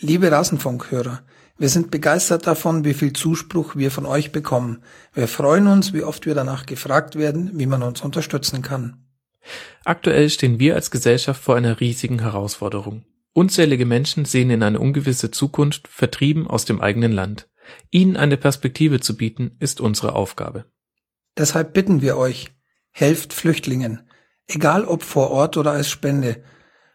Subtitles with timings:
[0.00, 1.22] Liebe Rasenfunkhörer,
[1.58, 4.84] wir sind begeistert davon, wie viel Zuspruch wir von euch bekommen.
[5.12, 9.08] Wir freuen uns, wie oft wir danach gefragt werden, wie man uns unterstützen kann.
[9.84, 13.06] Aktuell stehen wir als Gesellschaft vor einer riesigen Herausforderung.
[13.32, 17.48] Unzählige Menschen sehen in eine ungewisse Zukunft, vertrieben aus dem eigenen Land.
[17.90, 20.66] Ihnen eine Perspektive zu bieten, ist unsere Aufgabe.
[21.36, 22.52] Deshalb bitten wir euch,
[22.92, 24.08] helft Flüchtlingen,
[24.46, 26.42] egal ob vor Ort oder als Spende,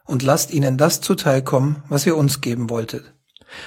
[0.05, 3.13] und lasst ihnen das zuteilkommen, was ihr uns geben wolltet.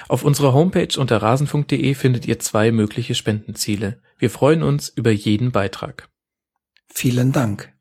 [0.09, 4.01] Auf unserer Homepage unter rasenfunk.de findet ihr zwei mögliche Spendenziele.
[4.19, 6.09] Wir freuen uns über jeden Beitrag.
[6.93, 7.73] Vielen Dank.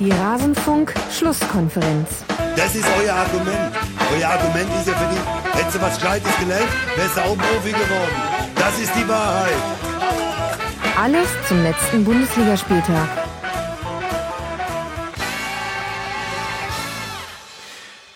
[0.00, 2.24] Die Rasenfunk-Schlusskonferenz.
[2.56, 3.76] Das ist euer Argument.
[4.16, 7.72] Euer Argument ist ja für die, hättest du was Gescheites gelernt, wärst du auch Profi
[7.72, 8.37] geworden.
[8.58, 9.54] Das ist die Wahrheit.
[10.96, 13.08] Alles zum letzten Bundesligaspieltag.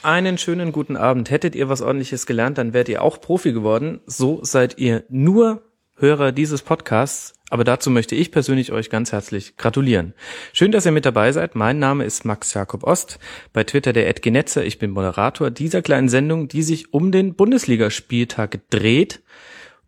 [0.03, 1.31] Einen schönen guten Abend.
[1.31, 4.01] Hättet ihr was ordentliches gelernt, dann wärt ihr auch Profi geworden.
[4.07, 5.63] So seid ihr nur
[5.97, 10.15] Hörer dieses Podcasts aber dazu möchte ich persönlich euch ganz herzlich gratulieren.
[10.55, 11.55] Schön, dass ihr mit dabei seid.
[11.55, 13.19] Mein Name ist Max Jakob Ost,
[13.53, 14.65] bei Twitter der Edgenetzer.
[14.65, 19.21] Ich bin Moderator dieser kleinen Sendung, die sich um den Bundesligaspieltag dreht.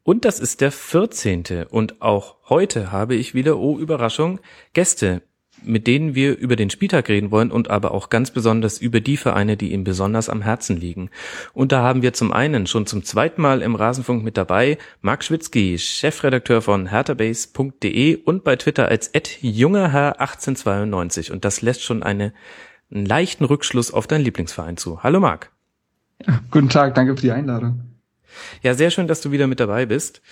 [0.05, 1.67] Und das ist der 14.
[1.69, 4.39] Und auch heute habe ich wieder, oh Überraschung,
[4.75, 5.23] Gäste
[5.63, 9.17] mit denen wir über den Spieltag reden wollen und aber auch ganz besonders über die
[9.17, 11.11] Vereine, die ihm besonders am Herzen liegen.
[11.53, 15.25] Und da haben wir zum einen schon zum zweiten Mal im Rasenfunk mit dabei Marc
[15.25, 22.33] Schwitzky, Chefredakteur von herterbase.de und bei Twitter als jungerherr1892 und das lässt schon eine,
[22.91, 25.03] einen leichten Rückschluss auf deinen Lieblingsverein zu.
[25.03, 25.51] Hallo Marc.
[26.51, 27.94] Guten Tag, danke für die Einladung.
[28.63, 30.23] Ja, sehr schön, dass du wieder mit dabei bist.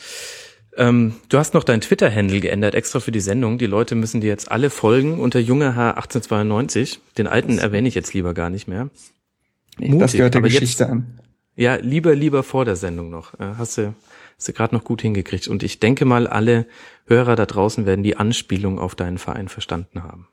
[0.76, 3.58] Ähm, du hast noch dein Twitter-Handle geändert, extra für die Sendung.
[3.58, 6.98] Die Leute müssen dir jetzt alle folgen unter jungeH1892.
[7.18, 8.88] Den alten erwähne ich jetzt lieber gar nicht mehr.
[9.78, 11.18] Mutig, das gehört der Geschichte jetzt, an.
[11.56, 13.34] Ja, lieber, lieber vor der Sendung noch.
[13.34, 13.94] Äh, hast du,
[14.36, 15.48] hast du gerade noch gut hingekriegt.
[15.48, 16.66] Und ich denke mal, alle
[17.06, 20.28] Hörer da draußen werden die Anspielung auf deinen Verein verstanden haben.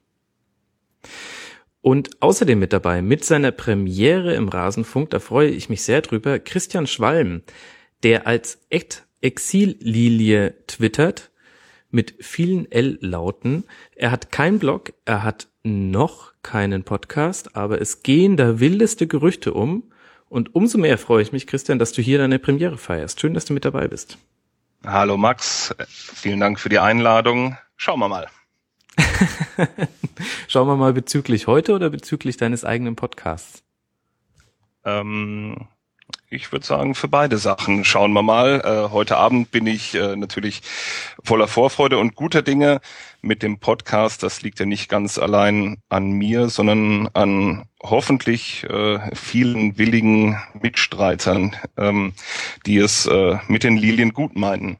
[1.81, 6.39] Und außerdem mit dabei, mit seiner Premiere im Rasenfunk, da freue ich mich sehr drüber,
[6.39, 7.41] Christian Schwalm,
[8.03, 11.31] der als echt Exillilie twittert
[11.89, 13.63] mit vielen L-Lauten.
[13.95, 19.53] Er hat keinen Blog, er hat noch keinen Podcast, aber es gehen da wildeste Gerüchte
[19.53, 19.91] um.
[20.27, 23.19] Und umso mehr freue ich mich, Christian, dass du hier deine Premiere feierst.
[23.19, 24.17] Schön, dass du mit dabei bist.
[24.85, 27.57] Hallo Max, vielen Dank für die Einladung.
[27.75, 28.27] Schauen wir mal.
[30.47, 33.63] Schauen wir mal bezüglich heute oder bezüglich deines eigenen Podcasts?
[34.85, 35.67] Ähm,
[36.31, 37.83] ich würde sagen, für beide Sachen.
[37.83, 38.61] Schauen wir mal.
[38.63, 40.61] Äh, heute Abend bin ich äh, natürlich
[41.23, 42.81] voller Vorfreude und guter Dinge
[43.21, 44.21] mit dem Podcast.
[44.21, 51.55] Das liegt ja nicht ganz allein an mir, sondern an hoffentlich äh, vielen willigen Mitstreitern,
[51.77, 52.13] ähm,
[52.65, 54.77] die es äh, mit den Lilien gut meinen.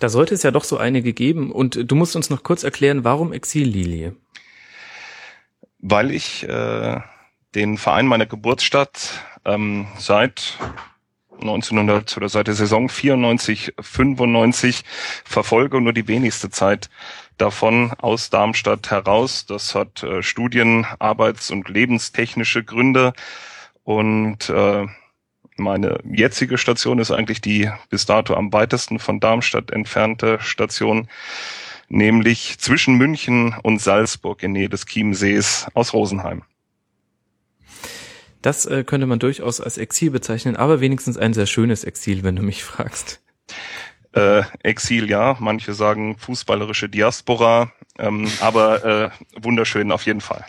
[0.00, 1.50] Da sollte es ja doch so einige geben.
[1.50, 4.14] Und du musst uns noch kurz erklären, warum Exillilie?
[5.80, 7.00] Weil ich äh,
[7.54, 10.58] den Verein meiner Geburtsstadt ähm, seit
[11.40, 14.82] 1900 oder seit der Saison 94, 95
[15.24, 16.90] verfolge nur die wenigste Zeit
[17.36, 19.46] davon aus Darmstadt heraus.
[19.46, 23.12] Das hat äh, Studien, Arbeits- und lebenstechnische Gründe
[23.84, 24.86] und äh,
[25.58, 31.08] meine jetzige Station ist eigentlich die bis dato am weitesten von Darmstadt entfernte Station,
[31.88, 36.42] nämlich zwischen München und Salzburg in Nähe des Chiemsees aus Rosenheim.
[38.42, 42.36] Das äh, könnte man durchaus als Exil bezeichnen, aber wenigstens ein sehr schönes Exil, wenn
[42.36, 43.20] du mich fragst.
[44.12, 45.36] Äh, Exil, ja.
[45.40, 50.44] Manche sagen fußballerische Diaspora, ähm, aber äh, wunderschön auf jeden Fall.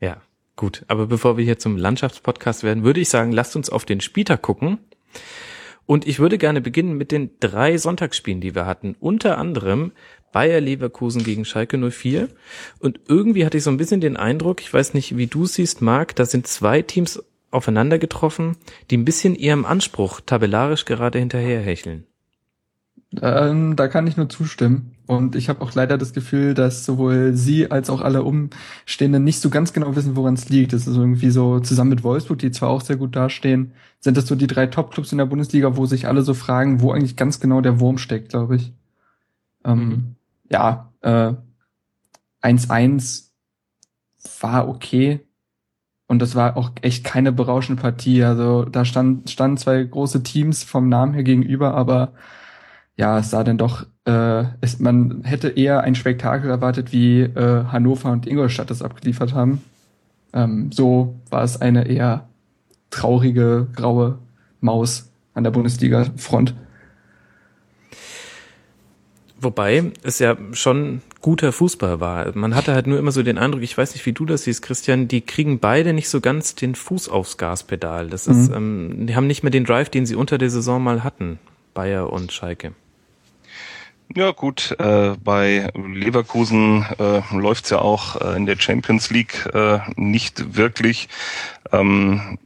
[0.00, 0.20] Ja,
[0.56, 0.84] gut.
[0.88, 4.42] Aber bevor wir hier zum Landschaftspodcast werden, würde ich sagen, lasst uns auf den Spieltag
[4.42, 4.78] gucken.
[5.86, 8.96] Und ich würde gerne beginnen mit den drei Sonntagsspielen, die wir hatten.
[9.00, 9.92] Unter anderem
[10.32, 12.28] Bayer Leverkusen gegen Schalke 04.
[12.80, 15.82] Und irgendwie hatte ich so ein bisschen den Eindruck, ich weiß nicht, wie du siehst,
[15.82, 18.56] Marc, da sind zwei Teams aufeinander getroffen,
[18.90, 22.04] die ein bisschen ihrem Anspruch tabellarisch gerade hinterherhecheln.
[23.22, 24.93] Ähm, da kann ich nur zustimmen.
[25.06, 29.40] Und ich habe auch leider das Gefühl, dass sowohl sie als auch alle Umstehenden nicht
[29.40, 30.72] so ganz genau wissen, woran es liegt.
[30.72, 34.26] Das ist irgendwie so zusammen mit Wolfsburg, die zwar auch sehr gut dastehen, sind das
[34.26, 37.38] so die drei Top-Clubs in der Bundesliga, wo sich alle so fragen, wo eigentlich ganz
[37.40, 38.72] genau der Wurm steckt, glaube ich.
[39.64, 40.14] Ähm, mhm
[40.50, 41.34] ja, äh,
[42.42, 43.30] 1-1
[44.40, 45.26] war okay.
[46.06, 48.22] Und das war auch echt keine berauschende Partie.
[48.22, 52.12] Also da stand, standen zwei große Teams vom Namen her gegenüber, aber
[52.96, 57.64] ja, es sah dann doch, äh, es, man hätte eher ein Spektakel erwartet, wie äh,
[57.64, 59.62] Hannover und Ingolstadt das abgeliefert haben.
[60.32, 62.28] Ähm, so war es eine eher
[62.90, 64.18] traurige, graue
[64.60, 66.54] Maus an der Bundesliga-Front.
[69.40, 72.36] Wobei es ja schon guter Fußball war.
[72.36, 74.62] Man hatte halt nur immer so den Eindruck, ich weiß nicht, wie du das siehst,
[74.62, 78.08] Christian, die kriegen beide nicht so ganz den Fuß aufs Gaspedal.
[78.08, 78.54] Das ist, mhm.
[78.56, 81.38] ähm, die haben nicht mehr den Drive, den sie unter der Saison mal hatten,
[81.74, 82.72] Bayer und Schalke.
[84.12, 89.80] Ja gut, äh, bei Leverkusen äh, läuft's ja auch äh, in der Champions League äh,
[89.96, 91.08] nicht wirklich.
[91.72, 92.38] Ähm,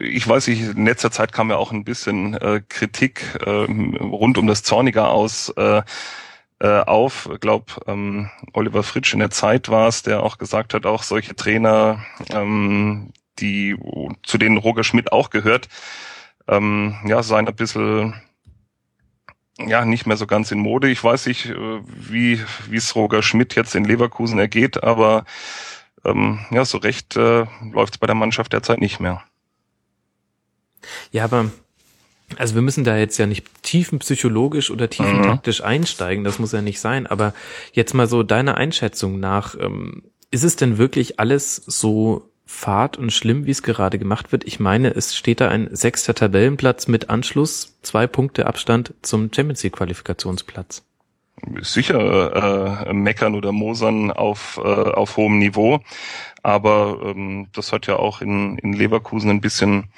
[0.00, 4.38] ich weiß nicht, in letzter Zeit kam ja auch ein bisschen äh, Kritik äh, rund
[4.38, 5.82] um das Zorniger aus äh,
[6.60, 7.28] äh, auf.
[7.32, 11.02] Ich glaube, ähm, Oliver Fritsch in der Zeit war es, der auch gesagt hat, auch
[11.02, 13.10] solche Trainer, ähm,
[13.40, 13.76] die
[14.22, 15.68] zu denen Roger Schmidt auch gehört,
[16.48, 18.14] ähm, ja, seien ein bisschen
[19.58, 20.88] ja nicht mehr so ganz in Mode.
[20.88, 25.24] Ich weiß nicht, äh, wie wie es Roger Schmidt jetzt in Leverkusen ergeht, aber
[26.04, 29.22] ähm, ja, so recht äh, läuft es bei der Mannschaft derzeit nicht mehr.
[31.10, 31.50] Ja, aber
[32.36, 35.66] also wir müssen da jetzt ja nicht tiefenpsychologisch oder tiefentaktisch mhm.
[35.66, 37.32] einsteigen, das muss ja nicht sein, aber
[37.72, 43.12] jetzt mal so deiner Einschätzung nach, ähm, ist es denn wirklich alles so fad und
[43.12, 44.44] schlimm, wie es gerade gemacht wird?
[44.44, 49.62] Ich meine, es steht da ein sechster Tabellenplatz mit Anschluss, zwei Punkte Abstand zum Champions
[49.62, 50.82] League Qualifikationsplatz
[51.60, 55.80] sicher äh, meckern oder mosern auf, äh, auf hohem Niveau.
[56.42, 59.90] Aber ähm, das hat ja auch in, in Leverkusen ein bisschen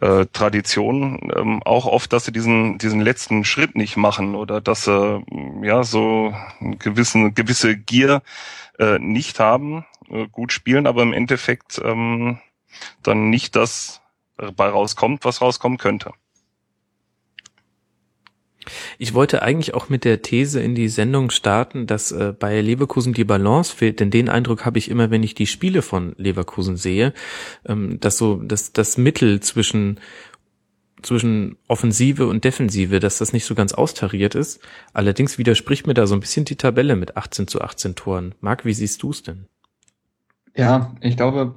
[0.00, 1.30] äh, Tradition.
[1.34, 5.24] Ähm, auch oft, dass sie diesen, diesen letzten Schritt nicht machen oder dass sie
[5.62, 6.34] ja so
[6.78, 8.22] gewissen, gewisse Gier
[8.78, 12.38] äh, nicht haben, äh, gut spielen, aber im Endeffekt ähm,
[13.02, 14.02] dann nicht das
[14.56, 16.12] bei rauskommt, was rauskommen könnte.
[18.98, 23.12] Ich wollte eigentlich auch mit der These in die Sendung starten, dass äh, bei Leverkusen
[23.12, 26.76] die Balance fehlt, denn den Eindruck habe ich immer, wenn ich die Spiele von Leverkusen
[26.76, 27.12] sehe,
[27.66, 30.00] ähm, dass so dass das Mittel zwischen
[31.02, 34.60] zwischen Offensive und Defensive, dass das nicht so ganz austariert ist.
[34.92, 38.34] Allerdings widerspricht mir da so ein bisschen die Tabelle mit 18 zu 18 Toren.
[38.40, 39.46] Marc, wie siehst du es denn?
[40.56, 41.54] Ja, ich glaube,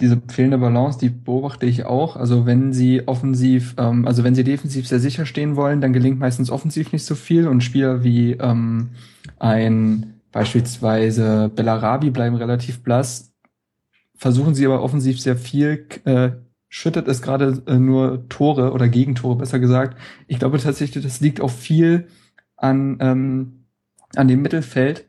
[0.00, 2.16] diese fehlende Balance, die beobachte ich auch.
[2.16, 6.18] Also wenn sie offensiv, ähm, also wenn sie defensiv sehr sicher stehen wollen, dann gelingt
[6.18, 8.90] meistens offensiv nicht so viel und Spieler wie ähm,
[9.38, 13.32] ein beispielsweise Bellarabi bleiben relativ blass.
[14.16, 16.32] Versuchen sie aber offensiv sehr viel, äh,
[16.68, 19.98] schüttet es gerade äh, nur Tore oder Gegentore, besser gesagt.
[20.28, 22.08] Ich glaube tatsächlich, das liegt auch viel
[22.56, 23.66] an, ähm,
[24.16, 25.08] an dem Mittelfeld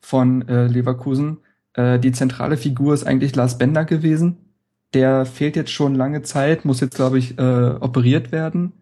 [0.00, 1.38] von äh, Leverkusen
[1.74, 4.36] äh, die zentrale Figur ist eigentlich Lars Bender gewesen.
[4.94, 8.72] Der fehlt jetzt schon lange Zeit, muss jetzt, glaube ich, äh, operiert werden.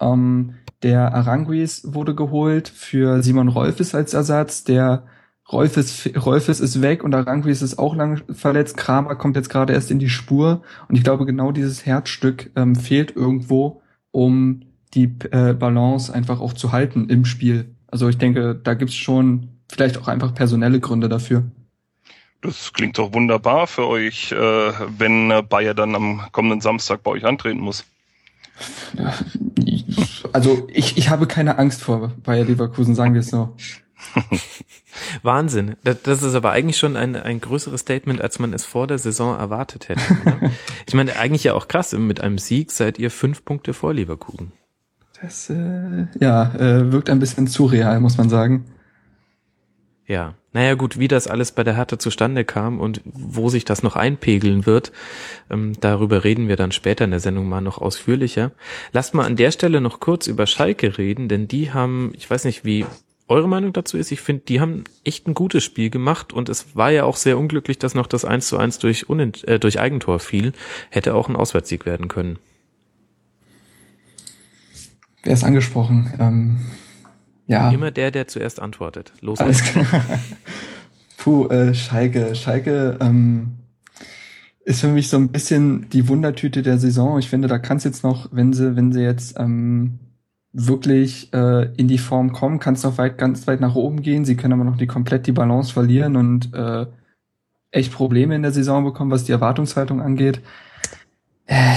[0.00, 4.64] Ähm, der Aranguis wurde geholt für Simon Rolfes als Ersatz.
[4.64, 5.04] Der
[5.50, 8.76] Rolfes, Rolfes ist weg und Aranguis ist auch lange verletzt.
[8.76, 10.62] Kramer kommt jetzt gerade erst in die Spur.
[10.88, 14.62] Und ich glaube, genau dieses Herzstück ähm, fehlt irgendwo, um
[14.94, 17.74] die äh, Balance einfach auch zu halten im Spiel.
[17.88, 21.44] Also ich denke, da gibt's schon vielleicht auch einfach personelle Gründe dafür.
[22.42, 27.10] Das klingt doch wunderbar für euch, äh, wenn äh, Bayer dann am kommenden Samstag bei
[27.10, 27.84] euch antreten muss.
[30.32, 33.56] Also ich, ich habe keine Angst vor Bayer Leverkusen, sagen wir es so.
[35.22, 35.76] Wahnsinn.
[35.82, 39.36] Das, ist aber eigentlich schon ein, ein größeres Statement, als man es vor der Saison
[39.36, 40.00] erwartet hätte.
[40.86, 41.92] ich meine, eigentlich ja auch krass.
[41.92, 44.52] Mit einem Sieg seid ihr fünf Punkte vor Leverkusen.
[45.20, 48.64] Das äh, ja, äh, wirkt ein bisschen zu real, muss man sagen.
[50.10, 53.84] Ja, naja gut, wie das alles bei der Härte zustande kam und wo sich das
[53.84, 54.90] noch einpegeln wird,
[55.50, 58.50] ähm, darüber reden wir dann später in der Sendung mal noch ausführlicher.
[58.90, 62.44] Lasst mal an der Stelle noch kurz über Schalke reden, denn die haben, ich weiß
[62.44, 62.86] nicht, wie
[63.28, 66.74] eure Meinung dazu ist, ich finde, die haben echt ein gutes Spiel gemacht und es
[66.74, 69.78] war ja auch sehr unglücklich, dass noch das 1 zu 1 durch, Unent äh, durch
[69.78, 70.54] Eigentor fiel.
[70.90, 72.40] Hätte auch ein Auswärtssieg werden können.
[75.22, 76.12] Wer ist angesprochen?
[76.18, 76.58] Ähm
[77.50, 77.70] ja.
[77.70, 79.12] Immer der, der zuerst antwortet.
[79.20, 79.40] Los.
[79.40, 79.84] Alles klar.
[81.16, 82.34] Puh, äh, Schalke.
[82.36, 83.56] Schalke ähm,
[84.64, 87.18] ist für mich so ein bisschen die Wundertüte der Saison.
[87.18, 89.98] Ich finde, da kann es jetzt noch, wenn sie, wenn sie jetzt ähm,
[90.52, 94.24] wirklich äh, in die Form kommen, kann es noch weit, ganz weit nach oben gehen.
[94.24, 96.86] Sie können aber noch die komplett die Balance verlieren und äh,
[97.72, 100.40] echt Probleme in der Saison bekommen, was die Erwartungshaltung angeht.
[101.46, 101.74] Äh,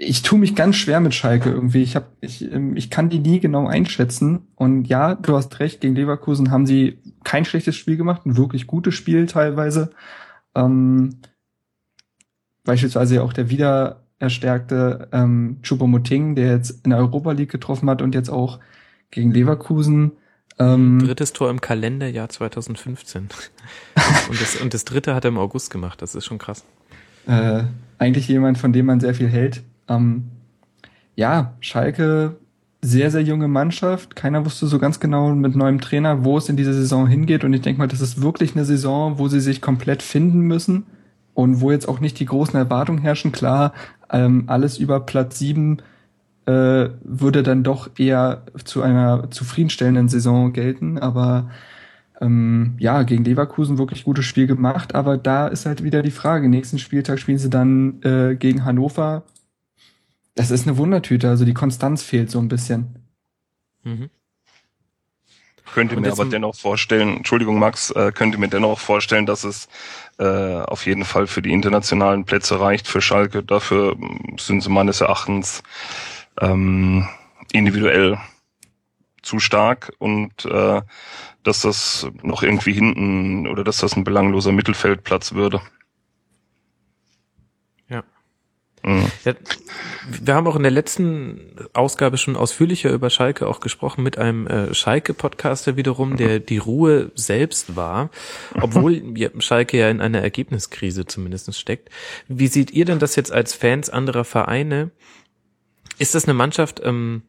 [0.00, 1.82] ich tue mich ganz schwer mit Schalke irgendwie.
[1.82, 4.46] Ich, hab, ich, ähm, ich kann die nie genau einschätzen.
[4.54, 8.68] Und ja, du hast recht, gegen Leverkusen haben sie kein schlechtes Spiel gemacht, ein wirklich
[8.68, 9.90] gutes Spiel teilweise.
[10.54, 11.16] Ähm,
[12.64, 18.00] beispielsweise auch der wieder erstärkte ähm, Choupo-Moting, der jetzt in der Europa League getroffen hat
[18.00, 18.60] und jetzt auch
[19.10, 20.12] gegen Leverkusen.
[20.60, 23.22] Ähm, Drittes Tor im Kalenderjahr 2015.
[24.30, 26.02] und, das, und das dritte hat er im August gemacht.
[26.02, 26.64] Das ist schon krass.
[27.26, 27.64] Äh,
[27.98, 29.64] eigentlich jemand, von dem man sehr viel hält.
[29.88, 30.24] Ähm,
[31.16, 32.36] ja, Schalke,
[32.80, 34.14] sehr, sehr junge Mannschaft.
[34.14, 37.44] Keiner wusste so ganz genau mit neuem Trainer, wo es in dieser Saison hingeht.
[37.44, 40.86] Und ich denke mal, das ist wirklich eine Saison, wo sie sich komplett finden müssen
[41.34, 43.32] und wo jetzt auch nicht die großen Erwartungen herrschen.
[43.32, 43.72] Klar,
[44.10, 45.78] ähm, alles über Platz sieben
[46.46, 50.98] äh, würde dann doch eher zu einer zufriedenstellenden Saison gelten.
[50.98, 51.50] Aber
[52.20, 54.94] ähm, ja, gegen Leverkusen wirklich gutes Spiel gemacht.
[54.94, 56.48] Aber da ist halt wieder die Frage.
[56.48, 59.24] Nächsten Spieltag spielen sie dann äh, gegen Hannover.
[60.38, 61.28] Das ist eine Wundertüte.
[61.28, 62.94] Also die Konstanz fehlt so ein bisschen.
[63.82, 64.08] Mhm.
[65.74, 69.68] Könnte Und mir aber dennoch vorstellen, Entschuldigung Max, äh, könnte mir dennoch vorstellen, dass es
[70.18, 73.42] äh, auf jeden Fall für die internationalen Plätze reicht für Schalke.
[73.42, 73.96] Dafür
[74.38, 75.64] sind sie meines Erachtens
[76.40, 77.08] ähm,
[77.50, 78.18] individuell
[79.22, 80.82] zu stark und äh,
[81.42, 85.60] dass das noch irgendwie hinten oder dass das ein belangloser Mittelfeldplatz würde.
[87.88, 88.04] Ja.
[88.88, 89.04] Mhm.
[89.26, 89.34] Ja,
[90.22, 94.46] wir haben auch in der letzten Ausgabe schon ausführlicher über Schalke auch gesprochen mit einem
[94.46, 98.10] äh, Schalke-Podcaster wiederum, der die Ruhe selbst war,
[98.58, 99.02] obwohl
[99.40, 101.90] Schalke ja in einer Ergebniskrise zumindest steckt.
[102.28, 104.90] Wie seht ihr denn das jetzt als Fans anderer Vereine?
[105.98, 107.22] Ist das eine Mannschaft, ähm,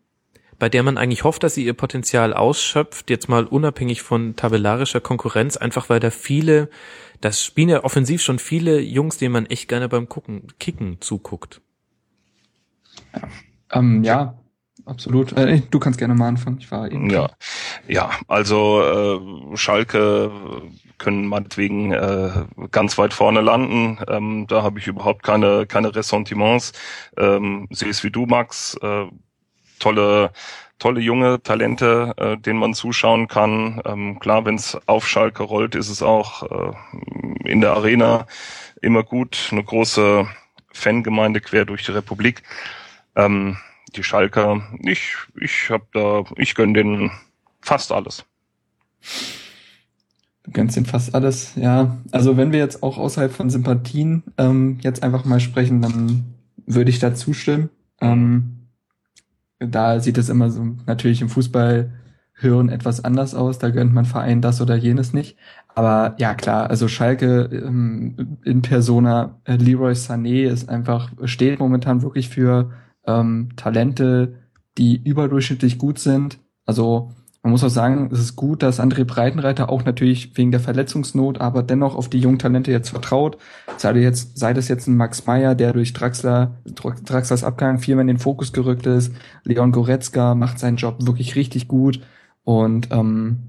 [0.60, 5.00] bei der man eigentlich hofft, dass sie ihr Potenzial ausschöpft, jetzt mal unabhängig von tabellarischer
[5.00, 6.70] Konkurrenz, einfach weil da viele,
[7.22, 11.62] das spielen ja offensiv schon viele Jungs, denen man echt gerne beim Gucken, Kicken zuguckt.
[13.72, 14.38] Ähm, ja,
[14.86, 15.32] absolut.
[15.34, 16.58] Äh, du kannst gerne mal anfangen.
[16.60, 17.10] Ich war eben.
[17.10, 17.30] Ja,
[17.88, 18.82] ja, also
[19.54, 20.32] äh, Schalke
[20.98, 24.00] können meinetwegen äh, ganz weit vorne landen.
[24.10, 26.74] Ähm, da habe ich überhaupt keine keine Ressentiments.
[27.16, 28.78] Ähm, sehe es wie du, Max.
[28.82, 29.06] Äh,
[29.80, 30.32] tolle
[30.80, 33.82] tolle junge Talente, äh, denen man zuschauen kann.
[33.86, 36.74] Ähm, klar, wenn es auf Schalke rollt, ist es auch äh,
[37.44, 38.26] in der Arena
[38.82, 39.50] immer gut.
[39.52, 40.26] Eine große
[40.72, 42.44] Fangemeinde quer durch die Republik.
[43.16, 43.58] Ähm,
[43.96, 47.12] die Schalker, ich, ich hab da, ich gönn denen
[47.62, 48.24] fast alles.
[50.44, 51.98] Du gönnst den fast alles, ja.
[52.12, 56.90] Also wenn wir jetzt auch außerhalb von Sympathien ähm, jetzt einfach mal sprechen, dann würde
[56.90, 57.70] ich da zustimmen.
[58.00, 58.59] Ähm,
[59.60, 61.92] da sieht es immer so natürlich im Fußball
[62.34, 63.60] hören etwas anders aus.
[63.60, 65.38] Da gönnt man Verein das oder jenes nicht.
[65.68, 72.02] Aber ja klar, also Schalke ähm, in Persona, äh, Leroy Sané ist einfach steht momentan
[72.02, 72.72] wirklich für
[73.06, 74.36] ähm, Talente,
[74.78, 76.40] die überdurchschnittlich gut sind.
[76.66, 77.12] Also
[77.42, 81.40] man muss auch sagen, es ist gut, dass André Breitenreiter auch natürlich wegen der Verletzungsnot,
[81.40, 83.38] aber dennoch auf die jungen Talente jetzt vertraut.
[83.78, 87.96] Sei, das jetzt, sei das jetzt ein Max Meyer, der durch Draxler, Draxlers Abgang viel
[87.96, 89.14] mehr in den Fokus gerückt ist.
[89.44, 92.02] Leon Goretzka macht seinen Job wirklich richtig gut.
[92.44, 93.40] Und ähm,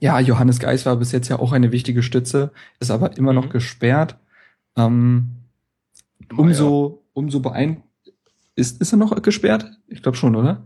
[0.00, 3.46] ja, Johannes Geis war bis jetzt ja auch eine wichtige Stütze, ist aber immer noch
[3.46, 3.50] Mhm.
[3.50, 4.18] gesperrt.
[4.76, 5.30] Ähm,
[6.36, 7.82] umso, umso beein
[8.56, 9.66] ist, ist er noch gesperrt?
[9.88, 10.62] Ich glaube schon, oder?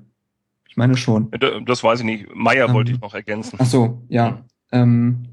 [0.78, 1.28] Ich meine schon.
[1.66, 2.26] Das weiß ich nicht.
[2.32, 3.56] Meier Ähm, wollte ich noch ergänzen.
[3.60, 4.44] Ach so, ja.
[4.70, 5.24] Ähm,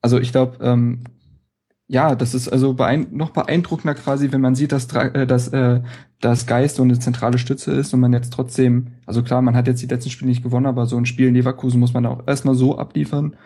[0.00, 1.04] also ich glaube, ähm,
[1.86, 5.82] ja, das ist also beein noch beeindruckender quasi, wenn man sieht, dass, äh, dass äh,
[6.22, 9.66] das Geist so eine zentrale Stütze ist und man jetzt trotzdem, also klar, man hat
[9.66, 12.26] jetzt die letzten Spiele nicht gewonnen, aber so ein Spiel in Leverkusen muss man auch
[12.26, 13.36] erstmal so abliefern.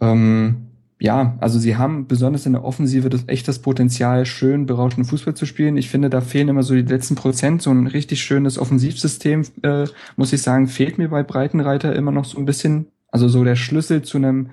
[0.00, 5.08] Ähm, ja, also sie haben besonders in der Offensive das echt das Potenzial, schön berauschenden
[5.08, 5.76] Fußball zu spielen.
[5.76, 7.60] Ich finde, da fehlen immer so die letzten Prozent.
[7.60, 9.84] So ein richtig schönes Offensivsystem, äh,
[10.16, 12.86] muss ich sagen, fehlt mir bei Breitenreiter immer noch so ein bisschen.
[13.08, 14.50] Also so der Schlüssel zu einem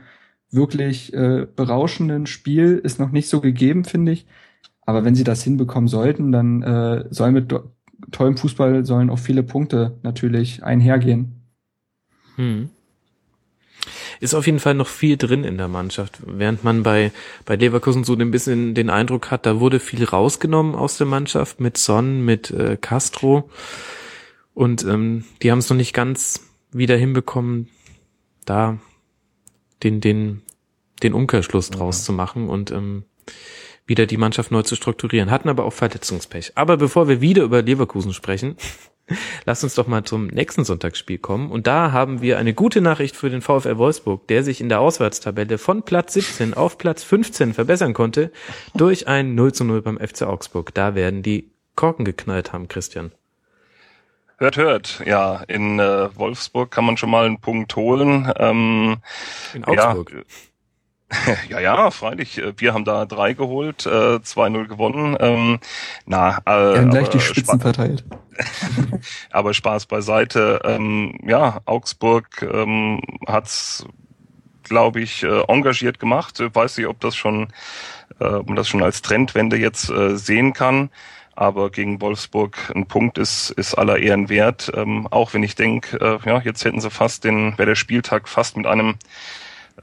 [0.52, 4.28] wirklich äh, berauschenden Spiel ist noch nicht so gegeben, finde ich.
[4.82, 7.56] Aber wenn sie das hinbekommen sollten, dann äh, soll mit
[8.12, 11.42] tollem Fußball sollen auch viele Punkte natürlich einhergehen.
[12.36, 12.70] Hm.
[14.20, 17.12] Ist auf jeden Fall noch viel drin in der Mannschaft, während man bei,
[17.46, 21.60] bei Leverkusen so ein bisschen den Eindruck hat, da wurde viel rausgenommen aus der Mannschaft
[21.60, 23.50] mit Son, mit äh, Castro.
[24.54, 26.42] Und ähm, die haben es noch nicht ganz
[26.72, 27.70] wieder hinbekommen,
[28.46, 28.78] da
[29.84, 30.42] den, den,
[31.02, 33.04] den Umkehrschluss draus zu machen und ähm,
[33.86, 36.54] wieder die Mannschaft neu zu strukturieren, hatten aber auch Verletzungspech.
[36.56, 38.56] Aber bevor wir wieder über Leverkusen sprechen,
[39.46, 41.52] Lass uns doch mal zum nächsten Sonntagsspiel kommen.
[41.52, 44.80] Und da haben wir eine gute Nachricht für den VfL Wolfsburg, der sich in der
[44.80, 48.32] Auswärtstabelle von Platz 17 auf Platz 15 verbessern konnte
[48.76, 50.74] durch ein 0 zu 0 beim FC Augsburg.
[50.74, 53.12] Da werden die Korken geknallt haben, Christian.
[54.38, 55.02] Hört, hört.
[55.06, 58.32] Ja, in äh, Wolfsburg kann man schon mal einen Punkt holen.
[58.38, 58.98] Ähm,
[59.54, 60.12] In Augsburg.
[60.12, 60.22] Ja,
[61.50, 62.42] ja, freilich.
[62.58, 65.18] Wir haben da drei geholt, äh, 2-0 gewonnen.
[65.20, 65.60] Ähm,
[66.06, 68.04] na, äh, Wir haben gleich die Spitzen verteilt.
[69.32, 70.62] aber Spaß beiseite.
[70.64, 73.86] Ähm, ja, Augsburg ähm, hat's,
[74.64, 76.42] glaube ich, äh, engagiert gemacht.
[76.54, 77.50] Weiß nicht, ob das schon,
[78.20, 80.90] äh, ob man das schon als Trendwende jetzt äh, sehen kann.
[81.36, 84.72] Aber gegen Wolfsburg ein Punkt ist, ist aller Ehren wert.
[84.76, 88.30] Ähm, auch wenn ich denke, äh, ja, jetzt hätten sie fast den, wäre der Spieltag
[88.30, 88.96] fast mit einem,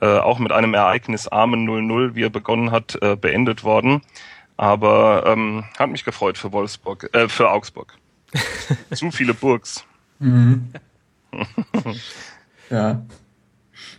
[0.00, 4.02] äh, auch mit einem ereignisarmen 0-0, wie er begonnen hat, äh, beendet worden.
[4.56, 7.97] Aber ähm, hat mich gefreut für Wolfsburg, äh, für Augsburg.
[8.94, 9.85] Zu viele Burgs.
[10.18, 10.68] Mhm.
[12.70, 13.02] ja.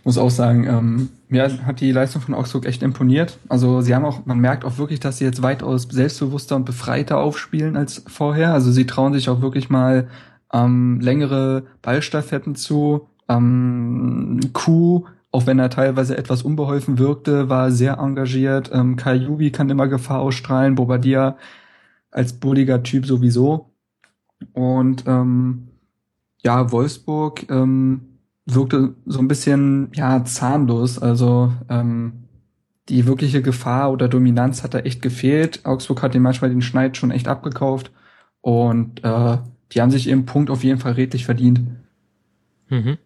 [0.04, 3.38] Muss auch sagen, ähm, mir hat die Leistung von Augsburg echt imponiert.
[3.48, 7.18] Also sie haben auch, man merkt auch wirklich, dass sie jetzt weitaus selbstbewusster und befreiter
[7.18, 8.52] aufspielen als vorher.
[8.52, 10.08] Also sie trauen sich auch wirklich mal
[10.52, 13.08] ähm, längere Ballstaffetten zu.
[13.28, 18.70] Ähm, Kuh, auch wenn er teilweise etwas unbeholfen wirkte, war sehr engagiert.
[18.72, 21.38] Ähm, Kai Jubi kann immer Gefahr ausstrahlen, Bobadilla
[22.10, 23.72] als bulliger Typ sowieso.
[24.52, 25.68] Und ähm,
[26.42, 30.98] ja, Wolfsburg ähm, wirkte so ein bisschen ja zahnlos.
[30.98, 32.24] Also ähm,
[32.90, 35.64] die wirkliche Gefahr oder Dominanz hat da echt gefehlt.
[35.64, 37.90] Augsburg hat den manchmal den Schneid schon echt abgekauft
[38.42, 39.38] und äh,
[39.72, 41.62] die haben sich ihren Punkt auf jeden Fall redlich verdient.
[42.68, 42.98] Mhm.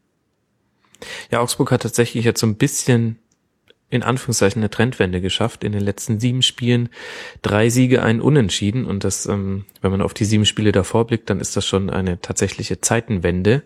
[1.31, 3.19] Ja, Augsburg hat tatsächlich jetzt so ein bisschen
[3.89, 5.63] in Anführungszeichen eine Trendwende geschafft.
[5.63, 6.89] In den letzten sieben Spielen
[7.43, 8.85] drei Siege, ein Unentschieden.
[8.85, 11.89] Und das, ähm, wenn man auf die sieben Spiele davor blickt, dann ist das schon
[11.91, 13.63] eine tatsächliche Zeitenwende.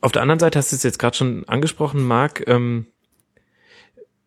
[0.00, 2.86] Auf der anderen Seite hast du es jetzt gerade schon angesprochen, Marc, ähm,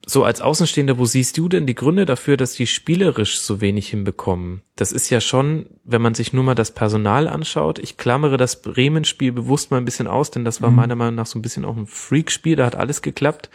[0.05, 3.89] so als Außenstehender, wo siehst du denn die Gründe dafür, dass die spielerisch so wenig
[3.89, 4.61] hinbekommen?
[4.75, 7.79] Das ist ja schon, wenn man sich nur mal das Personal anschaut.
[7.79, 10.75] Ich klammere das Bremen-Spiel bewusst mal ein bisschen aus, denn das war Mhm.
[10.75, 13.49] meiner Meinung nach so ein bisschen auch ein Freak-Spiel, da hat alles geklappt.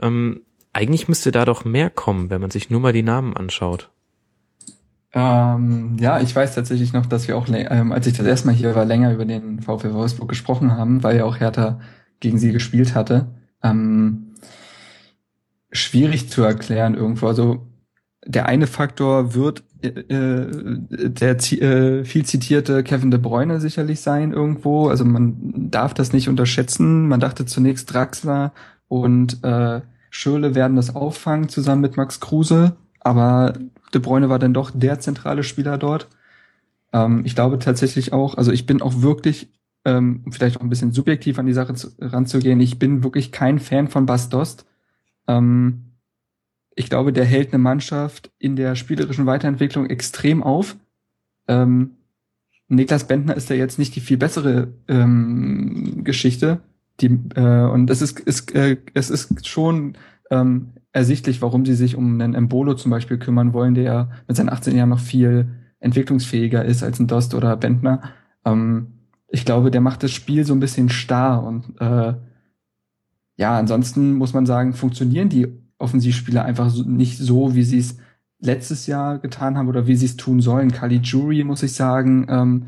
[0.00, 0.42] Ähm,
[0.72, 3.90] eigentlich müsste da doch mehr kommen, wenn man sich nur mal die Namen anschaut.
[5.12, 8.54] Ähm, ja, ich weiß tatsächlich noch, dass wir auch, ähm, als ich das erste Mal
[8.54, 11.80] hier war, länger über den VfL Wolfsburg gesprochen haben, weil ja auch Hertha
[12.20, 13.28] gegen sie gespielt hatte.
[13.62, 14.25] Ähm,
[15.72, 17.26] schwierig zu erklären irgendwo.
[17.26, 17.66] Also
[18.24, 24.32] der eine Faktor wird äh, äh, der äh, viel zitierte Kevin de Bruyne sicherlich sein
[24.32, 24.88] irgendwo.
[24.88, 27.08] Also man darf das nicht unterschätzen.
[27.08, 28.52] Man dachte zunächst Draxler
[28.88, 33.54] und äh, Schürle werden das auffangen zusammen mit Max Kruse, aber
[33.92, 36.08] De Bruyne war dann doch der zentrale Spieler dort.
[36.92, 39.52] Ähm, ich glaube tatsächlich auch, also ich bin auch wirklich,
[39.84, 43.58] ähm, vielleicht auch ein bisschen subjektiv an die Sache zu, ranzugehen, ich bin wirklich kein
[43.58, 44.66] Fan von Bas Dost.
[45.28, 45.86] Ähm,
[46.74, 50.76] ich glaube, der hält eine Mannschaft in der spielerischen Weiterentwicklung extrem auf.
[51.48, 51.92] Ähm,
[52.68, 56.60] Niklas Bentner ist ja jetzt nicht die viel bessere ähm, Geschichte.
[57.00, 59.96] Die, äh, und es ist, ist, äh, es ist schon
[60.30, 64.48] ähm, ersichtlich, warum sie sich um einen Embolo zum Beispiel kümmern wollen, der mit seinen
[64.48, 68.02] 18 Jahren noch viel entwicklungsfähiger ist als ein Dost oder Bentner.
[68.44, 68.94] Ähm,
[69.28, 72.14] ich glaube, der macht das Spiel so ein bisschen starr und äh,
[73.36, 77.98] ja, ansonsten muss man sagen, funktionieren die Offensivspieler einfach so, nicht so, wie sie es
[78.40, 80.72] letztes Jahr getan haben oder wie sie es tun sollen.
[80.72, 82.66] Kali Jury, muss ich sagen, ähm,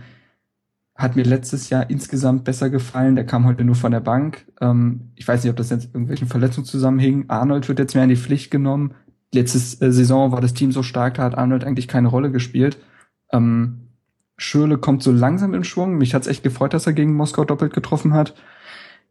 [0.94, 3.14] hat mir letztes Jahr insgesamt besser gefallen.
[3.14, 4.46] Der kam heute nur von der Bank.
[4.60, 7.26] Ähm, ich weiß nicht, ob das jetzt irgendwelchen Verletzungen zusammenhing.
[7.28, 8.94] Arnold wird jetzt mehr in die Pflicht genommen.
[9.32, 12.78] Letzte äh, Saison war das Team so stark, da hat Arnold eigentlich keine Rolle gespielt.
[13.32, 13.88] Ähm,
[14.36, 15.98] Schürle kommt so langsam in Schwung.
[15.98, 18.34] Mich hat's echt gefreut, dass er gegen Moskau doppelt getroffen hat.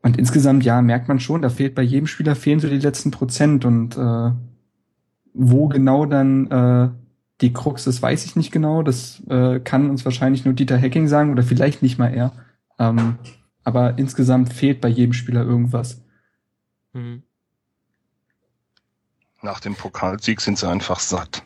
[0.07, 3.11] Und insgesamt, ja, merkt man schon, da fehlt bei jedem Spieler fehlen so die letzten
[3.11, 4.31] Prozent und äh,
[5.33, 6.87] wo genau dann äh,
[7.41, 8.83] die Krux ist, weiß ich nicht genau.
[8.83, 12.31] Das äh, kann uns wahrscheinlich nur Dieter Hecking sagen oder vielleicht nicht mal er.
[12.79, 13.17] Ähm,
[13.65, 16.01] aber insgesamt fehlt bei jedem Spieler irgendwas.
[16.93, 17.23] Mhm.
[19.41, 21.43] Nach dem Pokalsieg sind sie einfach satt.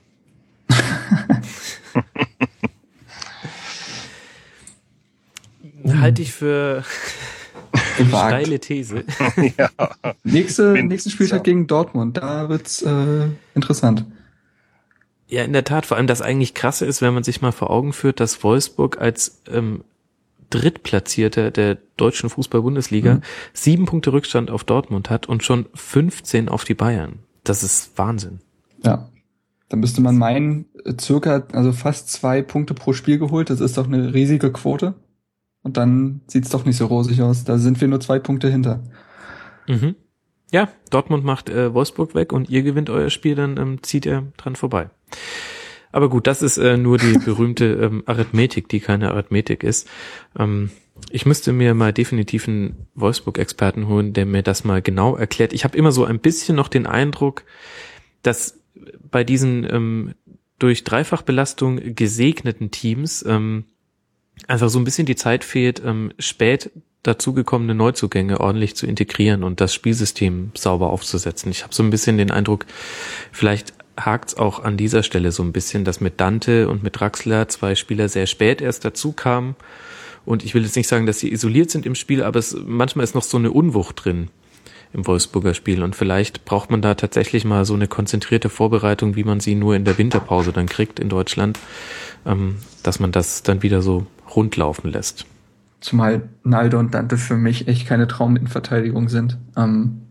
[6.00, 6.84] Halte ich für
[7.97, 8.32] Gewagt.
[8.34, 9.04] steile These.
[9.58, 9.69] ja.
[10.23, 14.06] Nächste, nächsten Spieltag gegen Dortmund, da wird's äh, interessant.
[15.27, 15.86] Ja, in der Tat.
[15.86, 18.99] Vor allem das eigentlich krasse ist, wenn man sich mal vor Augen führt, dass Wolfsburg
[18.99, 19.84] als ähm,
[20.49, 23.21] Drittplatzierter der deutschen Fußball-Bundesliga Mhm.
[23.54, 27.19] sieben Punkte Rückstand auf Dortmund hat und schon 15 auf die Bayern.
[27.43, 28.39] Das ist Wahnsinn.
[28.84, 29.08] Ja.
[29.69, 33.49] Da müsste man meinen, äh, circa, also fast zwei Punkte pro Spiel geholt.
[33.49, 34.95] Das ist doch eine riesige Quote.
[35.63, 37.43] Und dann sieht's doch nicht so rosig aus.
[37.43, 38.84] Da sind wir nur zwei Punkte hinter.
[39.67, 39.95] Mhm.
[40.52, 44.24] Ja, Dortmund macht äh, Wolfsburg weg und ihr gewinnt euer Spiel, dann ähm, zieht er
[44.38, 44.89] dran vorbei.
[45.93, 49.88] Aber gut, das ist äh, nur die berühmte ähm, Arithmetik, die keine Arithmetik ist.
[50.38, 50.71] Ähm,
[51.10, 55.54] ich müsste mir mal definitiv einen Wolfsburg-Experten holen, der mir das mal genau erklärt.
[55.54, 57.43] Ich habe immer so ein bisschen noch den Eindruck,
[58.24, 58.60] dass
[59.10, 60.13] bei diesen ähm,
[60.60, 63.65] durch Dreifachbelastung gesegneten Teams ähm,
[64.47, 66.71] einfach so ein bisschen die Zeit fehlt, ähm, spät
[67.04, 71.51] dazugekommene Neuzugänge ordentlich zu integrieren und das Spielsystem sauber aufzusetzen.
[71.51, 72.65] Ich habe so ein bisschen den Eindruck,
[73.32, 77.47] vielleicht hakt's auch an dieser Stelle so ein bisschen, dass mit Dante und mit Draxler
[77.47, 79.56] zwei Spieler sehr spät erst dazu kamen.
[80.25, 83.04] Und ich will jetzt nicht sagen, dass sie isoliert sind im Spiel, aber es, manchmal
[83.04, 84.30] ist noch so eine Unwucht drin
[84.93, 85.84] im Wolfsburger Spiel.
[85.84, 89.75] Und vielleicht braucht man da tatsächlich mal so eine konzentrierte Vorbereitung, wie man sie nur
[89.75, 91.58] in der Winterpause dann kriegt in Deutschland,
[92.25, 95.26] ähm, dass man das dann wieder so rundlaufen lässt.
[95.80, 99.38] Zumal Naldo und Dante für mich echt keine Trauminverteidigung sind.
[99.58, 100.02] Ähm,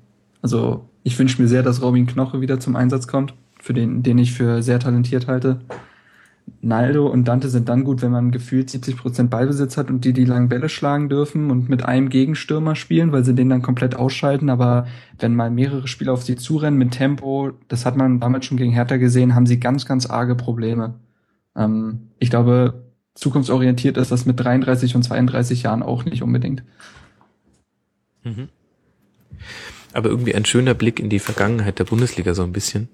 [0.42, 4.18] also ich wünsche mir sehr, dass Robin Knoche wieder zum Einsatz kommt, für den, den
[4.18, 5.60] ich für sehr talentiert halte.
[6.62, 10.12] Naldo und Dante sind dann gut, wenn man gefühlt 70 Prozent Ballbesitz hat und die
[10.12, 13.94] die langen Bälle schlagen dürfen und mit einem Gegenstürmer spielen, weil sie den dann komplett
[13.94, 14.50] ausschalten.
[14.50, 14.86] Aber
[15.18, 18.72] wenn mal mehrere Spieler auf sie zurennen mit Tempo, das hat man damals schon gegen
[18.72, 20.94] Hertha gesehen, haben sie ganz, ganz arge Probleme.
[21.56, 22.89] Ähm, ich glaube,
[23.20, 26.62] zukunftsorientiert ist das mit 33 und 32 Jahren auch nicht unbedingt.
[28.24, 28.48] Mhm.
[29.92, 32.88] Aber irgendwie ein schöner Blick in die Vergangenheit der Bundesliga so ein bisschen.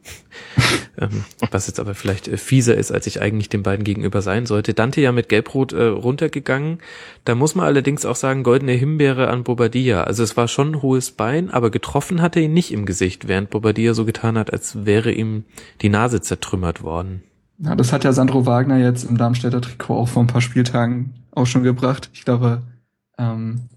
[0.98, 4.46] ähm, was jetzt aber vielleicht äh, fieser ist, als ich eigentlich den beiden gegenüber sein
[4.46, 4.72] sollte.
[4.72, 6.78] Dante ja mit Gelbrot äh, runtergegangen.
[7.24, 10.04] Da muss man allerdings auch sagen, goldene Himbeere an Bobadilla.
[10.04, 13.50] Also es war schon ein hohes Bein, aber getroffen hatte ihn nicht im Gesicht, während
[13.50, 15.44] Bobadilla so getan hat, als wäre ihm
[15.82, 17.22] die Nase zertrümmert worden.
[17.58, 21.14] Ja, das hat ja Sandro Wagner jetzt im Darmstädter Trikot auch vor ein paar Spieltagen
[21.32, 22.10] auch schon gebracht.
[22.12, 22.62] Ich glaube,
[23.18, 23.68] ähm,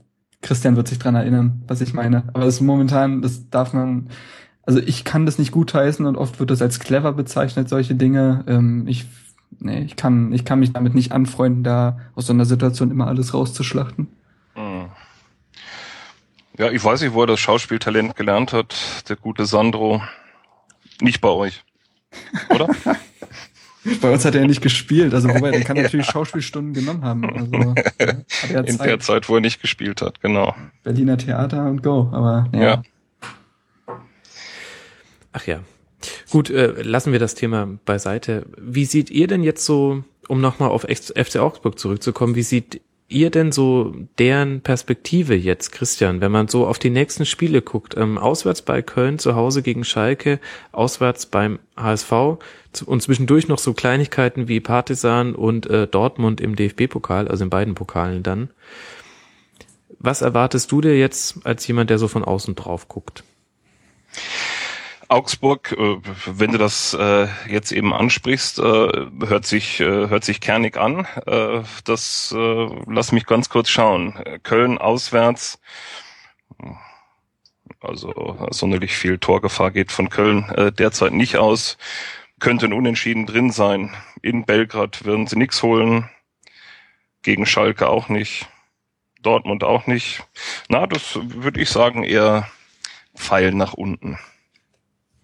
[0.42, 2.24] Christian wird sich dran erinnern, was ich meine.
[2.34, 4.10] Aber das ist momentan, das darf man,
[4.64, 8.44] also ich kann das nicht gutheißen und oft wird das als clever bezeichnet, solche Dinge.
[8.48, 9.06] Ähm, ich,
[9.60, 13.08] nee, ich kann, ich kann mich damit nicht anfreunden, da aus so einer Situation immer
[13.08, 14.08] alles rauszuschlachten.
[14.56, 14.86] Hm.
[16.58, 18.76] Ja, ich weiß nicht, wo er das Schauspieltalent gelernt hat,
[19.08, 20.02] der gute Sandro.
[21.00, 21.64] Nicht bei euch.
[22.50, 22.68] Oder?
[24.02, 27.26] Bei uns hat er ja nicht gespielt, also wobei, der kann natürlich Schauspielstunden genommen haben.
[27.30, 27.76] Also,
[28.54, 30.56] ja, In der Zeit, wo er nicht gespielt hat, genau.
[30.84, 32.62] Berliner Theater und Go, aber ja.
[32.62, 32.84] ja.
[35.32, 35.62] Ach ja.
[36.32, 38.46] Gut, äh, lassen wir das Thema beiseite.
[38.58, 43.32] Wie seht ihr denn jetzt so, um nochmal auf FC Augsburg zurückzukommen, wie sieht ihr
[43.32, 47.98] denn so deren Perspektive jetzt, Christian, wenn man so auf die nächsten Spiele guckt?
[47.98, 50.40] Ähm, auswärts bei Köln, zu Hause gegen Schalke,
[50.72, 52.38] auswärts beim HSV
[52.86, 57.76] und zwischendurch noch so Kleinigkeiten wie Partisan und äh, Dortmund im DFB-Pokal, also in beiden
[57.76, 58.50] Pokalen dann.
[59.98, 63.24] Was erwartest du dir jetzt als jemand, der so von außen drauf guckt?
[65.10, 70.78] Augsburg, äh, wenn du das äh, jetzt eben ansprichst, äh, hört sich hört sich kernig
[70.78, 71.08] an.
[71.84, 74.14] Das lass mich ganz kurz schauen.
[74.44, 75.60] Köln auswärts.
[77.82, 81.78] Also sonderlich viel Torgefahr geht von Köln derzeit nicht aus.
[82.40, 83.96] Könnte ein Unentschieden drin sein.
[84.22, 86.10] In Belgrad würden sie nichts holen.
[87.24, 88.48] Gegen Schalke auch nicht.
[89.22, 90.24] Dortmund auch nicht.
[90.68, 92.50] Na, das würde ich sagen eher
[93.16, 94.20] Pfeil nach unten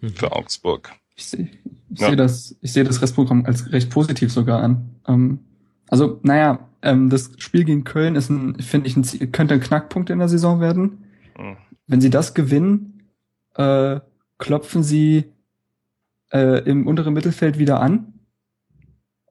[0.06, 0.16] mhm.
[0.16, 0.92] für Augsburg.
[1.16, 1.50] Ich sehe
[1.96, 2.10] ich ja.
[2.10, 4.96] seh das, ich sehe das Restprogramm als recht positiv sogar an.
[5.08, 5.40] Ähm,
[5.88, 10.10] also, naja, ähm, das Spiel gegen Köln ist ein, finde ich, ein, könnte ein Knackpunkt
[10.10, 11.06] in der Saison werden.
[11.38, 11.58] Mhm.
[11.88, 13.04] Wenn sie das gewinnen,
[13.56, 14.00] äh,
[14.38, 15.32] klopfen sie
[16.34, 18.14] äh, im unteren Mittelfeld wieder an.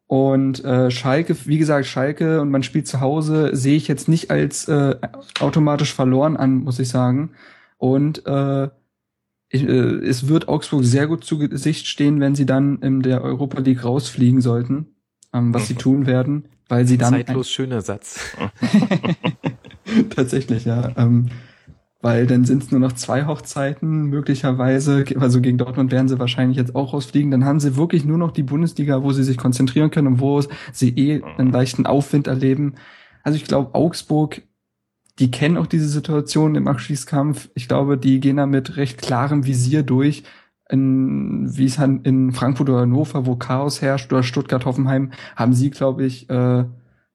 [0.07, 4.31] Und äh, Schalke, wie gesagt, Schalke und man spielt zu Hause, sehe ich jetzt nicht
[4.31, 4.97] als äh,
[5.41, 7.33] automatisch verloren an, muss ich sagen.
[7.79, 8.69] Und äh,
[9.55, 13.23] ich, äh, es wird Augsburg sehr gut zu Gesicht stehen, wenn sie dann in der
[13.23, 14.87] Europa League rausfliegen sollten,
[15.33, 15.67] ähm, was mhm.
[15.67, 18.19] sie tun werden, weil sie dann zeitlos schöner Satz.
[20.11, 20.93] Tatsächlich, ja.
[20.97, 21.29] Ähm,
[22.01, 26.59] weil dann sind es nur noch zwei Hochzeiten möglicherweise, also gegen Dortmund werden sie wahrscheinlich
[26.59, 29.91] jetzt auch rausfliegen, dann haben sie wirklich nur noch die Bundesliga, wo sie sich konzentrieren
[29.91, 32.75] können und wo sie eh einen leichten Aufwind erleben.
[33.23, 34.43] Also ich glaube, Augsburg
[35.19, 37.51] die kennen auch diese Situation im Abschießkampf.
[37.55, 40.25] Ich glaube, die gehen da mit recht klarem Visier durch.
[40.71, 45.71] In, wie es in Frankfurt oder Hannover, wo Chaos herrscht, oder Stuttgart, Hoffenheim, haben sie,
[45.71, 46.65] glaube ich, äh,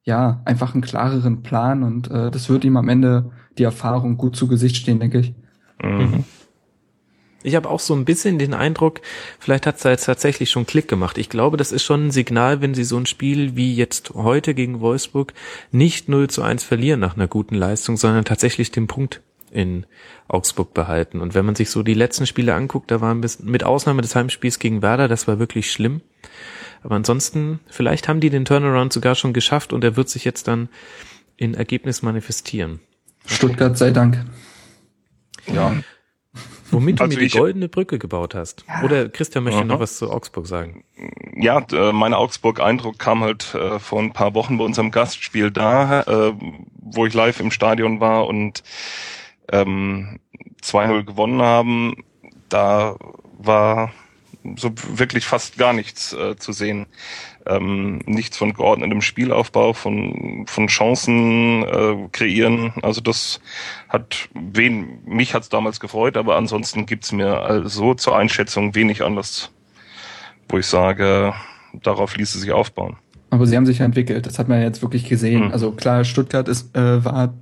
[0.03, 4.35] ja, einfach einen klareren Plan und äh, das wird ihm am Ende die Erfahrung gut
[4.35, 5.35] zu Gesicht stehen, denke ich.
[5.83, 6.23] Mhm.
[7.43, 9.01] Ich habe auch so ein bisschen den Eindruck,
[9.39, 11.17] vielleicht hat es da jetzt tatsächlich schon Klick gemacht.
[11.17, 14.53] Ich glaube, das ist schon ein Signal, wenn sie so ein Spiel wie jetzt heute
[14.53, 15.33] gegen Wolfsburg
[15.71, 19.21] nicht 0 zu 1 verlieren nach einer guten Leistung, sondern tatsächlich den Punkt
[19.51, 19.85] in
[20.27, 21.21] Augsburg behalten.
[21.21, 24.15] Und wenn man sich so die letzten Spiele anguckt, da waren bis, mit Ausnahme des
[24.15, 26.01] Heimspiels gegen Werder, das war wirklich schlimm.
[26.83, 30.47] Aber ansonsten, vielleicht haben die den Turnaround sogar schon geschafft und er wird sich jetzt
[30.47, 30.69] dann
[31.35, 32.79] in Ergebnis manifestieren.
[33.25, 34.25] Stuttgart sei Dank.
[35.47, 35.73] Ja.
[36.71, 38.65] Womit du Also mir die ich- goldene Brücke gebaut hast.
[38.83, 39.65] Oder Christian möchte Aha.
[39.65, 40.83] noch was zu Augsburg sagen.
[41.35, 46.01] Ja, äh, mein Augsburg-Eindruck kam halt äh, vor ein paar Wochen bei unserem Gastspiel da,
[46.01, 46.33] äh,
[46.81, 48.63] wo ich live im Stadion war und
[49.51, 50.19] ähm,
[50.61, 51.95] 2-0 gewonnen haben.
[52.49, 52.95] Da
[53.37, 53.91] war
[54.55, 56.85] so wirklich fast gar nichts äh, zu sehen.
[57.45, 62.73] Ähm, nichts von geordnetem Spielaufbau, von, von Chancen äh, kreieren.
[62.81, 63.39] Also das
[63.87, 69.51] hat wen, mich hat's damals gefreut, aber ansonsten gibt's mir also zur Einschätzung wenig Anlass
[70.49, 71.33] wo ich sage,
[71.83, 72.97] darauf ließe sich aufbauen.
[73.29, 74.25] Aber sie haben sich ja entwickelt.
[74.25, 75.45] Das hat man jetzt wirklich gesehen.
[75.45, 75.51] Mhm.
[75.51, 77.33] Also klar, Stuttgart ist, äh, war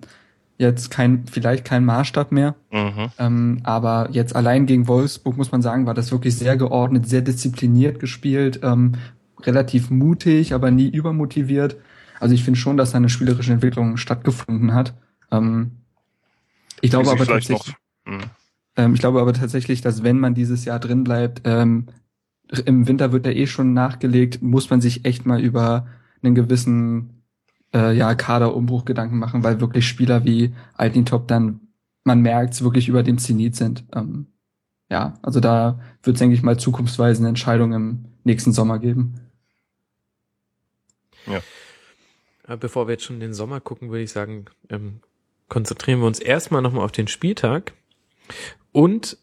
[0.58, 2.56] jetzt kein, vielleicht kein Maßstab mehr.
[2.72, 3.10] Mhm.
[3.20, 7.22] Ähm, aber jetzt allein gegen Wolfsburg muss man sagen, war das wirklich sehr geordnet, sehr
[7.22, 8.94] diszipliniert gespielt, ähm,
[9.42, 11.78] relativ mutig, aber nie übermotiviert.
[12.20, 14.96] Also ich finde schon, dass da eine spielerische Entwicklung stattgefunden hat.
[15.32, 15.72] Ähm,
[16.82, 18.22] ich glaube aber tatsächlich, Mhm.
[18.76, 21.88] ähm, ich glaube aber tatsächlich, dass wenn man dieses Jahr drin bleibt, ähm,
[22.66, 25.86] im Winter wird er eh schon nachgelegt, muss man sich echt mal über
[26.24, 27.17] einen gewissen
[27.74, 31.62] äh, ja, Kaderumbruch Gedanken machen, weil wirklich Spieler wie Altintop dann,
[32.04, 33.86] man merkt wirklich über dem Zenit sind.
[33.94, 34.28] Ähm,
[34.90, 39.16] ja, also da wird es, denke ich mal, zukunftsweisende Entscheidungen im nächsten Sommer geben.
[42.44, 45.02] Aber Bevor wir jetzt schon in den Sommer gucken, würde ich sagen, ähm,
[45.50, 47.74] konzentrieren wir uns erstmal nochmal auf den Spieltag.
[48.72, 49.18] Und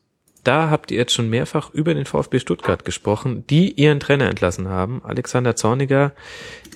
[0.44, 4.68] da habt ihr jetzt schon mehrfach über den VfB Stuttgart gesprochen, die ihren Trainer entlassen
[4.68, 5.02] haben.
[5.04, 6.12] Alexander Zorniger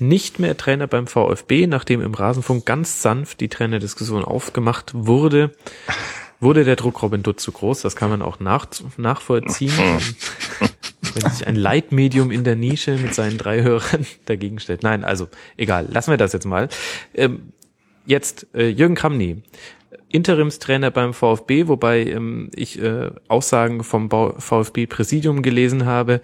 [0.00, 5.52] nicht mehr Trainer beim VfB, nachdem im Rasenfunk ganz sanft die Trainerdiskussion aufgemacht wurde,
[6.40, 7.82] wurde der Druck Robin Dutt zu groß.
[7.82, 9.72] Das kann man auch nach, nachvollziehen.
[11.14, 14.82] Wenn sich ein Leitmedium in der Nische mit seinen drei Hörern dagegen stellt.
[14.82, 16.68] Nein, also egal, lassen wir das jetzt mal.
[17.14, 17.52] Ähm,
[18.06, 19.42] jetzt äh, Jürgen Kramny,
[20.10, 26.22] Interimstrainer beim VfB, wobei ähm, ich äh, Aussagen vom VfB-Präsidium gelesen habe,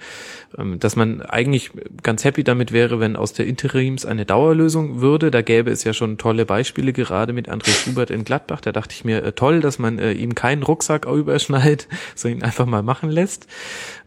[0.56, 1.70] ähm, dass man eigentlich
[2.02, 5.30] ganz happy damit wäre, wenn aus der Interims eine Dauerlösung würde.
[5.30, 8.62] Da gäbe es ja schon tolle Beispiele, gerade mit André Schubert in Gladbach.
[8.62, 12.44] Da dachte ich mir, äh, toll, dass man äh, ihm keinen Rucksack überschneidet, sondern ihn
[12.44, 13.46] einfach mal machen lässt.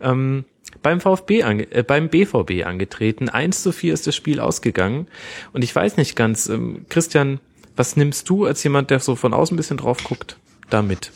[0.01, 0.45] Ähm,
[0.81, 3.29] beim VfB, äh, beim BVB angetreten.
[3.29, 5.07] 1 zu 4 ist das Spiel ausgegangen.
[5.53, 7.39] Und ich weiß nicht ganz, ähm, Christian,
[7.77, 10.37] was nimmst du als jemand, der so von außen ein bisschen drauf guckt,
[10.69, 11.11] damit?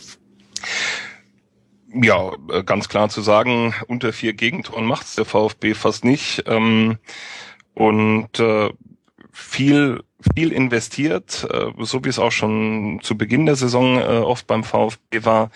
[1.93, 6.43] Ja, äh, ganz klar zu sagen, unter vier Gegentoren macht's der VfB fast nicht.
[6.45, 6.97] Ähm,
[7.73, 8.69] und äh,
[9.31, 10.03] viel,
[10.35, 14.63] viel investiert, äh, so wie es auch schon zu Beginn der Saison äh, oft beim
[14.63, 15.51] VfB war.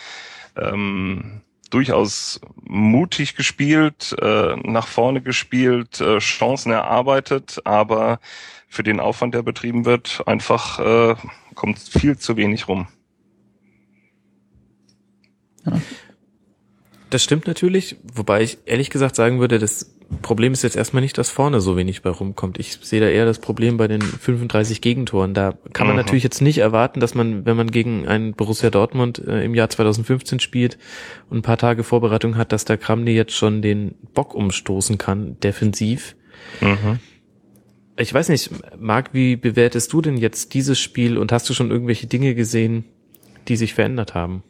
[0.58, 8.20] Ähm, durchaus mutig gespielt, äh, nach vorne gespielt, äh, Chancen erarbeitet, aber
[8.68, 11.16] für den Aufwand, der betrieben wird, einfach äh,
[11.56, 12.88] kommt viel zu wenig rum.
[17.10, 21.18] Das stimmt natürlich, wobei ich ehrlich gesagt sagen würde, das Problem ist jetzt erstmal nicht,
[21.18, 22.60] dass vorne so wenig bei rumkommt.
[22.60, 25.34] Ich sehe da eher das Problem bei den 35 Gegentoren.
[25.34, 26.02] Da kann man Mhm.
[26.02, 29.70] natürlich jetzt nicht erwarten, dass man, wenn man gegen einen Borussia Dortmund äh, im Jahr
[29.70, 30.78] 2015 spielt
[31.30, 35.40] und ein paar Tage Vorbereitung hat, dass der Kramny jetzt schon den Bock umstoßen kann,
[35.40, 36.16] defensiv.
[36.62, 37.00] Mhm.
[37.98, 41.72] Ich weiß nicht, Marc, wie bewertest du denn jetzt dieses Spiel und hast du schon
[41.72, 42.84] irgendwelche Dinge gesehen,
[43.48, 44.44] die sich verändert haben?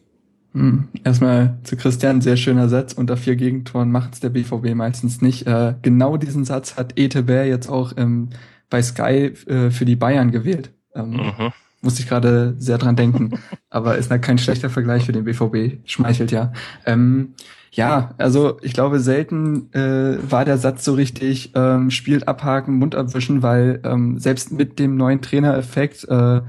[0.54, 2.94] Hm, Erstmal zu Christian, sehr schöner Satz.
[2.94, 5.46] Unter vier Gegentoren macht's der BVB meistens nicht.
[5.46, 8.30] Äh, genau diesen Satz hat Ete Bär jetzt auch ähm,
[8.70, 10.72] bei Sky äh, für die Bayern gewählt.
[10.96, 11.54] Ähm, Mhm.
[11.86, 13.40] Musste ich gerade sehr dran denken.
[13.70, 15.88] Aber ist halt kein schlechter Vergleich für den BVB.
[15.88, 16.52] Schmeichelt ja.
[16.86, 17.36] Ähm,
[17.72, 22.96] ja, also ich glaube, selten äh, war der Satz so richtig, ähm, spielt abhaken, Mund
[22.96, 26.42] abwischen, weil ähm, selbst mit dem neuen Trainereffekt äh,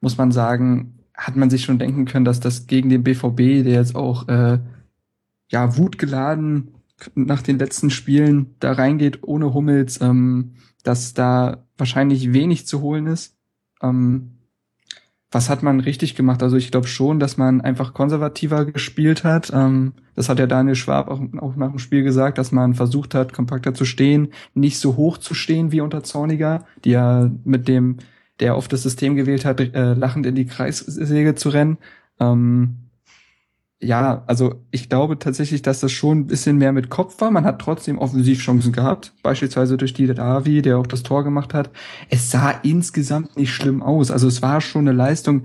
[0.00, 3.74] muss man sagen, hat man sich schon denken können, dass das gegen den BVB, der
[3.74, 4.60] jetzt auch äh,
[5.50, 6.74] ja wutgeladen
[7.14, 13.06] nach den letzten Spielen da reingeht ohne Hummels, ähm, dass da wahrscheinlich wenig zu holen
[13.06, 13.36] ist.
[13.82, 14.37] Ähm,
[15.30, 16.42] was hat man richtig gemacht?
[16.42, 19.50] Also ich glaube schon, dass man einfach konservativer gespielt hat.
[19.52, 23.14] Ähm, das hat ja Daniel Schwab auch, auch nach dem Spiel gesagt, dass man versucht
[23.14, 27.68] hat, kompakter zu stehen, nicht so hoch zu stehen wie unter Zorniger, die ja mit
[27.68, 27.98] dem
[28.40, 31.78] der oft das System gewählt hat, äh, lachend in die Kreissäge zu rennen.
[33.80, 37.30] Ja, also ich glaube tatsächlich, dass das schon ein bisschen mehr mit Kopf war.
[37.30, 41.70] Man hat trotzdem Offensivchancen gehabt, beispielsweise durch die Davi, der auch das Tor gemacht hat.
[42.08, 44.10] Es sah insgesamt nicht schlimm aus.
[44.10, 45.44] Also es war schon eine Leistung,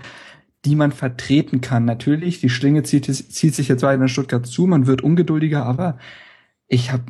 [0.66, 1.86] die man vertreten kann.
[1.86, 6.00] Natürlich, die Schlinge zieht, zieht sich jetzt weiter in Stuttgart zu, man wird ungeduldiger, aber
[6.68, 7.04] ich habe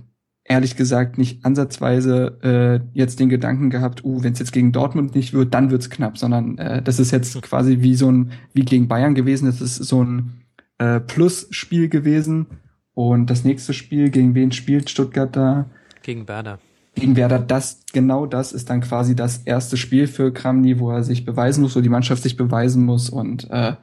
[0.43, 5.15] ehrlich gesagt nicht ansatzweise äh, jetzt den Gedanken gehabt, uh, wenn es jetzt gegen Dortmund
[5.15, 8.65] nicht wird, dann wird's knapp, sondern äh, das ist jetzt quasi wie so ein, wie
[8.65, 10.42] gegen Bayern gewesen, das ist so ein
[10.83, 12.47] äh, Plus-Spiel gewesen.
[12.93, 15.65] Und das nächste Spiel, gegen wen spielt Stuttgart da?
[16.03, 16.59] Gegen Werder.
[16.95, 21.03] Gegen Werder, das, genau das ist dann quasi das erste Spiel für Kramny, wo er
[21.03, 23.73] sich beweisen muss, wo die Mannschaft sich beweisen muss und äh,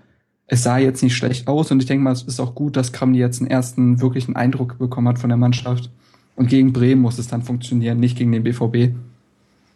[0.46, 2.92] es sah jetzt nicht schlecht aus und ich denke mal, es ist auch gut, dass
[2.92, 5.90] Kramny jetzt einen ersten wirklichen Eindruck bekommen hat von der Mannschaft.
[6.36, 8.94] Und gegen Bremen muss es dann funktionieren, nicht gegen den BVB.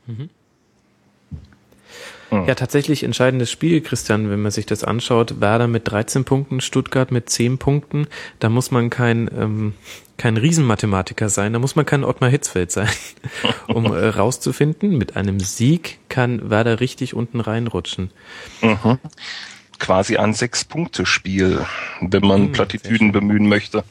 [0.07, 0.31] Mhm.
[2.31, 5.41] Ja, tatsächlich entscheidendes Spiel, Christian, wenn man sich das anschaut.
[5.41, 8.07] Werder mit 13 Punkten, Stuttgart mit 10 Punkten.
[8.39, 9.75] Da muss man kein, ähm,
[10.17, 12.89] kein Riesenmathematiker sein, da muss man kein Ottmar Hitzfeld sein,
[13.69, 18.11] um äh, rauszufinden, mit einem Sieg kann Werder richtig unten reinrutschen.
[18.63, 18.99] Mhm.
[19.79, 21.65] Quasi ein Sechs-Punkte-Spiel,
[22.01, 23.85] wenn man mhm, Plattitüden bemühen möchte.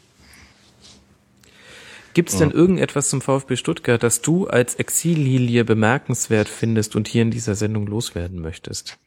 [2.13, 7.23] Gibt es denn irgendetwas zum VfB Stuttgart, das du als Exillilie bemerkenswert findest und hier
[7.23, 8.99] in dieser Sendung loswerden möchtest?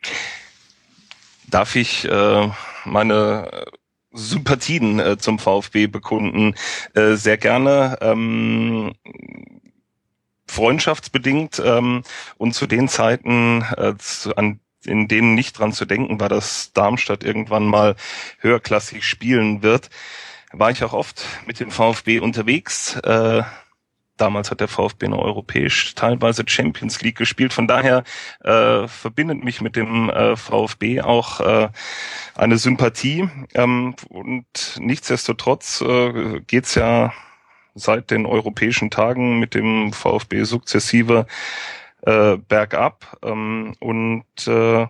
[1.48, 2.50] Darf ich äh,
[2.84, 3.66] meine
[4.12, 6.54] Sympathien äh, zum VfB bekunden?
[6.94, 7.98] Äh, sehr gerne.
[8.00, 8.94] Ähm,
[10.48, 12.02] freundschaftsbedingt ähm,
[12.38, 16.72] und zu den Zeiten, äh, zu, an in denen nicht dran zu denken war, dass
[16.72, 17.96] Darmstadt irgendwann mal
[18.38, 19.90] höherklassig spielen wird
[20.52, 22.96] war ich auch oft mit dem VfB unterwegs.
[22.96, 23.42] Äh,
[24.16, 27.52] damals hat der VfB noch europäisch teilweise Champions League gespielt.
[27.52, 28.04] Von daher
[28.44, 31.68] äh, verbindet mich mit dem äh, VfB auch äh,
[32.34, 33.28] eine Sympathie.
[33.54, 37.12] Ähm, und nichtsdestotrotz äh, geht's ja
[37.74, 41.26] seit den europäischen Tagen mit dem VfB sukzessive
[42.02, 43.18] äh, bergab.
[43.22, 44.86] Ähm, und äh,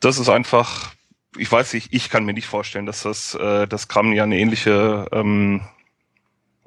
[0.00, 0.94] das ist einfach
[1.36, 4.38] ich weiß nicht, ich kann mir nicht vorstellen, dass das, äh, das Kram ja eine
[4.38, 5.62] ähnliche ähm,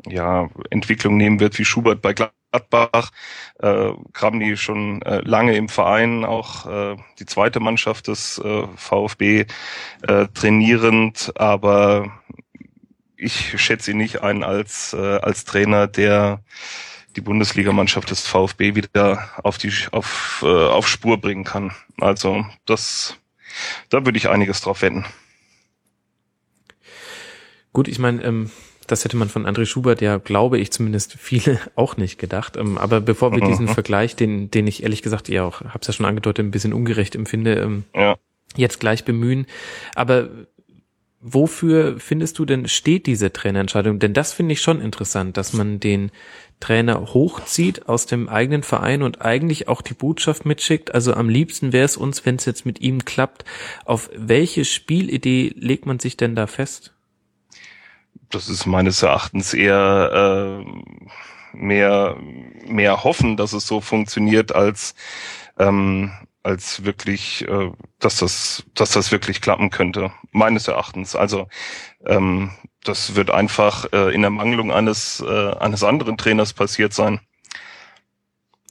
[0.08, 3.12] ja, Entwicklung nehmen wird wie Schubert bei Gladbach.
[3.60, 9.46] Äh, Kramny schon äh, lange im Verein, auch äh, die zweite Mannschaft des äh, VfB
[10.08, 12.12] äh, trainierend, aber
[13.18, 16.42] ich schätze ihn nicht ein als, äh, als Trainer, der
[17.16, 21.72] die Bundesligamannschaft des VfB wieder auf die auf, äh, auf Spur bringen kann.
[22.00, 23.18] Also das
[23.90, 25.06] da würde ich einiges drauf wetten.
[27.74, 28.52] Gut, ich meine, ähm,
[28.88, 32.58] das hätte man von André Schubert ja, glaube ich zumindest, viele auch nicht gedacht.
[32.58, 33.74] Ähm, aber bevor wir diesen mhm.
[33.74, 37.16] Vergleich, den, den ich ehrlich gesagt ja auch, hab's ja schon angedeutet, ein bisschen ungerecht
[37.16, 38.16] empfinde, ähm, ja.
[38.56, 39.46] jetzt gleich bemühen.
[39.96, 40.30] Aber
[41.20, 44.00] wofür findest du denn steht diese Trainerentscheidung?
[44.00, 46.12] Denn das finde ich schon interessant, dass man den
[46.60, 50.94] Trainer hochzieht aus dem eigenen Verein und eigentlich auch die Botschaft mitschickt.
[50.94, 53.46] Also am liebsten wäre es uns, wenn es jetzt mit ihm klappt.
[53.86, 56.94] Auf welche Spielidee legt man sich denn da fest?
[58.30, 62.18] Das ist meines Erachtens eher äh, mehr
[62.66, 64.96] mehr hoffen, dass es so funktioniert, als
[65.60, 66.12] ähm,
[66.46, 71.16] als wirklich, äh, dass das, dass das wirklich klappen könnte, meines Erachtens.
[71.16, 71.48] Also
[72.06, 72.52] ähm,
[72.88, 77.20] das wird einfach äh, in der Mangelung eines äh, eines anderen Trainers passiert sein.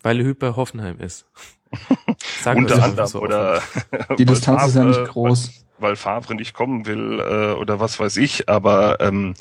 [0.03, 1.27] Weil Hüper Hoffenheim ist.
[2.43, 3.63] Sagen Unter anderem so oder
[4.19, 5.51] die Distanz Favre, ist ja nicht groß.
[5.79, 8.49] Weil, weil Favre nicht kommen will äh, oder was weiß ich.
[8.49, 9.35] Aber ähm,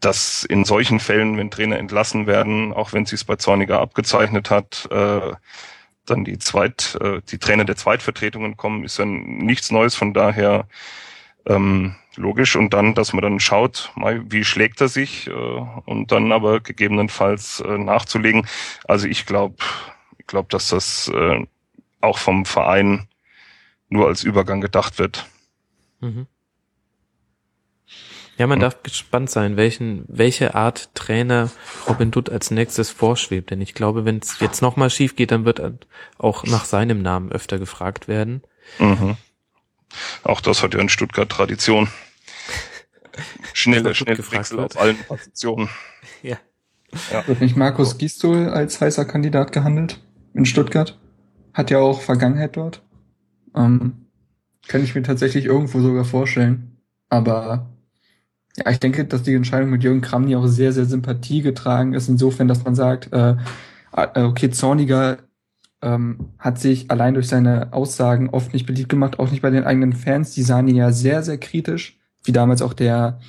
[0.00, 4.50] dass in solchen Fällen, wenn Trainer entlassen werden, auch wenn sie es bei Zorniger abgezeichnet
[4.50, 5.32] hat, äh,
[6.06, 9.94] dann die Zweit, äh, die Trainer der Zweitvertretungen kommen, ist dann nichts Neues.
[9.94, 10.66] Von daher
[11.46, 12.56] ähm, logisch.
[12.56, 16.60] Und dann, dass man dann schaut, mal, wie schlägt er sich äh, und dann aber
[16.60, 18.46] gegebenenfalls äh, nachzulegen.
[18.86, 19.56] Also ich glaube,
[20.18, 21.46] ich glaube, dass das äh,
[22.00, 23.08] auch vom Verein
[23.88, 25.26] nur als Übergang gedacht wird.
[26.00, 26.26] Mhm.
[28.36, 28.62] Ja, man hm.
[28.62, 31.50] darf gespannt sein, welchen, welche Art Trainer
[31.88, 33.50] Robin Dutt als nächstes vorschwebt.
[33.50, 35.74] Denn ich glaube, wenn es jetzt nochmal schief geht, dann wird er
[36.18, 38.42] auch nach seinem Namen öfter gefragt werden.
[38.78, 39.16] Mhm.
[40.22, 41.88] Auch das hat ja in Stuttgart Tradition.
[43.52, 45.68] Schnelle, schnelle Wechsel auf allen Positionen.
[46.22, 46.36] ja.
[47.12, 47.26] ja.
[47.26, 50.00] Wird nicht Markus Gisdol als heißer Kandidat gehandelt
[50.34, 50.98] in Stuttgart?
[51.52, 52.82] Hat ja auch Vergangenheit dort.
[53.54, 54.06] Ähm,
[54.66, 56.78] kann ich mir tatsächlich irgendwo sogar vorstellen.
[57.08, 57.70] Aber
[58.56, 62.08] ja, ich denke, dass die Entscheidung mit Jürgen Kramny auch sehr, sehr Sympathie getragen ist,
[62.08, 63.36] insofern, dass man sagt, äh,
[63.92, 65.18] äh, okay, Zorniger
[65.84, 69.64] ähm, hat sich allein durch seine Aussagen oft nicht beliebt gemacht, auch nicht bei den
[69.64, 70.32] eigenen Fans.
[70.32, 73.20] Die sahen ihn ja sehr, sehr kritisch, wie damals auch der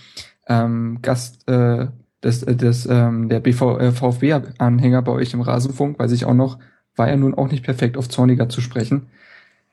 [0.47, 1.87] ähm, Gast äh,
[2.23, 6.33] des, äh, des ähm, der BV, äh, VfB-Anhänger bei euch im Rasenfunk, weiß ich auch
[6.33, 6.57] noch,
[6.95, 9.07] war ja nun auch nicht perfekt auf Zorniger zu sprechen.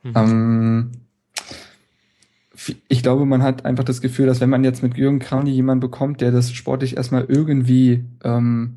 [0.03, 0.13] Mhm.
[0.17, 0.91] Ähm,
[2.89, 5.81] ich glaube, man hat einfach das Gefühl, dass wenn man jetzt mit Jürgen Krauny jemanden
[5.81, 8.77] bekommt, der das sportlich erstmal irgendwie ähm,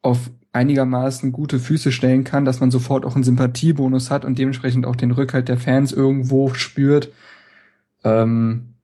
[0.00, 4.86] auf einigermaßen gute Füße stellen kann, dass man sofort auch einen Sympathiebonus hat und dementsprechend
[4.86, 7.10] auch den Rückhalt der Fans irgendwo spürt.
[8.04, 8.74] Ähm,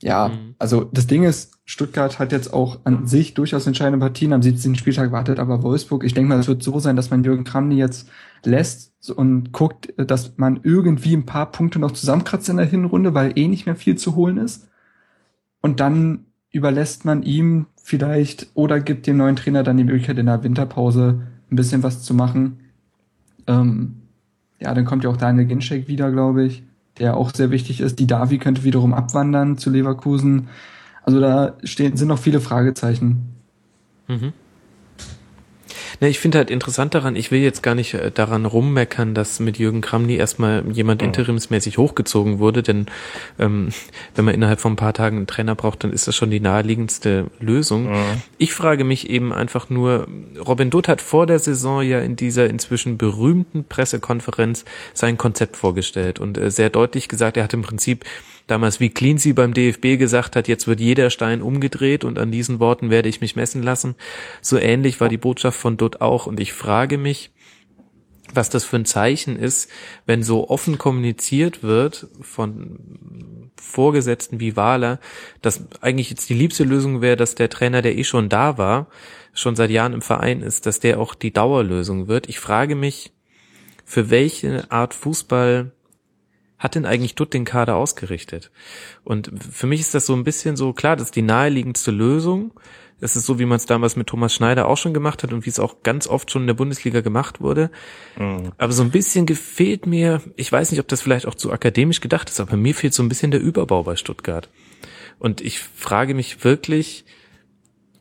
[0.00, 0.54] ja, mhm.
[0.58, 4.76] also das Ding ist, Stuttgart hat jetzt auch an sich durchaus entscheidende Partien am 17.
[4.76, 7.76] Spieltag wartet, aber Wolfsburg, ich denke mal, es wird so sein, dass man Jürgen Kramny
[7.76, 8.08] jetzt
[8.42, 13.38] lässt und guckt, dass man irgendwie ein paar Punkte noch zusammenkratzt in der Hinrunde, weil
[13.38, 14.68] eh nicht mehr viel zu holen ist.
[15.60, 20.26] Und dann überlässt man ihm vielleicht oder gibt dem neuen Trainer dann die Möglichkeit in
[20.26, 22.60] der Winterpause ein bisschen was zu machen.
[23.46, 24.02] Ähm,
[24.60, 26.62] ja, dann kommt ja auch Daniel Ginczek wieder, glaube ich,
[26.98, 27.98] der auch sehr wichtig ist.
[27.98, 30.48] Die Davi könnte wiederum abwandern zu Leverkusen.
[31.02, 33.36] Also da stehen, sind noch viele Fragezeichen.
[34.06, 34.34] Mhm.
[36.00, 39.40] Ne, ich finde halt interessant daran, ich will jetzt gar nicht äh, daran rummeckern, dass
[39.40, 41.08] mit Jürgen Kramny erstmal jemand mhm.
[41.08, 42.86] interimsmäßig hochgezogen wurde, denn
[43.38, 43.70] ähm,
[44.14, 46.40] wenn man innerhalb von ein paar Tagen einen Trainer braucht, dann ist das schon die
[46.40, 47.90] naheliegendste Lösung.
[47.90, 48.22] Mhm.
[48.38, 50.06] Ich frage mich eben einfach nur,
[50.46, 56.20] Robin Dutt hat vor der Saison ja in dieser inzwischen berühmten Pressekonferenz sein Konzept vorgestellt
[56.20, 58.04] und äh, sehr deutlich gesagt, er hat im Prinzip
[58.48, 62.58] damals wie Cleansey beim DFB gesagt hat, jetzt wird jeder Stein umgedreht und an diesen
[62.58, 63.94] Worten werde ich mich messen lassen.
[64.42, 67.30] So ähnlich war die Botschaft von Dutt auch und ich frage mich,
[68.34, 69.70] was das für ein Zeichen ist,
[70.06, 75.00] wenn so offen kommuniziert wird von Vorgesetzten wie Wahler,
[75.42, 78.88] dass eigentlich jetzt die liebste Lösung wäre, dass der Trainer, der eh schon da war,
[79.32, 82.28] schon seit Jahren im Verein ist, dass der auch die Dauerlösung wird.
[82.28, 83.12] Ich frage mich,
[83.84, 85.72] für welche Art Fußball
[86.58, 88.50] hat denn eigentlich Dutt den Kader ausgerichtet?
[89.04, 92.52] Und für mich ist das so ein bisschen so, klar, das ist die naheliegendste Lösung.
[93.00, 95.46] Das ist so, wie man es damals mit Thomas Schneider auch schon gemacht hat und
[95.46, 97.70] wie es auch ganz oft schon in der Bundesliga gemacht wurde.
[98.18, 98.52] Mhm.
[98.58, 102.00] Aber so ein bisschen gefehlt mir, ich weiß nicht, ob das vielleicht auch zu akademisch
[102.00, 104.48] gedacht ist, aber mir fehlt so ein bisschen der Überbau bei Stuttgart.
[105.20, 107.04] Und ich frage mich wirklich,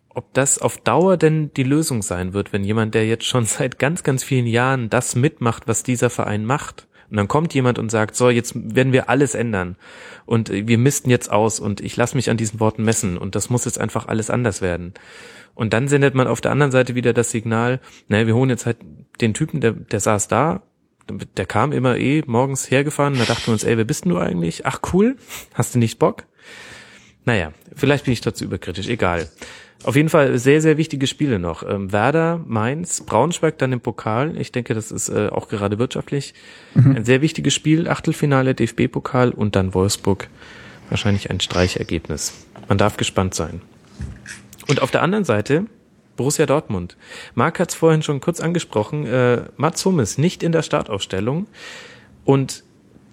[0.10, 3.78] ob das auf Dauer denn die Lösung sein wird, wenn jemand, der jetzt schon seit
[3.78, 7.90] ganz, ganz vielen Jahren das mitmacht, was dieser Verein macht, und dann kommt jemand und
[7.90, 9.78] sagt, so, jetzt werden wir alles ändern.
[10.26, 13.50] Und wir missten jetzt aus und ich lasse mich an diesen Worten messen und das
[13.50, 14.94] muss jetzt einfach alles anders werden.
[15.56, 17.80] Und dann sendet man auf der anderen Seite wieder das Signal,
[18.10, 18.78] naja, wir holen jetzt halt
[19.22, 20.62] den Typen, der, der saß da,
[21.10, 24.18] der kam immer eh morgens hergefahren, da dachten wir uns, ey, wer bist denn du
[24.18, 24.66] eigentlich?
[24.66, 25.16] Ach cool,
[25.54, 26.26] hast du nicht Bock?
[27.26, 29.30] Naja, vielleicht bin ich dazu überkritisch, egal.
[29.84, 31.64] Auf jeden Fall sehr, sehr wichtige Spiele noch.
[31.68, 34.36] Ähm, Werder, Mainz, Braunschweig dann im Pokal.
[34.38, 36.34] Ich denke, das ist äh, auch gerade wirtschaftlich
[36.74, 36.98] mhm.
[36.98, 37.88] ein sehr wichtiges Spiel.
[37.88, 40.30] Achtelfinale DFB-Pokal und dann Wolfsburg.
[40.90, 42.46] Wahrscheinlich ein Streichergebnis.
[42.68, 43.62] Man darf gespannt sein.
[44.68, 45.66] Und auf der anderen Seite
[46.18, 46.98] Borussia Dortmund.
[47.36, 49.06] Marc hat es vorhin schon kurz angesprochen.
[49.06, 51.48] Äh, Mats Hummels nicht in der Startaufstellung.
[52.26, 52.64] Und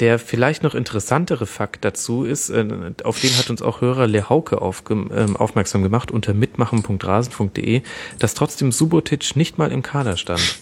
[0.00, 4.28] der vielleicht noch interessantere Fakt dazu ist, äh, auf den hat uns auch Hörer Le
[4.28, 4.58] Hauke
[4.90, 7.82] ähm, aufmerksam gemacht unter mitmachen.rasen.de,
[8.18, 10.58] dass trotzdem Subotic nicht mal im Kader stand.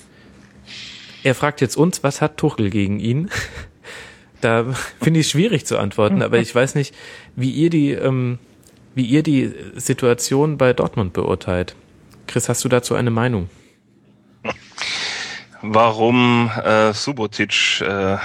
[1.22, 3.30] Er fragt jetzt uns, was hat Tuchel gegen ihn?
[4.41, 4.66] da
[5.01, 6.95] finde ich schwierig zu antworten, aber ich weiß nicht,
[7.37, 8.39] wie ihr die, ähm,
[8.95, 11.74] wie ihr die Situation bei Dortmund beurteilt.
[12.26, 13.49] Chris, hast du dazu eine Meinung?
[15.62, 18.16] Warum äh, Subotic äh,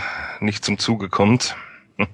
[0.41, 1.55] nicht zum Zuge kommt.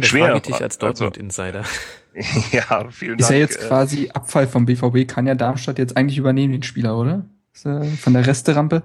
[0.00, 0.26] Schwer.
[0.26, 1.60] Frage dich als also Dortmund-Insider.
[1.60, 1.70] Also,
[2.52, 3.20] ja, vielen Dank.
[3.20, 6.62] Ist ja jetzt äh, quasi Abfall vom BVB, kann ja Darmstadt jetzt eigentlich übernehmen, den
[6.62, 7.26] Spieler, oder?
[7.52, 8.82] Von der Resterampe?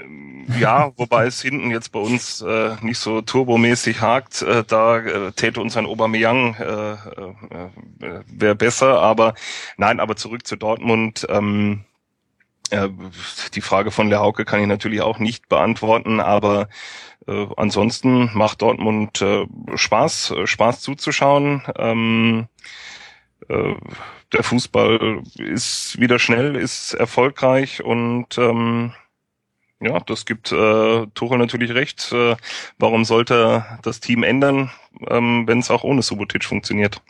[0.00, 4.98] Ähm, ja, wobei es hinten jetzt bei uns äh, nicht so turbomäßig hakt, äh, da
[4.98, 9.34] äh, täte uns ein Aubameyang äh, äh, wäre besser, aber
[9.76, 11.26] nein, aber zurück zu Dortmund.
[11.28, 11.84] Ähm,
[12.72, 12.88] äh,
[13.54, 16.68] die Frage von Le Hauke kann ich natürlich auch nicht beantworten, aber
[17.26, 21.62] äh, ansonsten macht Dortmund äh, Spaß, äh, Spaß zuzuschauen.
[21.76, 22.48] Ähm,
[23.48, 23.74] äh,
[24.32, 28.92] der Fußball ist wieder schnell, ist erfolgreich und ähm,
[29.80, 32.12] ja, das gibt äh, Tuchel natürlich recht.
[32.12, 32.36] Äh,
[32.78, 34.70] warum sollte das Team ändern,
[35.08, 37.02] ähm, wenn es auch ohne Subotic funktioniert?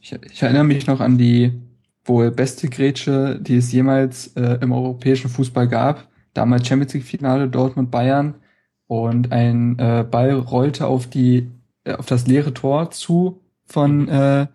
[0.00, 1.52] Ich, ich, erinnere mich noch an die
[2.04, 7.48] wohl beste Grätsche, die es jemals äh, im europäischen Fußball gab damals Champions League Finale
[7.48, 8.34] Dortmund Bayern
[8.86, 11.50] und ein äh, Ball rollte auf die
[11.84, 14.46] äh, auf das leere Tor zu von äh,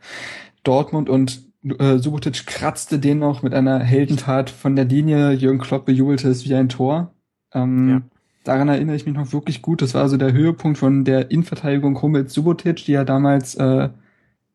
[0.64, 1.43] Dortmund und
[1.80, 5.32] äh, Subotic kratzte den noch mit einer Heldentat von der Linie.
[5.32, 7.14] Jürgen Klopp bejubelte es wie ein Tor.
[7.54, 8.02] Ähm, ja.
[8.43, 9.82] Daran erinnere ich mich noch wirklich gut.
[9.82, 13.89] Das war also der Höhepunkt von der Innenverteidigung Hummels Subotic, die ja damals äh,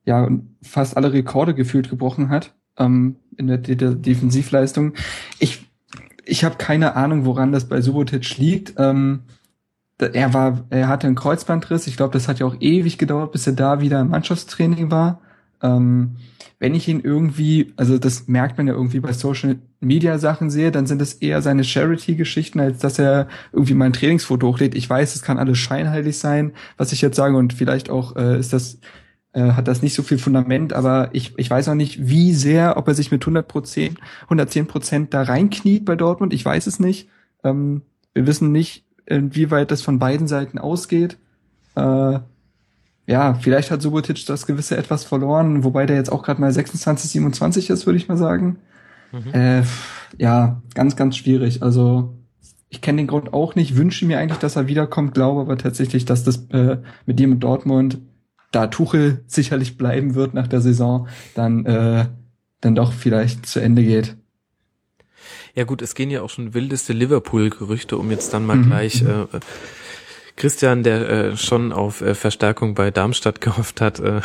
[0.04, 0.28] ja
[0.62, 4.94] fast alle Rekorde gefühlt gebrochen hat ähm, in der, der Defensivleistung.
[5.38, 5.66] Ich
[6.24, 8.74] ich habe keine Ahnung, woran das bei Subotic liegt.
[8.78, 9.20] Ähm,
[9.98, 11.86] er war, er hatte einen Kreuzbandriss.
[11.86, 15.20] Ich glaube, das hat ja auch ewig gedauert, bis er da wieder im Mannschaftstraining war.
[15.62, 16.16] Ähm,
[16.58, 20.70] wenn ich ihn irgendwie, also das merkt man ja irgendwie bei Social Media Sachen sehe,
[20.70, 24.74] dann sind es eher seine Charity-Geschichten, als dass er irgendwie mal ein Trainingsfoto hochlädt.
[24.74, 28.38] Ich weiß, es kann alles scheinheilig sein, was ich jetzt sage, und vielleicht auch äh,
[28.38, 28.78] ist das
[29.32, 32.76] äh, hat das nicht so viel Fundament, aber ich, ich weiß auch nicht, wie sehr,
[32.76, 36.32] ob er sich mit 100 Prozent, 110 Prozent da reinkniet bei Dortmund.
[36.32, 37.08] Ich weiß es nicht.
[37.42, 37.82] Ähm,
[38.14, 41.16] wir wissen nicht, inwieweit das von beiden Seiten ausgeht.
[41.74, 42.18] Äh,
[43.06, 47.10] ja, vielleicht hat Subotic das gewisse etwas verloren, wobei der jetzt auch gerade mal 26,
[47.10, 48.58] 27 ist, würde ich mal sagen.
[49.12, 49.34] Mhm.
[49.34, 49.62] Äh,
[50.18, 51.62] ja, ganz, ganz schwierig.
[51.62, 52.14] Also
[52.68, 56.04] ich kenne den Grund auch nicht, wünsche mir eigentlich, dass er wiederkommt, glaube aber tatsächlich,
[56.04, 57.98] dass das äh, mit dem in Dortmund,
[58.52, 62.06] da Tuchel sicherlich bleiben wird nach der Saison, dann, äh,
[62.60, 64.16] dann doch vielleicht zu Ende geht.
[65.54, 68.66] Ja gut, es gehen ja auch schon wildeste Liverpool-Gerüchte, um jetzt dann mal mhm.
[68.66, 69.26] gleich äh,
[70.36, 74.20] Christian, der äh, schon auf äh, Verstärkung bei Darmstadt gehofft hat, äh,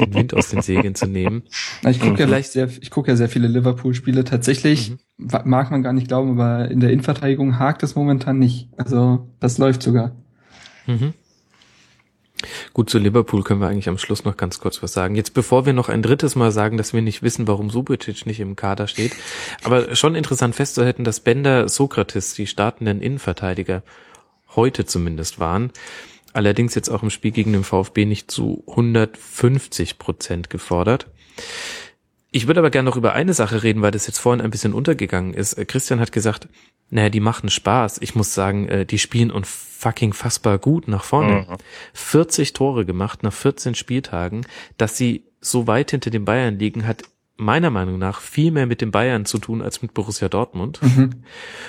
[0.00, 1.42] den Wind aus den Segeln zu nehmen.
[1.88, 4.24] Ich gucke ja, vielleicht sehr, ich guck ja sehr viele Liverpool-Spiele.
[4.24, 5.28] Tatsächlich mhm.
[5.44, 8.68] mag man gar nicht glauben, aber in der Innenverteidigung hakt es momentan nicht.
[8.76, 10.16] Also das läuft sogar.
[10.86, 11.14] Mhm.
[12.72, 15.14] Gut, zu Liverpool können wir eigentlich am Schluss noch ganz kurz was sagen.
[15.14, 18.40] Jetzt bevor wir noch ein drittes Mal sagen, dass wir nicht wissen, warum Subotic nicht
[18.40, 19.12] im Kader steht,
[19.64, 23.82] aber schon interessant festzuhalten, dass Bender Sokrates, die startenden Innenverteidiger,
[24.54, 25.70] heute zumindest waren.
[26.32, 31.06] Allerdings jetzt auch im Spiel gegen den VfB nicht zu 150 Prozent gefordert.
[32.32, 34.72] Ich würde aber gerne noch über eine Sache reden, weil das jetzt vorhin ein bisschen
[34.72, 35.52] untergegangen ist.
[35.54, 36.48] Äh, Christian hat gesagt,
[36.90, 37.98] naja, die machen Spaß.
[38.00, 41.46] Ich muss sagen, äh, die spielen und fucking fassbar gut nach vorne.
[41.48, 41.56] Mhm.
[41.94, 44.46] 40 Tore gemacht nach 14 Spieltagen.
[44.76, 47.04] Dass sie so weit hinter den Bayern liegen, hat
[47.36, 50.80] meiner Meinung nach viel mehr mit den Bayern zu tun als mit Borussia Dortmund.
[50.82, 51.24] Mhm.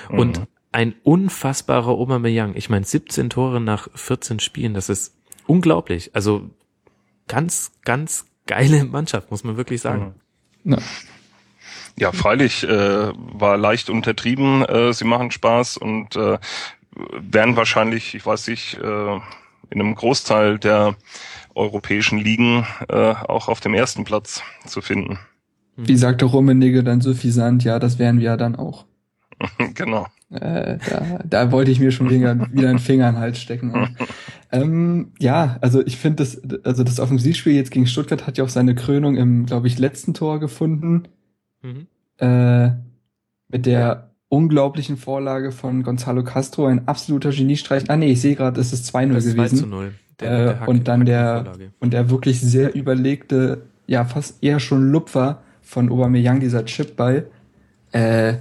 [0.08, 2.56] Und mhm ein unfassbarer Aubameyang.
[2.56, 6.10] Ich meine, 17 Tore nach 14 Spielen, das ist unglaublich.
[6.16, 6.50] Also
[7.28, 10.16] ganz, ganz geile Mannschaft, muss man wirklich sagen.
[10.64, 10.78] Ja,
[11.98, 14.64] ja freilich, äh, war leicht untertrieben.
[14.64, 16.38] Äh, sie machen Spaß und äh,
[17.12, 19.14] werden wahrscheinlich, ich weiß nicht, äh,
[19.70, 20.96] in einem Großteil der
[21.54, 25.18] europäischen Ligen äh, auch auf dem ersten Platz zu finden.
[25.76, 28.84] Wie sagte Rummenigge dann suffisant, ja, das wären wir ja dann auch.
[29.74, 30.06] genau.
[30.34, 33.96] Äh, da, da wollte ich mir schon wieder, wieder einen Finger in den Hals stecken.
[34.52, 38.48] ähm, ja, also ich finde das, also das Offensivspiel jetzt gegen Stuttgart hat ja auch
[38.48, 41.04] seine Krönung im, glaube ich, letzten Tor gefunden.
[41.62, 41.86] Mhm.
[42.18, 42.70] Äh,
[43.48, 47.88] mit der unglaublichen Vorlage von Gonzalo Castro, ein absoluter Geniestreich.
[47.88, 49.36] Ah nee, ich sehe gerade, es ist 2-0 gewesen.
[49.36, 49.92] 2 zu 0.
[50.20, 54.90] Der, äh, der und dann der, und der wirklich sehr überlegte, ja, fast eher schon
[54.90, 57.26] Lupfer von Aubameyang, dieser Chipball.
[57.92, 58.34] Äh,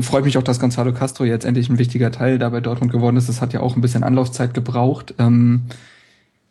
[0.00, 3.16] freut mich auch, dass Gonzalo Castro jetzt endlich ein wichtiger Teil da bei Dortmund geworden
[3.16, 3.28] ist.
[3.28, 5.14] Das hat ja auch ein bisschen Anlaufzeit gebraucht.
[5.18, 5.62] Ähm,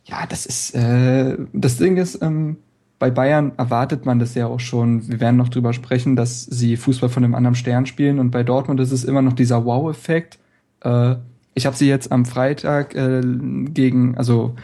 [0.05, 2.57] ja, das ist äh, das Ding ist, ähm,
[2.97, 5.07] bei Bayern erwartet man das ja auch schon.
[5.07, 8.43] Wir werden noch drüber sprechen, dass sie Fußball von einem anderen Stern spielen und bei
[8.43, 10.37] Dortmund ist es immer noch dieser Wow-Effekt.
[10.81, 11.15] Äh,
[11.53, 13.21] ich habe sie jetzt am Freitag äh,
[13.69, 14.55] gegen, also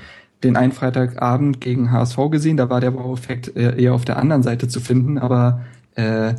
[0.44, 2.58] den einen Freitagabend gegen HSV gesehen.
[2.58, 5.62] Da war der Wow-Effekt äh, eher auf der anderen Seite zu finden, aber
[5.96, 6.36] äh,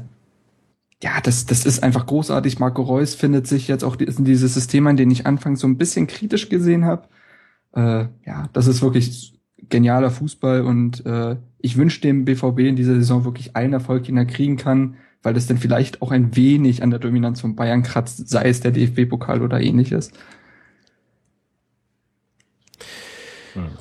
[1.03, 2.59] ja, das, das ist einfach großartig.
[2.59, 5.77] Marco Reus findet sich jetzt auch in dieses System an, den ich anfangs so ein
[5.77, 7.09] bisschen kritisch gesehen habe.
[7.75, 9.39] Äh, ja, das ist wirklich
[9.69, 14.17] genialer Fußball und äh, ich wünsche dem BVB in dieser Saison wirklich allen Erfolg, den
[14.17, 17.83] er kriegen kann, weil das dann vielleicht auch ein wenig an der Dominanz von Bayern
[17.83, 20.13] kratzt, sei es der DFB-Pokal oder ähnliches.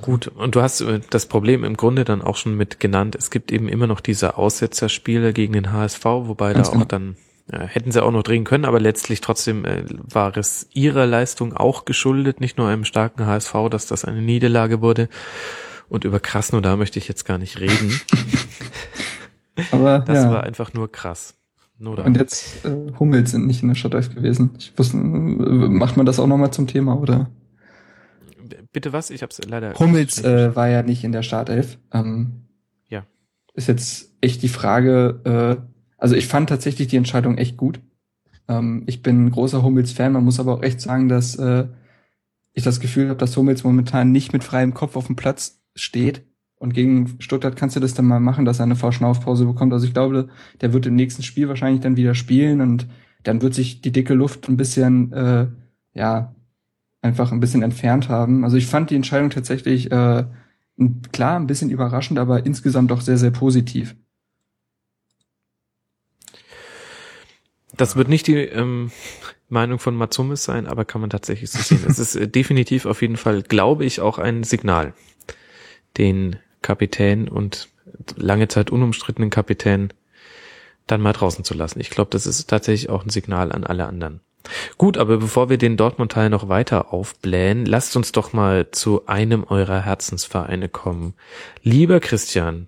[0.02, 3.16] Gut, und du hast äh, das Problem im Grunde dann auch schon mit genannt.
[3.16, 6.86] Es gibt eben immer noch diese Aussetzerspiele gegen den HSV, wobei Ganz da auch genau.
[6.86, 7.18] dann
[7.52, 11.54] ja, hätten sie auch noch drehen können, aber letztlich trotzdem äh, war es ihrer Leistung
[11.54, 15.10] auch geschuldet, nicht nur einem starken HSV, dass das eine Niederlage wurde.
[15.88, 18.00] Und über Krasnodar möchte ich jetzt gar nicht reden.
[19.72, 20.32] aber das ja.
[20.32, 21.36] war einfach nur krass.
[21.78, 24.52] Nur Und jetzt äh, Hummels sind nicht in der Stadt gewesen.
[24.58, 27.30] Ich wusste, macht man das auch nochmal zum Thema, oder?
[28.76, 29.10] Bitte was?
[29.10, 29.74] Ich hab's leider.
[29.76, 31.78] Hummels äh, war ja nicht in der Startelf.
[31.94, 32.42] Ähm,
[32.90, 33.06] ja.
[33.54, 35.22] Ist jetzt echt die Frage.
[35.24, 35.66] Äh,
[35.98, 37.80] also ich fand tatsächlich die Entscheidung echt gut.
[38.50, 40.12] Ähm, ich bin ein großer Hummels-Fan.
[40.12, 41.68] Man muss aber auch echt sagen, dass äh,
[42.52, 46.26] ich das Gefühl habe, dass Hummels momentan nicht mit freiem Kopf auf dem Platz steht.
[46.58, 49.72] Und gegen Stuttgart kannst du das dann mal machen, dass er eine Verschnaufpause bekommt.
[49.72, 50.28] Also ich glaube,
[50.60, 52.88] der wird im nächsten Spiel wahrscheinlich dann wieder spielen und
[53.24, 55.48] dann wird sich die dicke Luft ein bisschen äh,
[55.94, 56.35] ja
[57.06, 58.44] einfach ein bisschen entfernt haben.
[58.44, 60.26] Also ich fand die Entscheidung tatsächlich äh,
[61.12, 63.96] klar ein bisschen überraschend, aber insgesamt doch sehr, sehr positiv.
[67.78, 68.92] Das wird nicht die ähm,
[69.50, 71.86] Meinung von Matsumis sein, aber kann man tatsächlich so sehen.
[71.88, 74.94] es ist äh, definitiv auf jeden Fall, glaube ich, auch ein Signal,
[75.98, 77.70] den Kapitän und
[78.16, 79.94] lange Zeit unumstrittenen Kapitän
[80.88, 81.80] dann mal draußen zu lassen.
[81.80, 84.22] Ich glaube, das ist tatsächlich auch ein Signal an alle anderen.
[84.78, 89.44] Gut, aber bevor wir den Dortmund-Teil noch weiter aufblähen, lasst uns doch mal zu einem
[89.44, 91.14] eurer Herzensvereine kommen.
[91.64, 92.68] Lieber Christian,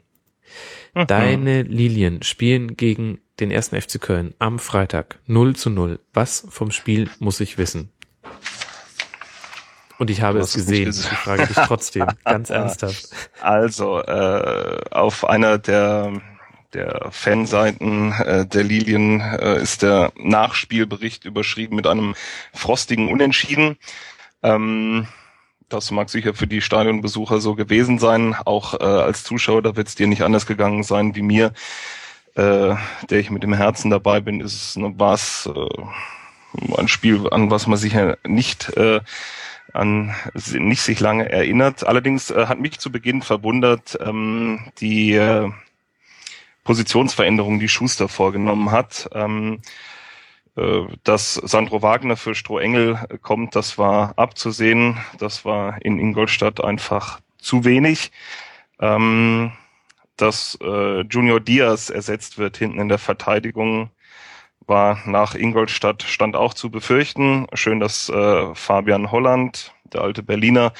[0.93, 1.07] mhm.
[1.07, 5.99] deine Lilien spielen gegen den ersten FC Köln am Freitag 0 zu 0.
[6.13, 7.91] Was vom Spiel muss ich wissen?
[9.99, 10.89] Und ich habe es gesehen.
[10.89, 13.09] Ich frage dich trotzdem, ganz ernsthaft.
[13.41, 16.21] Also, äh, auf einer der
[16.74, 22.15] der Fanseiten äh, der Lilien äh, ist der Nachspielbericht überschrieben mit einem
[22.53, 23.78] frostigen Unentschieden.
[24.43, 25.07] Ähm,
[25.70, 28.36] das mag sicher für die Stadionbesucher so gewesen sein.
[28.45, 31.53] Auch äh, als Zuschauer, da wird es dir nicht anders gegangen sein wie mir,
[32.36, 32.76] äh,
[33.09, 37.68] der ich mit dem Herzen dabei bin, ist war es äh, ein Spiel, an was
[37.68, 39.01] man sich ja nicht äh,
[39.74, 41.86] an nicht sich lange erinnert.
[41.86, 45.51] Allerdings äh, hat mich zu Beginn verwundert ähm, die äh,
[46.68, 49.09] Positionsveränderung, die Schuster vorgenommen hat.
[49.13, 49.61] Ähm,
[50.57, 54.97] äh, dass Sandro Wagner für Strohengel kommt, das war abzusehen.
[55.18, 58.11] Das war in Ingolstadt einfach zu wenig.
[58.82, 59.53] Ähm,
[60.18, 63.91] dass äh, Junior Diaz ersetzt wird hinten in der Verteidigung,
[64.65, 67.47] war nach Ingolstadt stand auch zu befürchten.
[67.53, 70.74] Schön, dass äh, Fabian Holland, der alte Berliner,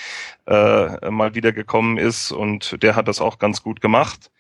[0.48, 4.32] äh, mal wieder gekommen ist und der hat das auch ganz gut gemacht.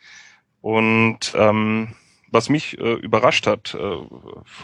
[0.61, 1.95] Und ähm,
[2.31, 3.97] was mich äh, überrascht hat, äh,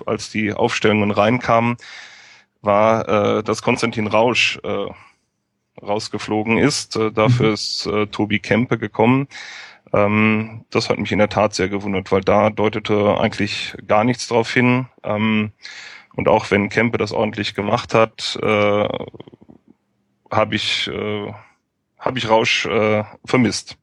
[0.05, 1.77] als die Aufstellungen reinkamen,
[2.61, 4.87] war, äh, dass Konstantin Rausch äh,
[5.81, 6.95] rausgeflogen ist.
[6.95, 7.53] Äh, dafür mhm.
[7.53, 9.27] ist äh, Tobi Kempe gekommen.
[9.91, 14.27] Ähm, das hat mich in der Tat sehr gewundert, weil da deutete eigentlich gar nichts
[14.27, 14.87] drauf hin.
[15.03, 15.51] Ähm,
[16.15, 18.87] und auch wenn Kempe das ordentlich gemacht hat, äh,
[20.31, 21.33] habe ich, äh,
[21.99, 23.77] hab ich Rausch äh, vermisst.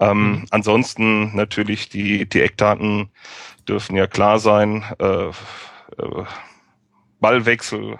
[0.00, 0.46] Ähm, mhm.
[0.50, 3.10] Ansonsten natürlich die, die Eckdaten
[3.68, 4.84] dürfen ja klar sein.
[4.98, 6.24] Äh, äh,
[7.20, 7.98] Ballwechsel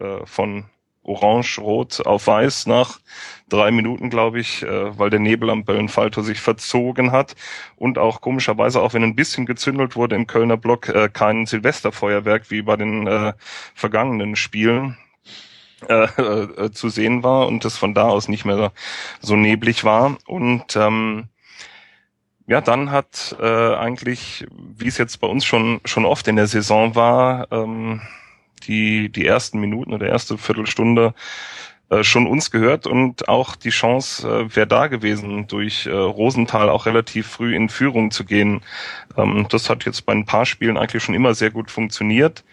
[0.00, 0.64] äh, von
[1.02, 3.00] Orange-Rot auf Weiß nach
[3.48, 7.36] drei Minuten, glaube ich, äh, weil der Nebel am Böllenfalter sich verzogen hat
[7.76, 12.50] und auch komischerweise, auch wenn ein bisschen gezündelt wurde im Kölner Block, äh, kein Silvesterfeuerwerk
[12.50, 13.32] wie bei den äh,
[13.74, 14.98] vergangenen Spielen
[15.88, 18.72] äh, äh, zu sehen war und es von da aus nicht mehr
[19.20, 20.16] so neblig war.
[20.26, 21.28] Und ähm,
[22.46, 26.48] ja, dann hat äh, eigentlich, wie es jetzt bei uns schon schon oft in der
[26.48, 28.00] Saison war, ähm,
[28.66, 31.14] die die ersten Minuten oder erste Viertelstunde
[31.90, 36.68] äh, schon uns gehört und auch die Chance äh, wäre da gewesen, durch äh, Rosenthal
[36.70, 38.62] auch relativ früh in Führung zu gehen.
[39.16, 42.44] Ähm, das hat jetzt bei ein paar Spielen eigentlich schon immer sehr gut funktioniert.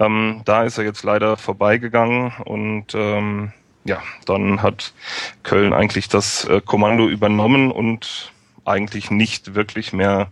[0.00, 3.52] Ähm, da ist er jetzt leider vorbeigegangen und ähm,
[3.84, 4.94] ja, dann hat
[5.42, 8.32] Köln eigentlich das äh, Kommando übernommen und
[8.64, 10.28] eigentlich nicht wirklich mehr,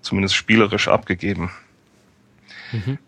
[0.00, 1.50] zumindest spielerisch abgegeben.
[2.72, 2.98] Mhm.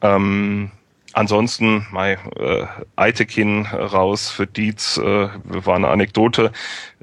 [0.00, 0.70] Ähm,
[1.14, 6.52] ansonsten, mein äh, Eitekin raus für Dietz äh, war eine Anekdote.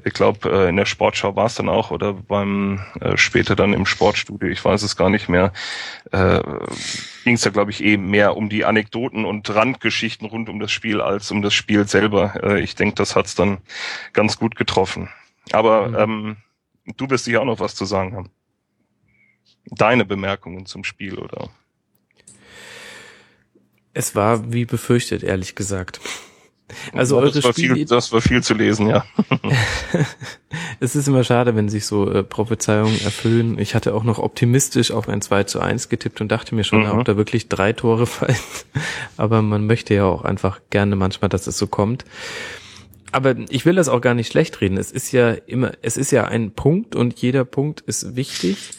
[0.04, 3.72] Ich glaube, äh, in der Sportschau war es dann auch oder beim äh, später dann
[3.72, 5.52] im Sportstudio, ich weiß es gar nicht mehr,
[6.12, 6.40] äh,
[7.24, 10.70] ging es ja, glaube ich, eh mehr um die Anekdoten und Randgeschichten rund um das
[10.70, 12.34] Spiel als um das Spiel selber.
[12.42, 13.58] Äh, ich denke, das hat's dann
[14.12, 15.08] ganz gut getroffen.
[15.52, 15.96] Aber mhm.
[15.96, 16.36] ähm,
[16.96, 18.30] du wirst sicher auch noch was zu sagen haben.
[19.66, 21.48] Deine Bemerkungen zum Spiel, oder?
[23.94, 26.00] Es war wie befürchtet, ehrlich gesagt.
[26.92, 29.04] Also ja, eure das war, viel, das war viel zu lesen, ja.
[30.80, 33.58] es ist immer schade, wenn sich so äh, Prophezeiungen erfüllen.
[33.58, 36.84] Ich hatte auch noch optimistisch auf ein 2 zu 1 getippt und dachte mir schon,
[36.84, 36.90] mhm.
[36.92, 38.36] ob da wirklich drei Tore fallen.
[39.16, 42.04] Aber man möchte ja auch einfach gerne manchmal, dass es so kommt.
[43.10, 44.78] Aber ich will das auch gar nicht schlecht reden.
[44.78, 48.70] Es ist ja immer, es ist ja ein Punkt und jeder Punkt ist wichtig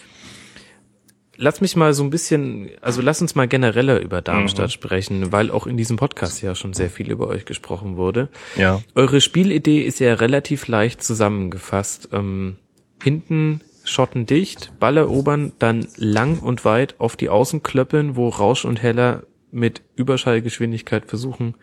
[1.37, 4.71] lass mich mal so ein bisschen, also lass uns mal genereller über Darmstadt mhm.
[4.71, 8.29] sprechen, weil auch in diesem Podcast ja schon sehr viel über euch gesprochen wurde.
[8.55, 8.81] Ja.
[8.95, 12.09] Eure Spielidee ist ja relativ leicht zusammengefasst.
[12.11, 12.57] Ähm,
[13.01, 18.65] hinten Schotten dicht, Ball erobern, dann lang und weit auf die Außen klöppeln, wo Rausch
[18.65, 21.55] und Heller mit Überschallgeschwindigkeit versuchen,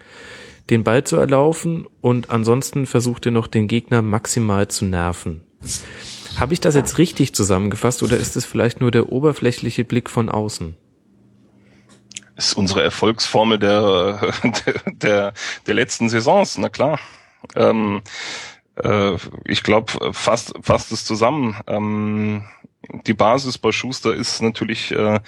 [0.68, 5.42] den Ball zu erlaufen und ansonsten versucht ihr noch den Gegner maximal zu nerven.
[6.36, 10.28] Habe ich das jetzt richtig zusammengefasst oder ist es vielleicht nur der oberflächliche Blick von
[10.28, 10.76] außen?
[12.36, 14.32] Ist unsere Erfolgsformel der,
[14.64, 15.32] der, der,
[15.66, 16.98] der letzten Saisons, na klar.
[17.56, 18.02] Ähm,
[18.76, 21.56] äh, ich glaube, fast, fast es zusammen.
[21.66, 22.44] Ähm,
[23.06, 25.20] die Basis bei Schuster ist natürlich, äh,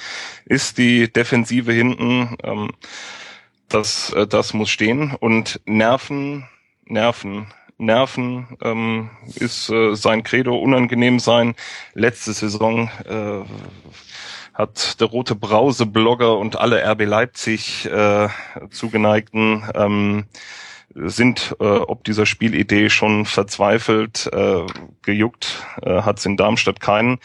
[0.47, 2.37] ist die Defensive hinten.
[2.43, 2.71] Ähm,
[3.69, 6.49] das, äh, das muss stehen und Nerven,
[6.85, 7.47] Nerven
[7.83, 11.55] nerven, ähm, ist äh, sein Credo unangenehm sein.
[11.95, 13.43] Letzte Saison äh,
[14.55, 18.28] hat der rote Brause-Blogger und alle RB Leipzig äh,
[18.70, 20.24] zugeneigten ähm,
[20.95, 24.62] sind äh, ob dieser Spielidee schon verzweifelt, äh,
[25.03, 27.18] gejuckt äh, hat es in Darmstadt keinen.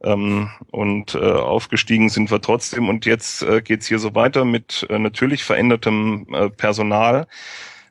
[0.00, 2.88] Ähm, und äh, aufgestiegen sind wir trotzdem.
[2.88, 7.26] Und jetzt äh, geht's hier so weiter mit äh, natürlich verändertem äh, Personal.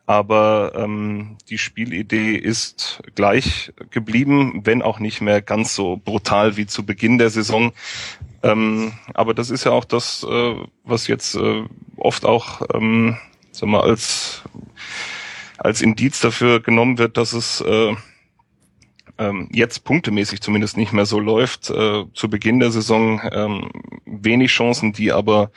[0.08, 6.66] Aber ähm, die Spielidee ist gleich geblieben, wenn auch nicht mehr ganz so brutal wie
[6.66, 7.74] zu Beginn der Saison.
[8.41, 11.64] Ähm, aber das ist ja auch das, äh, was jetzt äh,
[11.97, 13.18] oft auch ähm,
[13.58, 14.43] sag mal, als,
[15.58, 17.95] als Indiz dafür genommen wird, dass es äh,
[19.18, 21.70] ähm, jetzt punktemäßig zumindest nicht mehr so läuft.
[21.70, 23.72] Äh, zu Beginn der Saison ähm,
[24.05, 25.51] wenig Chancen, die aber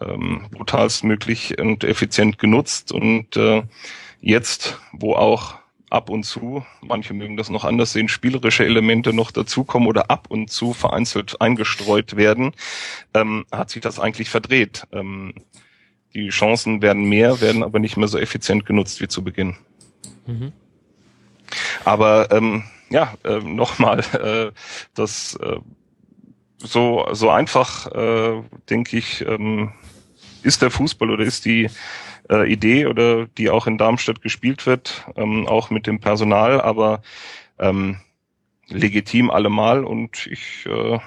[0.00, 2.92] ähm, brutalst möglich und effizient genutzt.
[2.92, 3.62] Und äh,
[4.20, 5.58] jetzt, wo auch
[5.90, 10.26] ab und zu, manche mögen das noch anders sehen, spielerische Elemente noch dazukommen oder ab
[10.28, 12.52] und zu vereinzelt eingestreut werden,
[13.14, 14.86] ähm, hat sich das eigentlich verdreht.
[14.92, 15.34] Ähm,
[16.14, 19.56] die Chancen werden mehr, werden aber nicht mehr so effizient genutzt wie zu Beginn.
[20.26, 20.52] Mhm.
[21.84, 24.52] Aber ähm, ja, äh, nochmal, äh,
[24.94, 25.58] das äh,
[26.58, 29.72] so so einfach, äh, denke ich, ähm,
[30.42, 31.68] ist der Fußball oder ist die
[32.30, 37.02] äh, Idee oder die auch in Darmstadt gespielt wird, ähm, auch mit dem Personal, aber
[37.58, 38.00] ähm,
[38.68, 40.98] legitim allemal und ich äh,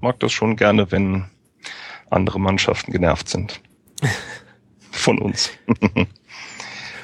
[0.00, 1.24] mag das schon gerne, wenn
[2.10, 3.60] andere Mannschaften genervt sind.
[4.90, 5.50] Von uns.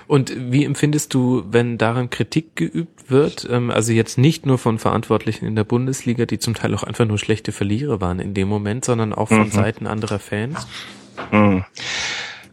[0.06, 3.48] Und wie empfindest du, wenn daran Kritik geübt wird?
[3.50, 7.06] Ähm, also jetzt nicht nur von Verantwortlichen in der Bundesliga, die zum Teil auch einfach
[7.06, 9.50] nur schlechte Verlierer waren in dem Moment, sondern auch von mhm.
[9.50, 10.66] Seiten anderer Fans?
[11.30, 11.64] Mhm.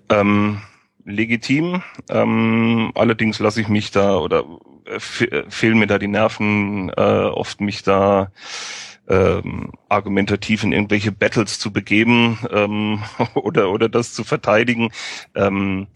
[0.09, 0.61] Ähm,
[1.05, 1.83] legitim.
[2.09, 4.43] Ähm, allerdings lasse ich mich da oder
[4.85, 4.99] äh,
[5.49, 8.31] fehlen mir da die Nerven, äh, oft mich da
[9.07, 13.03] ähm, argumentativ in irgendwelche Battles zu begeben ähm,
[13.35, 14.91] oder oder das zu verteidigen.
[15.35, 15.87] Ähm,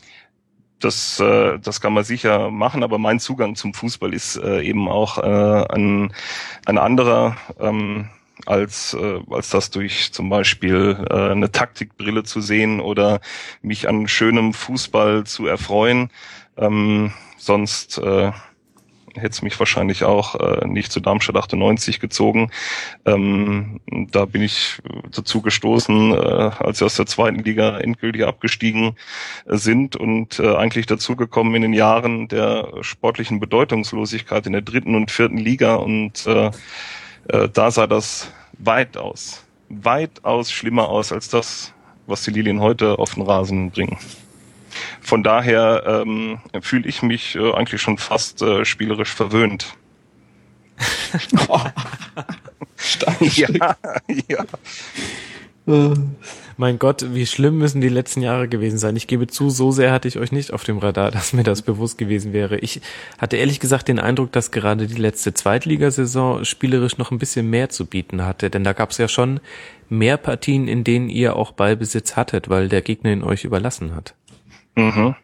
[0.79, 4.89] das, äh, das kann man sicher machen, aber mein Zugang zum Fußball ist äh, eben
[4.89, 6.13] auch äh, ein,
[6.65, 8.09] ein anderer ähm,
[8.45, 13.21] als, äh, als das durch zum Beispiel äh, eine Taktikbrille zu sehen oder
[13.61, 16.09] mich an schönem Fußball zu erfreuen.
[16.57, 18.31] Ähm, sonst äh,
[19.15, 22.51] hätte es mich wahrscheinlich auch äh, nicht zu Darmstadt 98 gezogen.
[23.05, 23.79] Ähm,
[24.11, 24.81] da bin ich
[25.11, 28.95] dazu gestoßen, äh, als sie aus der zweiten Liga endgültig abgestiegen
[29.45, 34.95] äh, sind und äh, eigentlich dazugekommen in den Jahren der sportlichen Bedeutungslosigkeit in der dritten
[34.95, 36.51] und vierten Liga und äh,
[37.29, 41.73] äh, da sah das weitaus, weitaus schlimmer aus als das,
[42.07, 43.97] was die Lilien heute auf den Rasen bringen.
[45.01, 49.75] Von daher ähm, fühle ich mich äh, eigentlich schon fast äh, spielerisch verwöhnt.
[51.47, 51.59] oh.
[53.21, 53.75] ja,
[54.27, 54.45] ja.
[56.57, 58.95] Mein Gott, wie schlimm müssen die letzten Jahre gewesen sein.
[58.95, 61.61] Ich gebe zu, so sehr hatte ich euch nicht auf dem Radar, dass mir das
[61.61, 62.57] bewusst gewesen wäre.
[62.59, 62.81] Ich
[63.17, 67.69] hatte ehrlich gesagt den Eindruck, dass gerade die letzte Zweitligasaison spielerisch noch ein bisschen mehr
[67.69, 68.49] zu bieten hatte.
[68.49, 69.39] Denn da gab es ja schon
[69.89, 74.15] mehr Partien, in denen ihr auch Ballbesitz hattet, weil der Gegner ihn euch überlassen hat.
[74.75, 75.15] Mhm.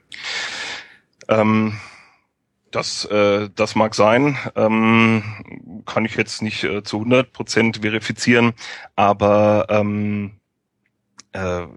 [1.29, 1.73] Ähm,
[2.71, 5.23] das, äh, das mag sein, ähm,
[5.85, 8.53] kann ich jetzt nicht äh, zu 100 Prozent verifizieren,
[8.95, 10.40] aber ähm,
[11.33, 11.67] äh,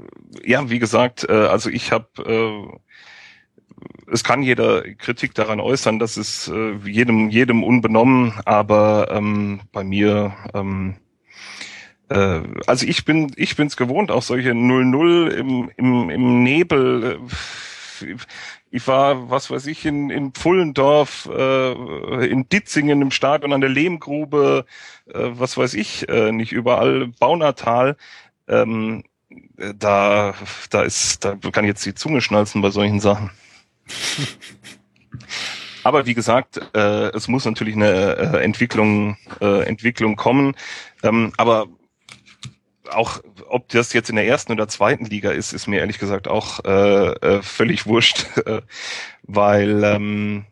[0.44, 6.16] ja, wie gesagt, äh, also ich habe, äh, es kann jeder Kritik daran äußern, dass
[6.16, 10.96] es äh, jedem jedem unbenommen, aber ähm, bei mir ähm,
[12.08, 17.18] äh, also ich bin ich bin's gewohnt, auch solche 0-0 im, im, im Nebel.
[18.02, 18.16] Äh,
[18.70, 23.70] ich war, was weiß ich, in, in Pfullendorf, äh, in Ditzingen im Stadion an der
[23.70, 24.66] Lehmgrube,
[25.06, 27.96] äh, was weiß ich, äh, nicht überall, Baunatal.
[28.48, 29.04] Ähm,
[29.78, 30.34] da,
[30.70, 33.30] da ist, da kann jetzt die Zunge schnalzen bei solchen Sachen.
[35.84, 40.56] Aber wie gesagt, äh, es muss natürlich eine äh, Entwicklung, äh, Entwicklung kommen.
[41.02, 41.66] Ähm, aber
[42.90, 46.26] auch ob das jetzt in der ersten oder zweiten Liga ist, ist mir ehrlich gesagt
[46.26, 48.26] auch äh, äh, völlig wurscht,
[49.22, 50.46] weil ähm,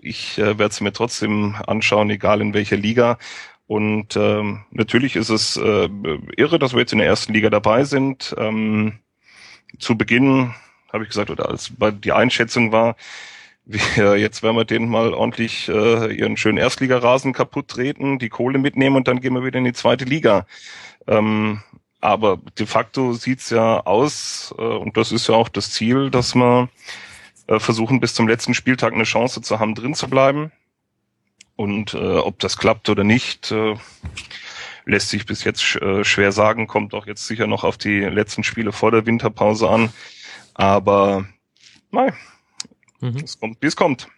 [0.00, 3.18] ich äh, werde es mir trotzdem anschauen, egal in welcher Liga.
[3.66, 5.88] Und ähm, natürlich ist es äh,
[6.36, 8.34] irre, dass wir jetzt in der ersten Liga dabei sind.
[8.38, 9.00] Ähm,
[9.78, 10.54] zu Beginn
[10.92, 12.96] habe ich gesagt, oder als die Einschätzung war,
[13.64, 18.58] wir, jetzt werden wir denen mal ordentlich äh, ihren schönen Erstligarasen kaputt treten, die Kohle
[18.58, 20.46] mitnehmen und dann gehen wir wieder in die zweite Liga.
[21.08, 21.62] Ähm,
[22.00, 26.36] aber de facto sieht's ja aus, äh, und das ist ja auch das Ziel, dass
[26.36, 26.68] man
[27.48, 30.52] äh, versuchen bis zum letzten Spieltag eine Chance zu haben, drin zu bleiben.
[31.56, 33.76] Und äh, ob das klappt oder nicht, äh,
[34.84, 38.00] lässt sich bis jetzt sch äh, schwer sagen, kommt auch jetzt sicher noch auf die
[38.00, 39.90] letzten Spiele vor der Winterpause an.
[40.54, 41.26] Aber
[41.90, 42.12] nein,
[43.00, 43.16] mhm.
[43.16, 44.08] es kommt, wie es kommt.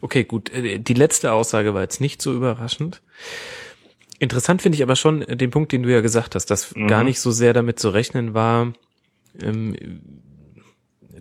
[0.00, 0.50] Okay, gut.
[0.50, 3.02] Äh, die letzte Aussage war jetzt nicht so überraschend.
[4.18, 6.88] Interessant finde ich aber schon den Punkt, den du ja gesagt hast, dass mhm.
[6.88, 8.72] gar nicht so sehr damit zu rechnen war,
[9.40, 9.76] ähm,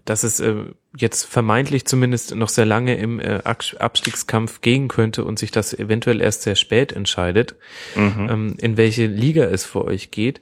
[0.06, 0.66] dass es äh,
[0.98, 6.22] jetzt vermeintlich zumindest noch sehr lange im äh, Abstiegskampf gehen könnte und sich das eventuell
[6.22, 7.56] erst sehr spät entscheidet,
[7.96, 8.28] mhm.
[8.30, 10.42] ähm, in welche Liga es für euch geht.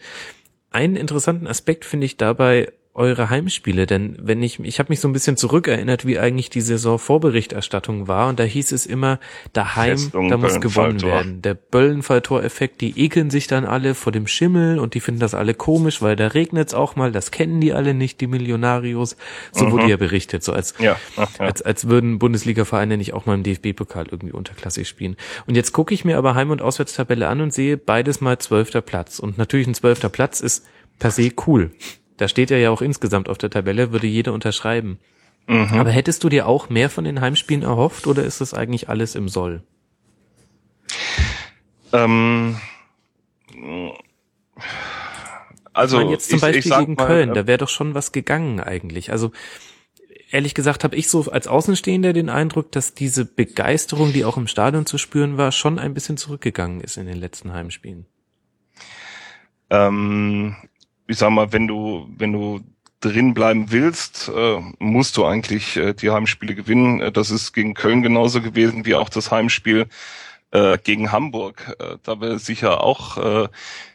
[0.72, 3.86] Einen interessanten Aspekt finde ich dabei eure Heimspiele?
[3.86, 8.28] Denn wenn ich, ich habe mich so ein bisschen zurückerinnert, wie eigentlich die Saisonvorberichterstattung war
[8.28, 9.20] und da hieß es immer,
[9.54, 11.42] daheim, Festung, da muss gewonnen werden.
[11.42, 15.54] Der Böllenfalltor-Effekt, die ekeln sich dann alle vor dem Schimmel und die finden das alle
[15.54, 19.16] komisch, weil da regnet's auch mal, das kennen die alle nicht, die Millionarios.
[19.52, 19.72] So mhm.
[19.72, 21.28] wurde ja berichtet, so als, ja, ja.
[21.38, 25.16] als, als würden Bundesliga-Vereine nicht auch mal im DFB-Pokal irgendwie unterklassig spielen.
[25.46, 28.82] Und jetzt gucke ich mir aber Heim- und Auswärtstabelle an und sehe beides mal zwölfter
[28.82, 29.20] Platz.
[29.20, 30.66] Und natürlich ein zwölfter Platz ist
[30.98, 31.72] per se cool.
[32.18, 35.00] Da steht er ja auch insgesamt auf der Tabelle, würde jeder unterschreiben.
[35.48, 35.80] Mhm.
[35.80, 39.16] Aber hättest du dir auch mehr von den Heimspielen erhofft oder ist das eigentlich alles
[39.16, 39.64] im Soll?
[41.94, 42.58] Ähm,
[45.74, 47.70] also ich meine jetzt zum ich, Beispiel ich gegen mal, Köln, äh, da wäre doch
[47.70, 49.12] schon was gegangen eigentlich.
[49.12, 49.32] Also
[50.32, 54.48] ehrlich gesagt habe ich so als Außenstehender den Eindruck, dass diese Begeisterung, die auch im
[54.48, 58.06] Stadion zu spüren war, schon ein bisschen zurückgegangen ist in den letzten Heimspielen.
[59.70, 60.56] Ähm,
[61.08, 62.62] ich sag mal, wenn du, wenn du
[63.00, 67.00] drin bleiben willst, äh, musst du eigentlich äh, die Heimspiele gewinnen.
[67.00, 69.88] Äh, das ist gegen Köln genauso gewesen wie auch das Heimspiel
[70.52, 71.76] äh, gegen Hamburg.
[71.80, 73.50] Äh, da wäre sicher auch äh,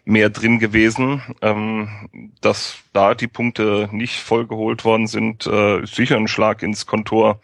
[0.04, 1.22] mehr drin gewesen.
[1.40, 6.86] Ähm, dass da die Punkte nicht vollgeholt worden sind, äh, ist sicher ein Schlag ins
[6.86, 7.40] Kontor.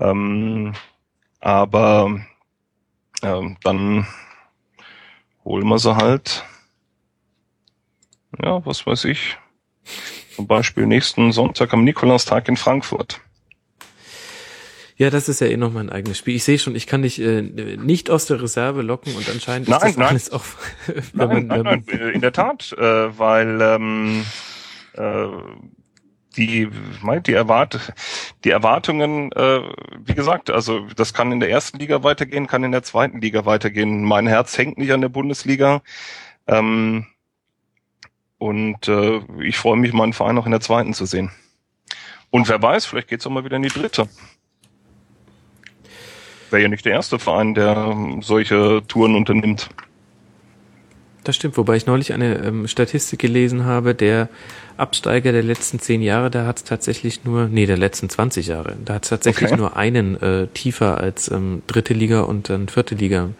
[0.00, 0.74] Ähm,
[1.40, 2.20] aber
[3.22, 4.06] äh, dann
[5.44, 6.44] holen wir sie halt
[8.42, 9.36] ja, was weiß ich.
[10.34, 13.20] Zum Beispiel nächsten Sonntag am Nikolaustag in Frankfurt.
[14.98, 16.34] Ja, das ist ja eh noch mein eigenes Spiel.
[16.34, 19.78] Ich sehe schon, ich kann dich äh, nicht aus der Reserve locken und anscheinend nein,
[19.78, 20.08] ist das nein.
[20.08, 20.44] alles auch.
[21.12, 24.24] nein, man, nein, nein, in der Tat, äh, weil ähm,
[24.94, 25.26] äh,
[26.36, 26.68] die,
[27.26, 27.92] die, Erwart
[28.42, 29.60] die Erwartungen, äh,
[30.04, 33.46] wie gesagt, also das kann in der ersten Liga weitergehen, kann in der zweiten Liga
[33.46, 34.02] weitergehen.
[34.02, 35.82] Mein Herz hängt nicht an der Bundesliga.
[36.48, 37.06] Ähm,
[38.38, 41.30] und äh, ich freue mich, meinen Verein noch in der zweiten zu sehen.
[42.30, 44.08] Und wer weiß, vielleicht geht's auch mal wieder in die dritte.
[46.50, 49.68] Wäre ja nicht der erste Verein, der ähm, solche Touren unternimmt.
[51.24, 54.30] Das stimmt, wobei ich neulich eine ähm, Statistik gelesen habe, der
[54.78, 58.76] Absteiger der letzten zehn Jahre, da hat es tatsächlich nur, nee, der letzten 20 Jahre,
[58.82, 59.60] da hat es tatsächlich okay.
[59.60, 63.30] nur einen äh, tiefer als ähm, dritte Liga und dann vierte Liga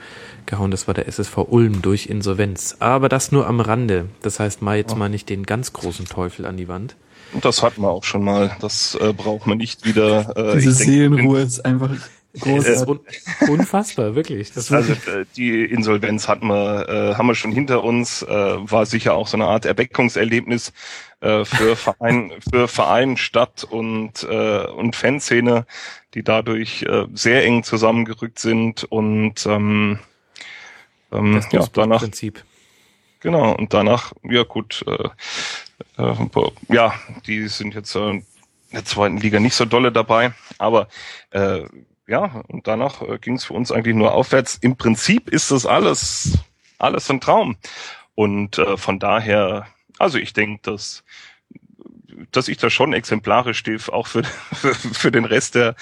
[0.48, 0.72] gehauen.
[0.72, 2.76] Das war der SSV Ulm durch Insolvenz.
[2.80, 4.08] Aber das nur am Rande.
[4.22, 6.96] Das heißt, mal jetzt mal nicht den ganz großen Teufel an die Wand.
[7.40, 8.56] Das hatten wir auch schon mal.
[8.60, 10.36] Das äh, braucht man nicht wieder.
[10.36, 11.90] Äh, Diese Seelenruhe ist einfach
[12.40, 13.02] großartig.
[13.40, 14.52] Äh, unfassbar, wirklich.
[14.52, 18.22] Das also äh, die Insolvenz hatten wir, äh, haben wir schon hinter uns.
[18.22, 20.72] Äh, war sicher auch so eine Art Erweckungserlebnis
[21.20, 25.66] äh, für Verein, für Verein, Stadt und äh, und Fanszene,
[26.14, 29.98] die dadurch äh, sehr eng zusammengerückt sind und ähm,
[31.12, 32.00] ähm, das ja, danach.
[32.00, 32.44] Prinzip.
[33.20, 35.08] Genau, und danach, ja gut, äh,
[36.02, 36.14] äh,
[36.68, 36.94] ja,
[37.26, 38.24] die sind jetzt äh, in
[38.72, 40.88] der zweiten Liga nicht so dolle dabei, aber
[41.30, 41.62] äh,
[42.06, 44.58] ja, und danach äh, ging es für uns eigentlich nur aufwärts.
[44.60, 46.38] Im Prinzip ist das alles,
[46.78, 47.56] alles ein Traum.
[48.14, 49.66] Und äh, von daher,
[49.98, 51.04] also ich denke, dass
[52.30, 55.74] dass ich da schon exemplarisch stehe, auch für, für, für den Rest der,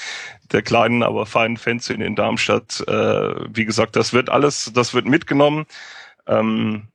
[0.53, 2.85] der kleinen, aber feinen Fans in Darmstadt.
[2.87, 5.67] Äh, wie gesagt, das wird alles, das wird mitgenommen
[6.27, 6.89] ähm,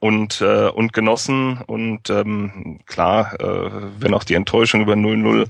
[0.00, 1.62] und, äh, und genossen.
[1.66, 5.48] Und ähm, klar, äh, wenn auch die Enttäuschung über 0-0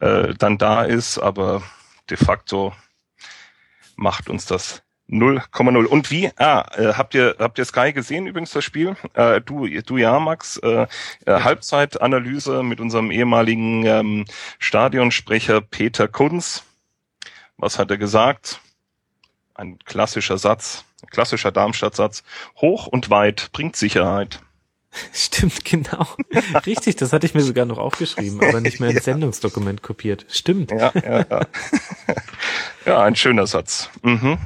[0.00, 1.62] äh, dann da ist, aber
[2.10, 2.74] de facto
[3.96, 5.84] macht uns das 0,0.
[5.84, 6.30] Und wie?
[6.38, 8.96] Ah, äh, habt ihr habt ihr Sky gesehen übrigens das Spiel?
[9.12, 10.56] Äh, du du ja Max.
[10.58, 10.86] Äh,
[11.26, 14.24] äh, Halbzeitanalyse mit unserem ehemaligen ähm,
[14.58, 16.64] Stadionsprecher Peter Kunz.
[17.58, 18.60] Was hat er gesagt?
[19.54, 22.24] Ein klassischer Satz, ein klassischer Darmstadt-Satz.
[22.56, 24.40] Hoch und weit bringt Sicherheit.
[25.12, 26.06] Stimmt, genau.
[26.66, 29.12] Richtig, das hatte ich mir sogar noch aufgeschrieben, aber nicht mehr ins ja.
[29.12, 30.24] Sendungsdokument kopiert.
[30.28, 30.70] Stimmt.
[30.70, 31.40] Ja, ja, ja.
[32.86, 33.90] ja ein schöner Satz.
[34.02, 34.38] Mhm.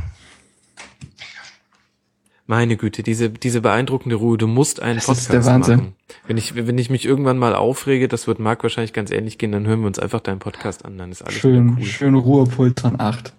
[2.51, 4.38] Meine Güte, diese, diese beeindruckende Ruhe.
[4.38, 5.76] Du musst einen Das Podcast ist der Wahnsinn.
[5.76, 5.94] machen.
[6.26, 9.53] Wenn ich, wenn ich mich irgendwann mal aufrege, das wird Marc wahrscheinlich ganz ähnlich gehen,
[9.53, 11.84] dann hören wir uns einfach deinen Podcast an, dann ist alles Schön, wieder cool.
[11.86, 13.34] schön Ruhepuls von acht.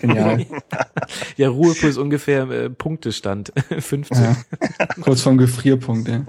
[0.00, 0.46] Genial.
[1.36, 3.52] Ja, Ruhepuls ungefähr äh, Punktestand.
[3.78, 4.16] 15.
[4.24, 4.36] ja.
[5.02, 6.24] Kurz vorm Gefrierpunkt, ja.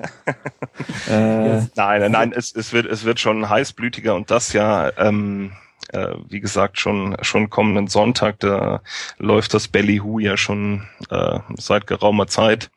[1.09, 5.51] Äh, Nein, nein, nein, es, es wird, es wird schon heißblütiger und das ja, ähm,
[5.91, 8.81] äh, wie gesagt, schon, schon kommenden Sonntag, da
[9.17, 12.69] läuft das Belly Who ja schon äh, seit geraumer Zeit.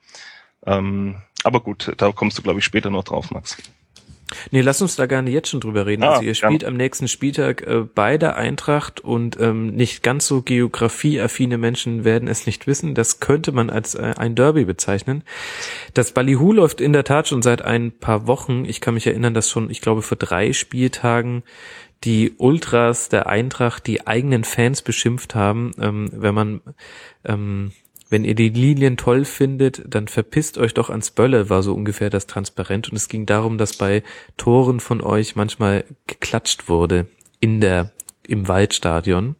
[0.66, 3.56] Ähm, aber gut, da kommst du, glaube ich, später noch drauf, Max.
[4.50, 6.02] Nee, lass uns da gerne jetzt schon drüber reden.
[6.02, 6.68] Ah, also ihr spielt gerne.
[6.72, 12.28] am nächsten Spieltag äh, bei der Eintracht und ähm, nicht ganz so geografieaffine Menschen werden
[12.28, 12.94] es nicht wissen.
[12.94, 15.22] Das könnte man als äh, ein Derby bezeichnen.
[15.94, 18.64] Das Ballyhoo läuft in der Tat schon seit ein paar Wochen.
[18.64, 21.42] Ich kann mich erinnern, dass schon, ich glaube, vor drei Spieltagen
[22.04, 26.60] die Ultras der Eintracht die eigenen Fans beschimpft haben, ähm, wenn man
[27.24, 27.72] ähm,
[28.12, 32.10] wenn ihr die Lilien toll findet, dann verpisst euch doch ans Bölle, war so ungefähr
[32.10, 32.90] das Transparent.
[32.90, 34.02] Und es ging darum, dass bei
[34.36, 37.06] Toren von euch manchmal geklatscht wurde
[37.40, 37.90] in der,
[38.26, 39.34] im Waldstadion.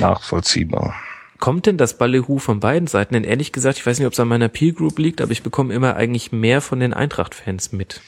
[0.00, 0.96] Nachvollziehbar.
[1.38, 3.14] Kommt denn das Ballyhoo von beiden Seiten?
[3.14, 5.44] Denn ehrlich gesagt, ich weiß nicht, ob es an meiner Peer Group liegt, aber ich
[5.44, 8.00] bekomme immer eigentlich mehr von den Eintracht-Fans mit.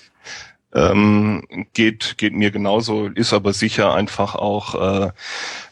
[0.74, 5.10] Ähm, geht, geht mir genauso, ist aber sicher einfach auch äh,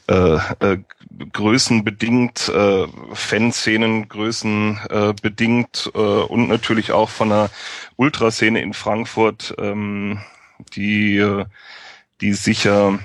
[0.08, 0.78] äh, äh,
[1.32, 7.50] größenbedingt, äh, Fanszenen größen äh, äh, und natürlich auch von der
[7.96, 10.20] Ultraszene in Frankfurt, ähm,
[10.74, 11.44] die, äh,
[12.20, 12.98] die sicher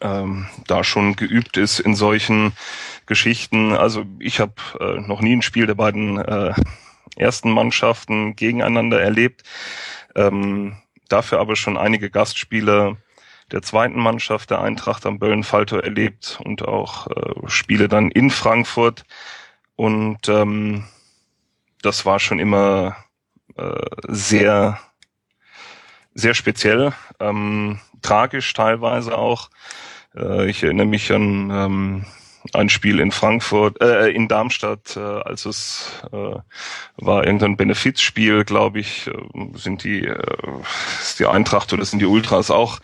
[0.00, 2.52] ähm, da schon geübt ist in solchen
[3.06, 3.72] Geschichten.
[3.72, 6.54] Also ich habe äh, noch nie ein Spiel der beiden äh,
[7.16, 9.42] ersten Mannschaften gegeneinander erlebt.
[10.14, 10.76] Ähm,
[11.12, 12.96] dafür aber schon einige Gastspiele
[13.52, 19.04] der zweiten Mannschaft der Eintracht am Böllenfalter erlebt und auch äh, Spiele dann in Frankfurt.
[19.76, 20.84] Und ähm,
[21.82, 22.96] das war schon immer
[23.56, 24.78] äh, sehr,
[26.14, 29.50] sehr speziell, ähm, tragisch teilweise auch.
[30.14, 32.06] Äh, ich erinnere mich an ähm,
[32.52, 36.36] ein Spiel in Frankfurt, äh, in Darmstadt, äh, als es äh,
[36.96, 39.12] war irgendein Benefizspiel, glaube ich, äh,
[39.54, 40.16] sind die, äh,
[41.00, 42.80] ist die Eintracht oder sind die Ultras auch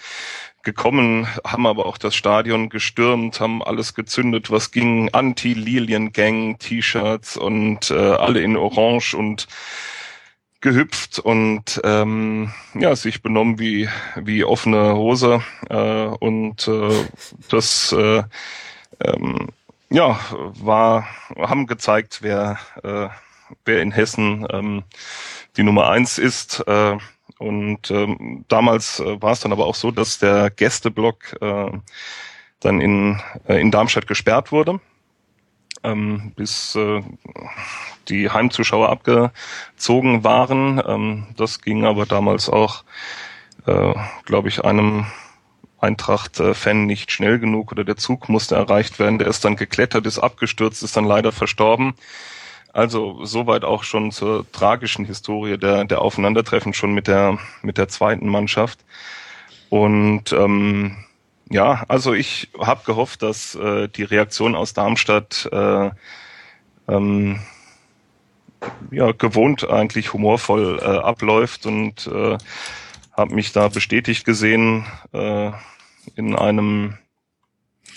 [0.63, 7.91] gekommen, haben aber auch das Stadion gestürmt, haben alles gezündet, was ging, Anti-Lilien-Gang, T-Shirts und
[7.91, 9.47] äh, alle in Orange und
[10.61, 17.07] gehüpft und ähm, ja sich benommen wie wie offene Hose äh, und äh,
[17.49, 18.25] das äh,
[19.01, 19.49] ähm,
[19.91, 23.09] ja war haben gezeigt wer äh,
[23.65, 24.85] wer in Hessen ähm,
[25.57, 26.97] die Nummer eins ist äh,
[27.39, 31.71] und ähm, damals äh, war es dann aber auch so, dass der Gästeblock äh,
[32.61, 34.81] dann in äh, in Darmstadt gesperrt wurde
[35.87, 37.03] ähm, bis äh,
[38.09, 40.83] die Heimzuschauer abgezogen waren.
[40.87, 42.85] Ähm, das ging aber damals auch,
[43.67, 43.95] äh,
[44.25, 45.07] glaube ich, einem
[45.79, 49.19] Eintracht-Fan nicht schnell genug oder der Zug musste erreicht werden.
[49.19, 51.95] Der ist dann geklettert, ist abgestürzt, ist dann leider verstorben.
[52.73, 57.89] Also soweit auch schon zur tragischen Historie der, der Aufeinandertreffen schon mit der, mit der
[57.89, 58.81] zweiten Mannschaft.
[59.71, 60.97] Und ähm,
[61.49, 65.91] ja, also ich habe gehofft, dass äh, die Reaktion aus Darmstadt äh,
[66.89, 67.41] ähm,
[68.91, 72.37] ja, gewohnt eigentlich humorvoll äh, abläuft und äh,
[73.17, 75.51] habe mich da bestätigt gesehen äh,
[76.15, 76.99] in einem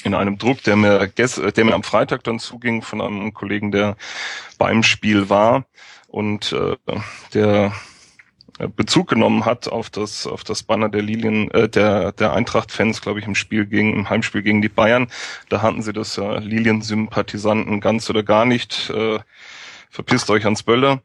[0.05, 3.97] in einem Druck, der mir, der mir am Freitag dann zuging von einem Kollegen, der
[4.57, 5.65] beim Spiel war
[6.07, 6.77] und äh,
[7.33, 7.73] der
[8.75, 13.19] Bezug genommen hat auf das auf das Banner der Lilien äh, der der Eintracht-Fans, glaube
[13.19, 15.07] ich, im Spiel gegen im Heimspiel gegen die Bayern.
[15.49, 18.89] Da hatten sie das ja Lilien-Sympathisanten ganz oder gar nicht.
[18.89, 19.19] Äh,
[19.89, 21.01] verpisst euch ans Bölle,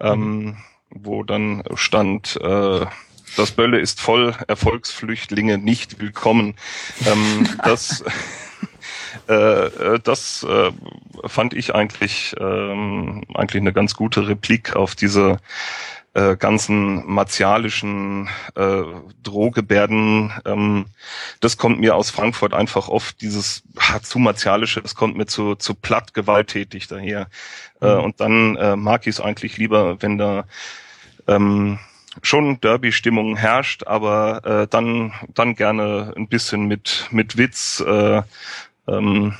[0.00, 0.56] ähm,
[0.90, 2.86] wo dann stand, äh,
[3.36, 6.54] das Bölle ist voll, Erfolgsflüchtlinge nicht willkommen.
[7.06, 8.04] Ähm, das
[9.28, 10.72] äh, das äh,
[11.26, 15.38] fand ich eigentlich ähm, eigentlich eine ganz gute Replik auf diese
[16.14, 18.82] äh, ganzen martialischen äh,
[19.22, 20.32] Drohgebärden.
[20.44, 20.86] Ähm,
[21.40, 25.54] das kommt mir aus Frankfurt einfach oft dieses ha, zu martialische, das kommt mir zu
[25.54, 27.28] zu platt gewalttätig daher.
[27.80, 27.86] Mhm.
[27.86, 30.44] Äh, und dann äh, mag ich es eigentlich lieber, wenn da
[31.26, 31.78] ähm,
[32.22, 38.22] schon Derby-Stimmung herrscht, aber äh, dann dann gerne ein bisschen mit mit Witz äh,
[38.88, 39.34] ähm,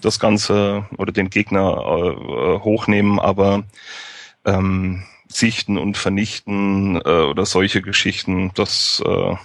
[0.00, 3.64] das Ganze oder den Gegner äh, hochnehmen, aber
[4.44, 9.36] ähm, sichten und vernichten äh, oder solche Geschichten, das äh,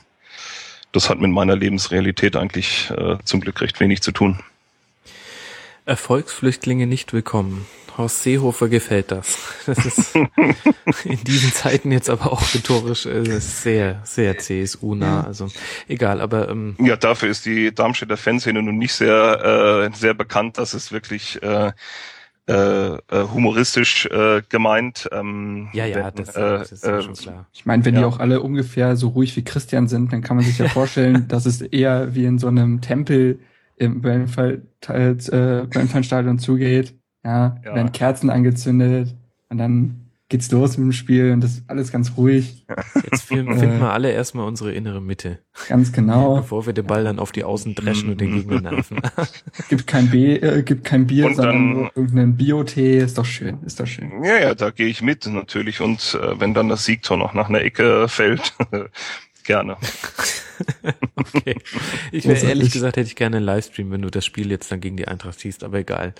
[0.91, 4.39] das hat mit meiner Lebensrealität eigentlich äh, zum Glück recht wenig zu tun.
[5.86, 7.65] Erfolgsflüchtlinge nicht willkommen.
[7.97, 9.38] Horst Seehofer gefällt das.
[9.67, 10.15] Das ist
[11.05, 15.23] in diesen Zeiten jetzt aber auch rhetorisch äh, sehr, sehr CSU-nah.
[15.23, 15.47] Also
[15.88, 20.57] egal, aber ähm, Ja, dafür ist die Darmstädter Fanszene nun nicht sehr, äh, sehr bekannt.
[20.57, 21.71] Das ist wirklich äh,
[22.47, 22.99] äh, äh,
[23.33, 25.07] humoristisch äh, gemeint.
[25.11, 27.45] Ähm, ja, ja, wenn, das, äh, das ist ja äh, schon klar.
[27.53, 28.07] Ich meine, wenn die Ja.
[28.07, 31.45] auch alle ungefähr so ruhig wie Christian sind, dann kann man sich ja vorstellen, dass
[31.45, 33.39] es eher wie in so einem Tempel
[33.78, 36.93] im Wellenfall, äh, Wellenfallstadion zugeht.
[37.23, 37.76] Ja, Ja.
[37.76, 39.15] werden Kerzen angezündet
[39.49, 42.65] und dann geht's los mit dem Spiel und das ist alles ganz ruhig.
[43.11, 46.38] Jetzt finden finden wir alle erstmal unsere innere Mitte, Ganz genau.
[46.38, 49.01] bevor wir den Ball dann auf die Außen dreschen und den Gegner nerven.
[49.69, 52.97] Gibt kein B, äh, gibt kein Bier, Und sondern dann- irgendeinen Bio-Tee.
[52.99, 54.23] Ist doch schön, ist doch schön.
[54.23, 55.80] Ja, ja, da gehe ich mit natürlich.
[55.82, 58.53] Und äh, wenn dann das Siegtor noch nach einer Ecke fällt,
[59.45, 59.78] gerne.
[61.16, 61.56] Okay.
[62.12, 62.49] Ich wäre Großartig.
[62.49, 65.08] ehrlich gesagt, hätte ich gerne einen Livestream, wenn du das Spiel jetzt dann gegen die
[65.08, 66.14] Eintracht siehst, aber egal.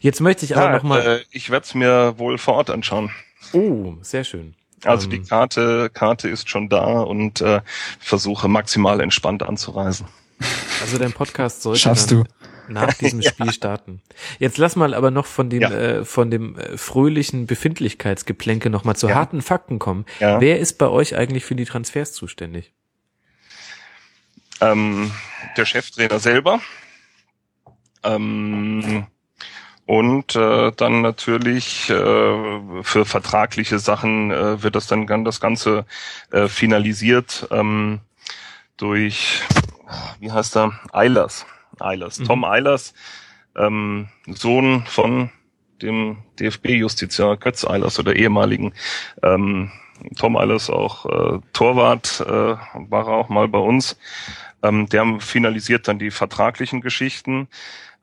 [0.00, 1.00] Jetzt möchte ich aber Ja, noch mal.
[1.00, 3.10] äh, ich werde es mir wohl vor Ort anschauen.
[3.52, 4.54] oh, sehr schön.
[4.84, 7.62] Also Ähm, die Karte, Karte ist schon da und äh,
[7.98, 10.06] versuche maximal entspannt anzureisen.
[10.82, 12.24] Also dein Podcast sollte Schaffst dann
[12.68, 12.72] du.
[12.72, 14.02] nach diesem Spiel starten.
[14.38, 15.70] Jetzt lass mal aber noch von dem Ja.
[15.70, 19.14] äh, von dem äh, fröhlichen Befindlichkeitsgeplänke noch mal zu Ja.
[19.16, 20.04] harten Fakten kommen.
[20.20, 20.40] Ja.
[20.40, 22.72] Wer ist bei euch eigentlich für die Transfers zuständig?
[24.60, 25.10] Ähm,
[25.56, 26.60] der Cheftrainer selber.
[28.02, 29.06] Ähm,
[29.86, 35.84] und äh, dann natürlich äh, für vertragliche Sachen äh, wird das dann das Ganze
[36.30, 38.00] äh, finalisiert ähm,
[38.78, 39.42] durch,
[40.20, 41.44] wie heißt er, Eilers.
[41.80, 42.18] Eilers.
[42.18, 42.24] Mhm.
[42.24, 42.94] Tom Eilers,
[43.56, 45.30] ähm, Sohn von
[45.82, 48.72] dem DFB-Justiziar Götz Eilers oder ehemaligen
[49.22, 49.70] ähm,
[50.16, 53.96] Tom Eilers auch äh, Torwart, äh, war er auch mal bei uns.
[54.62, 57.48] Ähm, der finalisiert dann die vertraglichen Geschichten,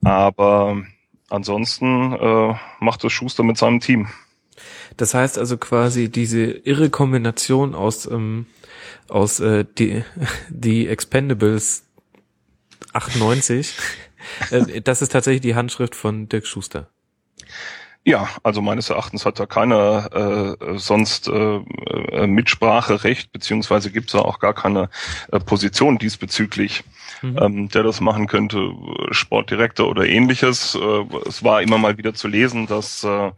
[0.03, 0.83] aber
[1.29, 4.09] ansonsten äh, macht es Schuster mit seinem Team.
[4.97, 8.45] Das heißt also quasi diese irre Kombination aus ähm,
[9.07, 10.03] aus äh, die
[10.49, 11.85] die Expendables
[12.93, 13.75] 98.
[14.51, 16.89] äh, das ist tatsächlich die Handschrift von Dirk Schuster.
[18.03, 24.13] Ja, also meines Erachtens hat da keiner äh, sonst äh, äh, Mitspracherecht, beziehungsweise gibt es
[24.13, 24.89] da auch gar keine
[25.31, 26.83] äh, Position diesbezüglich,
[27.21, 27.37] Mhm.
[27.39, 28.71] ähm, der das machen könnte,
[29.11, 30.75] Sportdirektor oder ähnliches.
[30.75, 33.31] Äh, es war immer mal wieder zu lesen, dass, äh,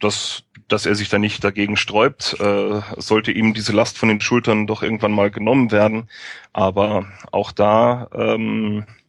[0.00, 2.36] dass, dass er sich da nicht dagegen sträubt.
[2.40, 6.08] Äh, sollte ihm diese Last von den Schultern doch irgendwann mal genommen werden.
[6.52, 9.05] Aber auch da ähm, äh,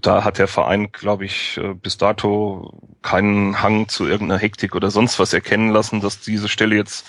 [0.00, 4.90] da hat der Verein, glaube ich, äh, bis dato keinen Hang zu irgendeiner Hektik oder
[4.90, 7.06] sonst was erkennen lassen, dass diese Stelle jetzt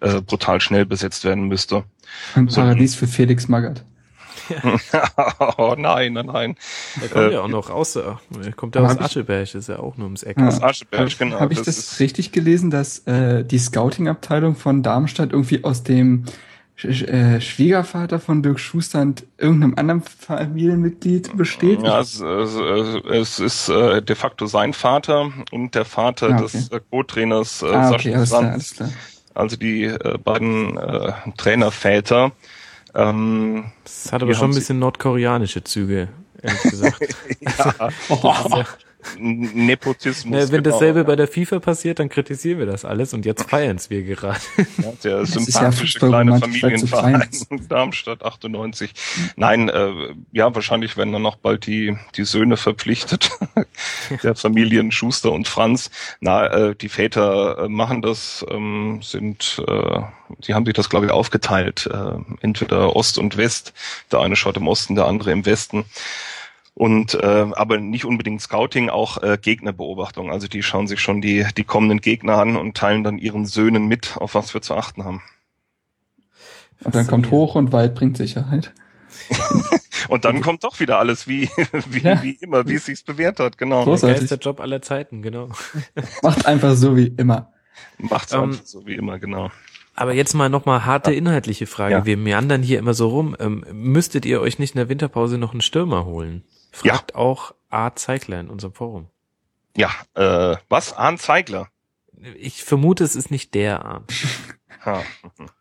[0.00, 1.84] äh, brutal schnell besetzt werden müsste.
[2.34, 2.60] Ein So.
[2.60, 3.84] Paradies für Felix Magath.
[5.58, 6.56] oh nein, nein, nein.
[7.02, 8.18] Er kommt Äh, ja auch noch aus, er
[8.56, 10.38] kommt ja aus Ascheberg, ist ja auch nur ums Eck.
[10.38, 10.46] Ja.
[10.46, 11.40] Das Ascheberg, Habe genau.
[11.40, 16.24] hab ich das das, richtig gelesen, dass äh, die Scouting-Abteilung von Darmstadt irgendwie aus dem
[16.24, 16.30] äh,
[16.78, 21.82] Schwiegervater von Dirk Schuster und irgendeinem anderen Familienmitglied besteht?
[21.82, 22.54] Ja, es, es,
[23.10, 26.42] es ist äh, de facto sein Vater und der Vater Ah, okay.
[26.42, 28.90] des äh, Co-Trainers äh, ah, Sascha okay, alles klar, alles klar.
[29.34, 32.30] Also die äh, beiden äh, Trainerväter.
[32.94, 36.08] Ähm, Das hat aber schon ein bisschen nordkoreanische Züge,
[36.40, 37.00] ehrlich gesagt.
[37.40, 37.88] ja,
[39.18, 40.32] Nepotismus.
[40.32, 40.74] Na, wenn genau.
[40.74, 44.02] dasselbe bei der FIFA passiert, dann kritisieren wir das alles und jetzt feiern es wir
[44.02, 44.40] gerade.
[44.78, 47.28] Ja, der ist ja sympathische kleine es so Familienverein
[47.68, 48.92] Darmstadt 98.
[49.36, 49.92] Nein, äh,
[50.32, 53.30] ja, wahrscheinlich werden dann noch bald die, die Söhne verpflichtet,
[54.22, 55.90] der Familien Schuster und Franz.
[56.20, 60.00] Na, äh, die Väter äh, machen das, ähm, sind, äh,
[60.46, 63.74] die haben sich das, glaube ich, aufgeteilt, äh, entweder Ost und West.
[64.10, 65.84] Der eine schaut im Osten, der andere im Westen.
[66.78, 70.30] Und äh, aber nicht unbedingt Scouting, auch äh, Gegnerbeobachtung.
[70.30, 73.88] Also die schauen sich schon die, die kommenden Gegner an und teilen dann ihren Söhnen
[73.88, 75.20] mit, auf was wir zu achten haben.
[76.84, 78.72] Und dann kommt hoch und weit bringt Sicherheit.
[80.08, 81.50] Und dann kommt doch wieder alles wie,
[81.90, 82.22] wie, Ja.
[82.22, 83.82] wie immer, wie es sich bewährt hat, genau.
[83.82, 84.00] Groß.
[84.00, 84.28] Der Großartig.
[84.30, 85.48] geilste Job aller Zeiten, genau.
[86.22, 87.52] Macht einfach so wie immer.
[87.98, 89.50] Macht's Ähm, einfach so wie immer, genau.
[89.96, 91.94] Aber jetzt mal nochmal harte inhaltliche Frage.
[91.94, 92.06] Ja.
[92.06, 93.36] Wir meandern hier immer so rum.
[93.40, 96.44] Ähm, müsstet ihr euch nicht in der Winterpause noch einen Stürmer holen?
[96.72, 97.94] Fragt auch A.
[97.94, 99.08] Zeigler in unserem Forum.
[99.76, 100.92] Ja, äh, was?
[100.92, 101.68] Arndt Zeigler.
[102.36, 104.12] Ich vermute, es ist nicht der Arndt.
[104.84, 105.02] Ha.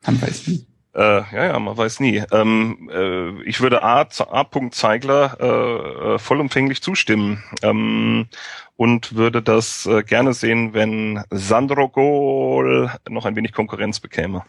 [0.05, 0.67] Man weiß wie.
[0.93, 2.23] Äh, ja, ja, man weiß nie.
[2.31, 4.01] Ähm, äh, ich würde A.
[4.01, 4.69] A.
[4.69, 8.27] Zeigler äh, äh, vollumfänglich zustimmen ähm,
[8.75, 14.43] und würde das äh, gerne sehen, wenn Sandro Gol noch ein wenig Konkurrenz bekäme.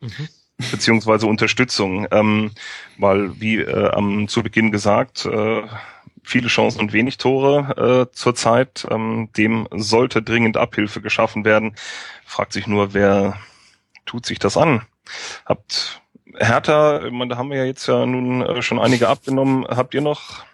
[0.00, 0.28] Mhm.
[0.70, 2.52] beziehungsweise Unterstützung, ähm,
[2.98, 5.62] weil wie äh, am zu Beginn gesagt, äh,
[6.26, 8.86] viele Chancen und wenig Tore äh, zurzeit.
[8.90, 11.76] Ähm, dem sollte dringend Abhilfe geschaffen werden.
[12.24, 13.38] Fragt sich nur, wer
[14.06, 14.82] tut sich das an?
[15.44, 16.02] Habt
[16.36, 19.64] Hertha, ich meine, da haben wir ja jetzt ja nun äh, schon einige abgenommen.
[19.68, 20.44] Habt ihr noch?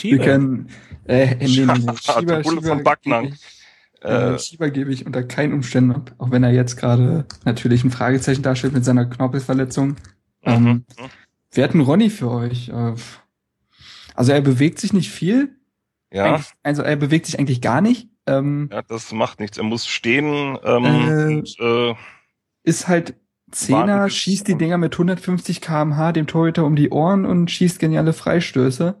[0.00, 0.70] Wir können,
[1.06, 2.24] äh, nee, nee.
[2.24, 3.24] Der Bulle von Backnang.
[3.24, 7.26] gebe ich, äh, Schieber gebe ich unter keinen Umständen ab, auch wenn er jetzt gerade
[7.44, 9.96] natürlich ein Fragezeichen darstellt mit seiner Knorpelverletzung.
[10.44, 10.84] Ähm, Mhm.
[11.52, 12.68] wir hatten Ronny für euch.
[12.68, 12.94] Äh,
[14.16, 15.56] also er bewegt sich nicht viel.
[16.12, 18.08] Ja, Eigentlich- Also er bewegt sich eigentlich gar nicht.
[18.26, 19.58] Ähm, ja, das macht nichts.
[19.58, 21.94] Er muss stehen ähm, Äh, und äh,
[22.64, 23.14] ist halt
[23.52, 28.12] Zehner, schießt die Dinger mit 150 kmh dem Torhüter um die Ohren und schießt geniale
[28.12, 28.96] Freistöße.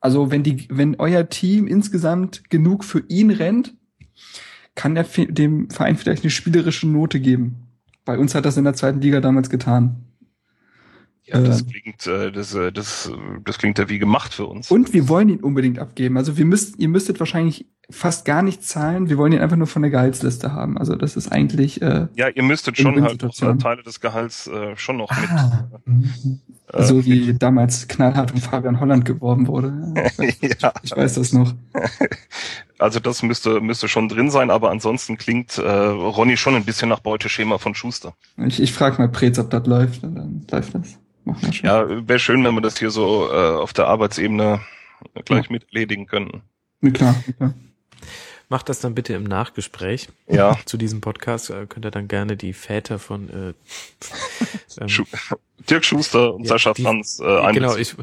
[0.00, 3.74] Also wenn die, wenn euer Team insgesamt genug für ihn rennt,
[4.76, 7.66] kann er dem Verein vielleicht eine spielerische Note geben.
[8.04, 10.04] Bei uns hat das in der zweiten Liga damals getan.
[11.28, 14.46] Ja, das äh, klingt, äh, das, äh, das, äh, das klingt ja wie gemacht für
[14.46, 14.70] uns.
[14.70, 16.16] Und wir wollen ihn unbedingt abgeben.
[16.16, 19.08] Also wir müsst, ihr müsstet wahrscheinlich fast gar nichts zahlen.
[19.08, 20.76] Wir wollen ihn einfach nur von der Gehaltsliste haben.
[20.76, 24.76] Also das ist eigentlich äh, ja, ihr müsstet schon halt äh, Teile des Gehalts äh,
[24.76, 25.30] schon noch mit.
[25.30, 25.68] ah,
[26.72, 29.94] äh, so wie damals knallhart um Fabian Holland geworben wurde.
[30.60, 31.54] ja, Ich weiß das noch.
[32.78, 36.90] also das müsste müsste schon drin sein, aber ansonsten klingt äh, Ronny schon ein bisschen
[36.90, 38.14] nach Beuteschema von Schuster.
[38.36, 40.98] Ich, ich frage mal Prez, ob das läuft, und dann läuft das.
[41.24, 41.66] Machen wir schon.
[41.66, 44.60] Ja, wäre schön, wenn wir das hier so äh, auf der Arbeitsebene
[45.24, 46.42] gleich mit erledigen könnten.
[46.82, 47.54] Ja, klar, klar.
[48.50, 51.50] Macht das dann bitte im Nachgespräch Ja, zu diesem Podcast.
[51.50, 53.52] Äh, könnt ihr dann gerne die Väter von äh,
[54.80, 55.04] ähm, Schu
[55.68, 57.94] Dirk Schuster und Ja, Sascha die- Franz äh, Genau, ich,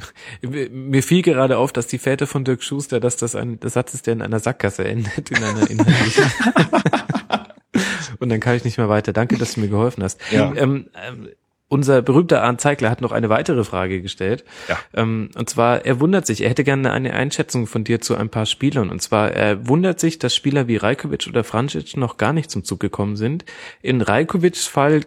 [0.42, 3.94] mir fiel gerade auf, dass die Väter von Dirk Schuster, dass das ein der Satz
[3.96, 6.32] ist, der in einer Sackgasse endet, in einer inhaltlichen.
[8.20, 9.12] Und dann kann ich nicht mehr weiter.
[9.14, 10.20] Danke, dass du mir geholfen hast.
[10.32, 10.54] Ja.
[10.56, 11.30] Ähm, ähm,
[11.76, 14.46] unser berühmter Arndt Zeigler hat noch eine weitere Frage gestellt.
[14.70, 14.80] Ja.
[14.94, 18.30] Ähm, und zwar, er wundert sich, er hätte gerne eine Einschätzung von dir zu ein
[18.30, 18.90] paar Spielern.
[18.90, 22.64] Und zwar, er wundert sich, dass Spieler wie Rajkovic oder Francic noch gar nicht zum
[22.64, 23.44] Zug gekommen sind.
[23.82, 25.02] In Rajkovics Fall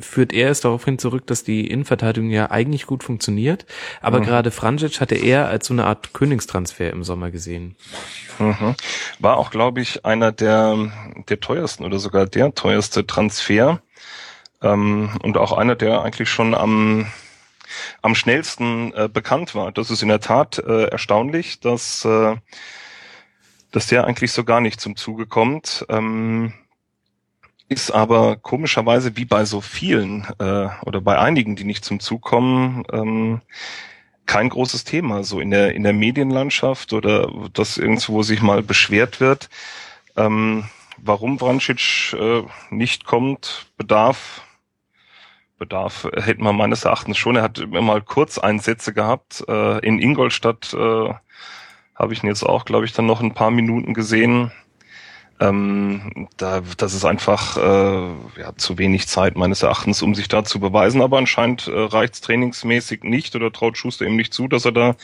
[0.00, 3.64] führt er es darauf hin zurück, dass die Innenverteidigung ja eigentlich gut funktioniert.
[4.00, 7.76] Aber gerade Francic hatte er als so eine Art Königstransfer im Sommer gesehen.
[8.38, 8.74] Mhm.
[9.20, 10.90] War auch, glaube ich, einer der,
[11.28, 13.80] der teuersten oder sogar der teuerste Transfer.
[14.64, 17.06] Ähm, und auch einer, der eigentlich schon am,
[18.02, 19.70] am schnellsten äh, bekannt war.
[19.70, 22.36] Das ist in der Tat äh, erstaunlich, dass, äh,
[23.70, 25.84] dass der eigentlich so gar nicht zum Zuge kommt.
[25.90, 26.54] Ähm,
[27.68, 32.22] ist aber komischerweise wie bei so vielen äh, oder bei einigen, die nicht zum Zug
[32.22, 33.40] kommen, ähm,
[34.26, 39.20] kein großes Thema so in der in der Medienlandschaft oder dass irgendwo sich mal beschwert
[39.20, 39.50] wird.
[40.16, 40.64] Ähm,
[40.98, 44.42] warum Vrancic äh, nicht kommt, bedarf
[45.58, 47.36] Bedarf äh, hätten wir meines Erachtens schon.
[47.36, 49.44] Er hat immer mal Kurzeinsätze gehabt.
[49.48, 51.14] Äh, in Ingolstadt äh,
[51.94, 54.50] habe ich ihn jetzt auch, glaube ich, dann noch ein paar Minuten gesehen.
[55.40, 60.44] Ähm, da, das ist einfach äh, ja, zu wenig Zeit meines Erachtens, um sich da
[60.44, 61.02] zu beweisen.
[61.02, 64.96] Aber anscheinend äh, reicht trainingsmäßig nicht oder traut Schuster ihm nicht zu, dass er da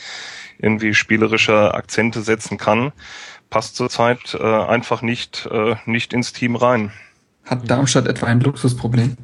[0.57, 2.93] irgendwie spielerische Akzente setzen kann.
[3.49, 6.91] Passt zurzeit äh, einfach nicht, äh, nicht ins Team rein.
[7.45, 9.17] Hat Darmstadt etwa ein Luxusproblem?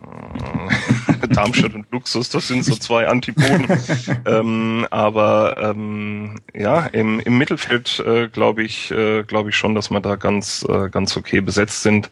[1.30, 3.66] Darmstadt und Luxus, das sind so zwei Antipoden.
[4.26, 9.90] ähm, aber ähm, ja, im, im Mittelfeld äh, glaube ich, äh, glaube ich schon, dass
[9.90, 12.10] wir da ganz, äh, ganz okay besetzt sind.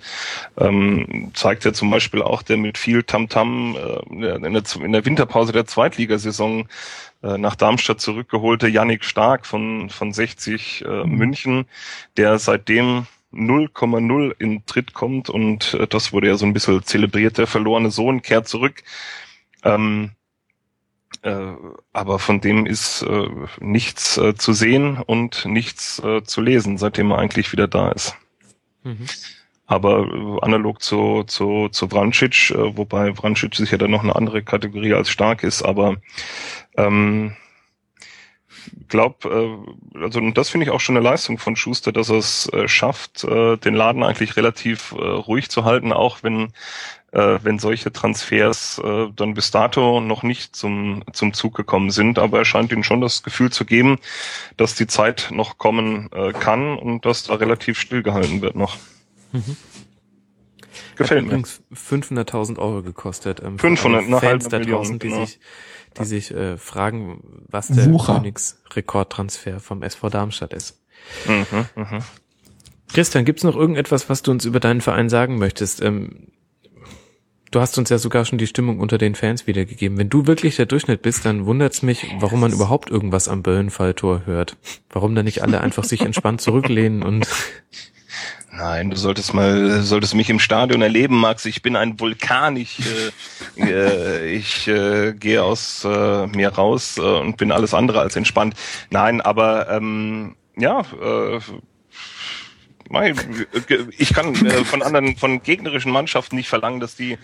[0.58, 5.04] Ähm, zeigt ja zum Beispiel auch der mit viel Tamtam äh, in, der, in der
[5.04, 6.68] Winterpause der Zweitligasaison
[7.22, 11.66] äh, nach Darmstadt zurückgeholte Yannick Stark von, von 60 äh, München,
[12.16, 17.38] der seitdem 0,0 in Tritt kommt und äh, das wurde ja so ein bisschen zelebriert.
[17.38, 18.82] Der verlorene Sohn kehrt zurück.
[19.62, 20.12] Ähm,
[21.22, 21.52] äh,
[21.92, 23.28] aber von dem ist äh,
[23.60, 28.16] nichts äh, zu sehen und nichts äh, zu lesen, seitdem er eigentlich wieder da ist.
[28.84, 29.06] Mhm.
[29.66, 34.42] Aber äh, analog zu, zu, zu Vrancic, äh, wobei Vrancic sicher dann noch eine andere
[34.42, 35.96] Kategorie als stark ist, aber
[36.76, 37.36] ähm,
[38.88, 39.48] glaub, äh,
[40.00, 42.68] also und das finde ich auch schon eine Leistung von Schuster, dass er es äh,
[42.68, 46.52] schafft, äh, den Laden eigentlich relativ äh, ruhig zu halten, auch wenn
[47.12, 52.18] äh, wenn solche Transfers äh, dann bis dato noch nicht zum zum Zug gekommen sind.
[52.18, 53.98] Aber er scheint ihnen schon das Gefühl zu geben,
[54.56, 58.76] dass die Zeit noch kommen äh, kann und dass da relativ stillgehalten wird noch.
[60.96, 61.28] Gefällt Hat mir.
[61.28, 63.40] übrigens 500.000 Euro gekostet.
[63.42, 65.24] Ähm, 500, für alle eine halbe Fans da Million, die genau.
[65.24, 65.38] sich,
[65.98, 67.86] die sich äh, fragen, was der.
[67.86, 70.80] Königsrekordtransfer vom SV Darmstadt ist.
[71.26, 71.98] Mhm, mhm.
[72.92, 75.82] Christian, gibt's noch irgendetwas, was du uns über deinen Verein sagen möchtest?
[75.82, 76.28] Ähm,
[77.52, 79.96] Du hast uns ja sogar schon die Stimmung unter den Fans wiedergegeben.
[79.98, 84.26] Wenn du wirklich der Durchschnitt bist, dann wundert's mich, warum man überhaupt irgendwas am Böllenfalltor
[84.26, 84.56] hört.
[84.90, 87.26] Warum da nicht alle einfach sich entspannt zurücklehnen und
[88.56, 91.44] Nein, du solltest mal, solltest mich im Stadion erleben, Max.
[91.44, 92.56] Ich bin ein Vulkan.
[92.56, 92.78] Ich,
[93.56, 98.16] äh, äh, ich äh, gehe aus äh, mir raus äh, und bin alles andere als
[98.16, 98.54] entspannt.
[98.88, 101.38] Nein, aber ähm, ja, äh,
[103.98, 107.18] ich kann äh, von anderen, von gegnerischen Mannschaften nicht verlangen, dass die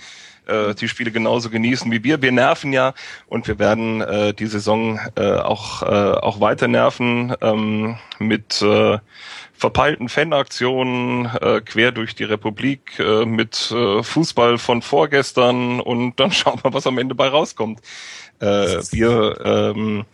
[0.46, 2.20] äh, die Spiele genauso genießen wie wir.
[2.20, 2.92] Wir nerven ja
[3.26, 8.98] und wir werden äh, die Saison äh, auch äh, auch weiter nerven ähm, mit äh,
[9.62, 16.32] verpeilten Fanaktionen äh, quer durch die Republik äh, mit äh, Fußball von vorgestern und dann
[16.38, 17.80] schauen wir, was am Ende bei rauskommt.
[18.40, 20.04] Äh, wir ähm,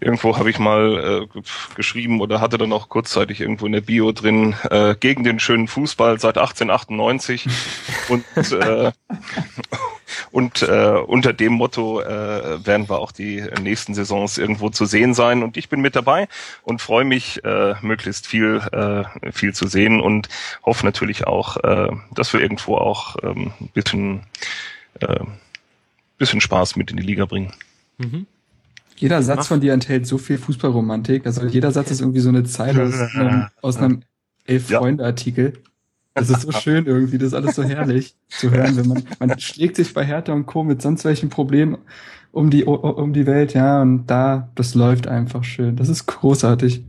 [0.00, 1.40] irgendwo habe ich mal äh,
[1.74, 5.68] geschrieben oder hatte dann auch kurzzeitig irgendwo in der Bio drin äh, gegen den schönen
[5.68, 7.46] Fußball seit 1898
[8.08, 8.92] und äh,
[10.30, 15.14] und äh, unter dem Motto äh, werden wir auch die nächsten Saisons irgendwo zu sehen
[15.14, 16.28] sein und ich bin mit dabei
[16.62, 20.28] und freue mich äh, möglichst viel äh, viel zu sehen und
[20.64, 24.22] hoffe natürlich auch, äh, dass wir irgendwo auch ähm, bisschen
[25.00, 25.24] äh,
[26.18, 27.52] bisschen Spaß mit in die Liga bringen.
[27.98, 28.26] Mhm.
[28.98, 31.24] Jeder Satz von dir enthält so viel Fußballromantik.
[31.24, 34.02] Also jeder Satz ist irgendwie so eine Zeile aus, ähm, aus einem
[34.46, 35.54] Elf-Freunde-Artikel.
[36.14, 39.38] Das ist so schön irgendwie, das ist alles so herrlich zu hören, wenn man, man
[39.38, 40.64] schlägt sich bei Hertha und Co.
[40.64, 41.78] mit sonst welchen Problemen
[42.32, 45.76] um die, um die Welt, ja, und da, das läuft einfach schön.
[45.76, 46.84] Das ist großartig.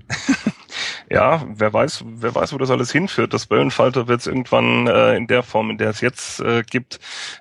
[1.09, 3.33] ja, wer weiß, wer weiß, wo das alles hinführt.
[3.33, 6.99] Das Böllenfalter wird es irgendwann äh, in der Form, in der es jetzt äh, gibt,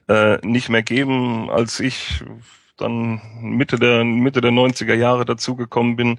[0.08, 1.50] äh, nicht mehr geben.
[1.50, 2.22] Als ich
[2.78, 6.18] dann Mitte der Mitte der 90er Jahre dazugekommen bin,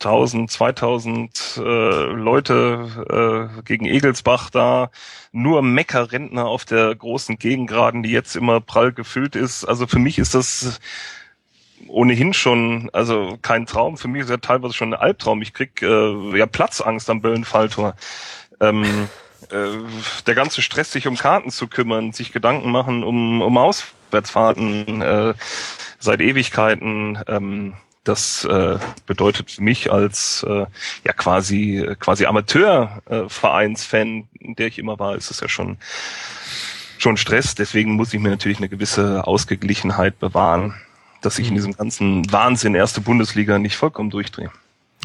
[0.00, 4.90] 1000, 2000 äh, Leute äh, gegen Egelsbach da,
[5.32, 9.64] nur Meckerrentner auf der großen Gegengraden, die jetzt immer prall gefüllt ist.
[9.64, 10.80] Also für mich ist das
[11.88, 13.96] ohnehin schon, also kein Traum.
[13.96, 15.42] Für mich ist ja teilweise schon ein Albtraum.
[15.42, 17.94] Ich krieg äh, ja Platzangst am Böllenfalltor.
[18.60, 19.08] Ähm,
[19.50, 19.66] äh,
[20.26, 23.56] der ganze Stress, sich um Karten zu kümmern, sich Gedanken machen um, um
[24.08, 25.34] Auswärtsfahrten äh,
[25.98, 27.18] seit Ewigkeiten.
[27.28, 27.74] Ähm,
[28.04, 30.64] das äh, bedeutet für mich als äh,
[31.04, 35.76] ja quasi quasi Amateurvereinsfan, äh, der ich immer war, ist es ja schon
[36.96, 37.54] schon Stress.
[37.54, 40.74] Deswegen muss ich mir natürlich eine gewisse Ausgeglichenheit bewahren,
[41.20, 44.50] dass ich in diesem ganzen Wahnsinn erste Bundesliga nicht vollkommen durchdrehe.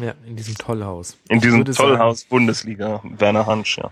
[0.00, 1.16] Ja, in diesem Tollhaus.
[1.28, 3.90] In diesem Tollhaus sagen, Bundesliga, Werner Hansch, ja.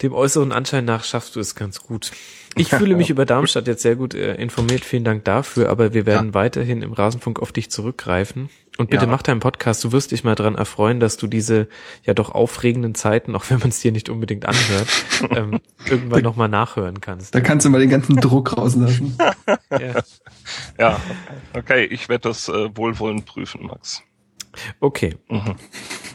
[0.00, 2.12] Dem äußeren Anschein nach schaffst du es ganz gut.
[2.56, 4.84] Ich fühle mich über Darmstadt jetzt sehr gut äh, informiert.
[4.84, 5.70] Vielen Dank dafür.
[5.70, 6.34] Aber wir werden ja.
[6.34, 8.50] weiterhin im Rasenfunk auf dich zurückgreifen.
[8.78, 9.10] Und bitte ja.
[9.10, 9.84] mach deinen Podcast.
[9.84, 11.68] Du wirst dich mal dran erfreuen, dass du diese
[12.04, 14.88] ja doch aufregenden Zeiten, auch wenn man es dir nicht unbedingt anhört,
[15.30, 17.34] ähm, irgendwann nochmal nachhören kannst.
[17.34, 19.16] Da kannst du mal den ganzen Druck rauslassen.
[19.70, 20.02] ja.
[20.78, 21.00] ja,
[21.54, 21.84] okay.
[21.84, 24.02] Ich werde das äh, wohlwollend prüfen, Max.
[24.80, 25.16] Okay.
[25.28, 25.56] Mhm.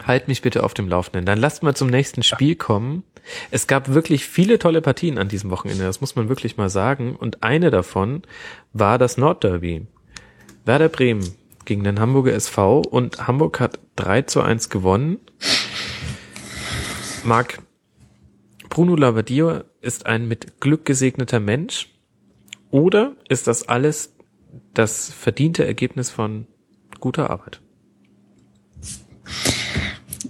[0.08, 1.26] Halt mich bitte auf dem Laufenden.
[1.26, 3.04] Dann lasst mal zum nächsten Spiel kommen.
[3.52, 7.16] Es gab wirklich viele tolle Partien an diesem Wochenende, das muss man wirklich mal sagen.
[7.16, 8.22] Und eine davon
[8.72, 9.86] war das Nordderby.
[10.64, 11.36] Werder Bremen
[11.66, 15.20] gegen den Hamburger SV und Hamburg hat 3 zu 1 gewonnen.
[17.26, 17.60] Marc,
[18.70, 21.90] Bruno Lavadio ist ein mit Glück gesegneter Mensch
[22.72, 24.16] oder ist das alles
[24.74, 26.48] das verdiente Ergebnis von
[27.00, 27.60] guter Arbeit?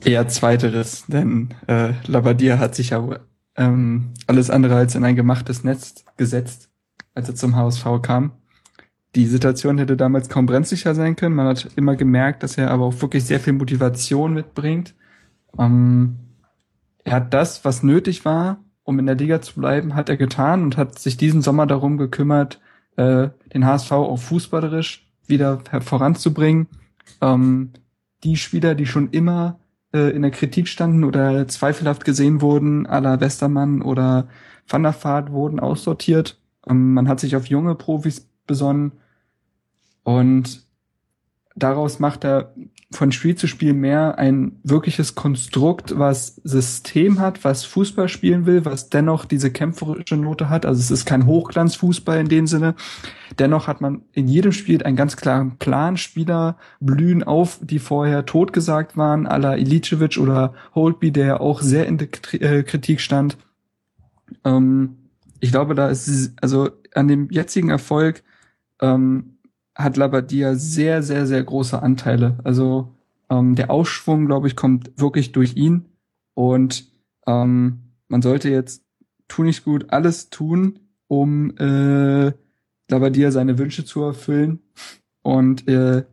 [0.07, 3.19] Eher zweiteres, denn äh, Labadia hat sich ja
[3.57, 6.69] ähm, alles andere als in ein gemachtes Netz gesetzt,
[7.13, 8.31] als er zum HSV kam.
[9.15, 11.35] Die Situation hätte damals kaum brenzlicher sein können.
[11.35, 14.95] Man hat immer gemerkt, dass er aber auch wirklich sehr viel Motivation mitbringt.
[15.59, 16.15] Ähm,
[17.03, 20.63] er hat das, was nötig war, um in der Liga zu bleiben, hat er getan
[20.63, 22.61] und hat sich diesen Sommer darum gekümmert,
[22.95, 26.67] äh, den HSV auch fußballerisch wieder voranzubringen.
[27.19, 27.71] Ähm,
[28.23, 29.59] die Spieler, die schon immer
[29.97, 34.27] äh, in der Kritik standen oder zweifelhaft gesehen wurden, à la Westermann oder
[34.67, 36.39] Van der Vaart, wurden aussortiert.
[36.67, 38.93] Ähm, man hat sich auf junge Profis besonnen
[40.03, 40.65] und
[41.55, 42.53] daraus macht er
[42.89, 48.63] von Spiel zu Spiel mehr ein wirkliches Konstrukt, was System hat, was Fußball spielen will,
[48.63, 50.65] was dennoch diese kämpferische Note hat.
[50.65, 52.75] Also es ist kein Hochglanzfußball in dem Sinne.
[53.39, 55.97] Dennoch hat man in jedem Spiel einen ganz klaren Plan.
[55.97, 61.87] Spieler blühen auf, die vorher totgesagt waren, à la Ilicevic oder Holtby, der auch sehr
[61.87, 62.07] in der
[62.39, 63.37] äh, Kritik stand.
[64.45, 65.09] Ähm,
[65.41, 68.23] ich glaube, da ist, also an dem jetzigen Erfolg,
[68.81, 69.36] ähm,
[69.77, 72.39] hat Labadia sehr, sehr, sehr große Anteile.
[72.43, 72.95] Also
[73.29, 75.85] ähm, der Ausschwung, glaube ich, kommt wirklich durch ihn.
[76.33, 76.89] Und
[77.27, 78.83] ähm, man sollte jetzt
[79.27, 82.31] tu nicht gut alles tun, um äh,
[82.89, 84.59] Labadia seine Wünsche zu erfüllen
[85.21, 86.03] und äh,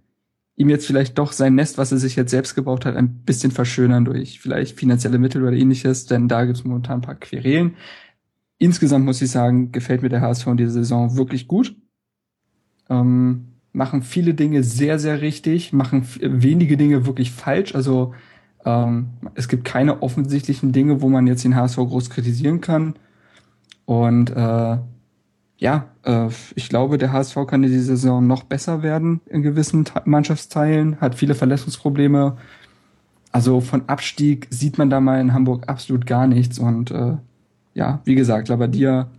[0.57, 3.51] ihm jetzt vielleicht doch sein Nest, was er sich jetzt selbst gebaut hat, ein bisschen
[3.51, 7.77] verschönern durch vielleicht finanzielle Mittel oder ähnliches, denn da gibt es momentan ein paar Querelen.
[8.59, 11.77] Insgesamt muss ich sagen, gefällt mir der HSV in dieser Saison wirklich gut.
[12.89, 17.75] Ähm, machen viele Dinge sehr, sehr richtig, machen wenige Dinge wirklich falsch.
[17.75, 18.15] Also
[18.65, 22.95] ähm, es gibt keine offensichtlichen Dinge, wo man jetzt den HSV groß kritisieren kann.
[23.85, 24.79] Und äh,
[25.59, 29.85] ja, äh, ich glaube, der HSV kann in dieser Saison noch besser werden in gewissen
[30.05, 32.37] Mannschaftsteilen, hat viele Verletzungsprobleme.
[33.33, 36.61] Also von Abstieg sieht man da mal in Hamburg absolut gar nichts.
[36.61, 37.17] Und äh,
[37.75, 39.11] ja, wie gesagt, Labadia,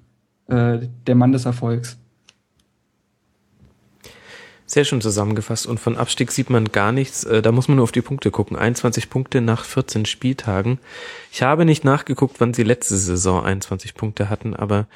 [0.48, 1.98] äh, der Mann des Erfolgs.
[4.68, 5.68] Sehr schön zusammengefasst.
[5.68, 7.24] Und von Abstieg sieht man gar nichts.
[7.24, 8.58] Äh, da muss man nur auf die Punkte gucken.
[8.58, 10.80] 21 Punkte nach 14 Spieltagen.
[11.32, 14.88] Ich habe nicht nachgeguckt, wann sie letzte Saison 21 Punkte hatten, aber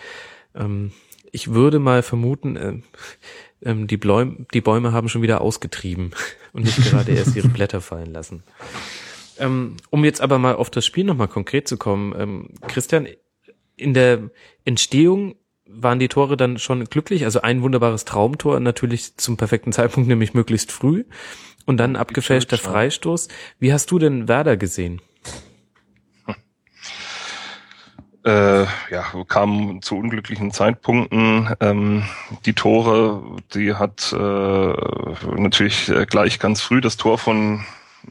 [0.55, 0.91] ähm,
[1.31, 2.73] ich würde mal vermuten, äh,
[3.63, 6.11] ähm, die, Bläum die Bäume haben schon wieder ausgetrieben
[6.53, 8.43] und nicht gerade erst ihre Blätter fallen lassen.
[9.37, 12.13] Ähm, um jetzt aber mal auf das Spiel nochmal konkret zu kommen.
[12.17, 13.07] Ähm, Christian,
[13.75, 14.29] in der
[14.65, 15.35] Entstehung
[15.71, 17.25] waren die Tore dann schon glücklich.
[17.25, 21.05] Also ein wunderbares Traumtor natürlich zum perfekten Zeitpunkt, nämlich möglichst früh.
[21.65, 23.27] Und dann abgefälschter Freistoß.
[23.59, 25.01] Wie hast du denn Werder gesehen?
[28.25, 31.55] Äh, ja, kamen zu unglücklichen Zeitpunkten.
[31.61, 32.03] Ähm,
[32.45, 33.23] die Tore,
[33.53, 34.73] die hat äh,
[35.37, 37.63] natürlich gleich ganz früh das Tor von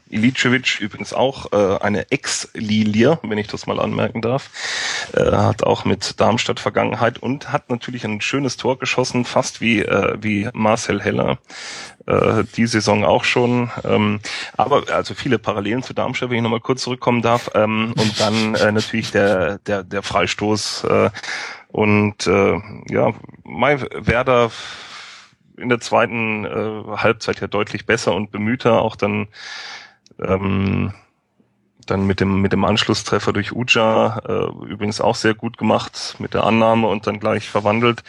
[0.09, 4.49] Ilicevic übrigens auch äh, eine Ex-Lilie, wenn ich das mal anmerken darf,
[5.13, 9.81] äh, hat auch mit Darmstadt Vergangenheit und hat natürlich ein schönes Tor geschossen, fast wie
[9.81, 11.37] äh, wie Marcel Heller
[12.07, 13.71] äh, die Saison auch schon.
[13.83, 14.19] Ähm,
[14.57, 17.51] aber also viele Parallelen zu Darmstadt, wenn ich nochmal kurz zurückkommen darf.
[17.53, 21.09] Ähm, und dann äh, natürlich der der der Freistoß äh,
[21.67, 22.59] und äh,
[22.89, 23.13] ja,
[23.43, 24.51] Mai Werder
[25.59, 29.27] in der zweiten äh, Halbzeit ja deutlich besser und bemühter, auch dann
[30.21, 30.93] ähm,
[31.85, 36.33] dann mit dem mit dem Anschlusstreffer durch Uja äh, übrigens auch sehr gut gemacht mit
[36.33, 38.03] der Annahme und dann gleich verwandelt.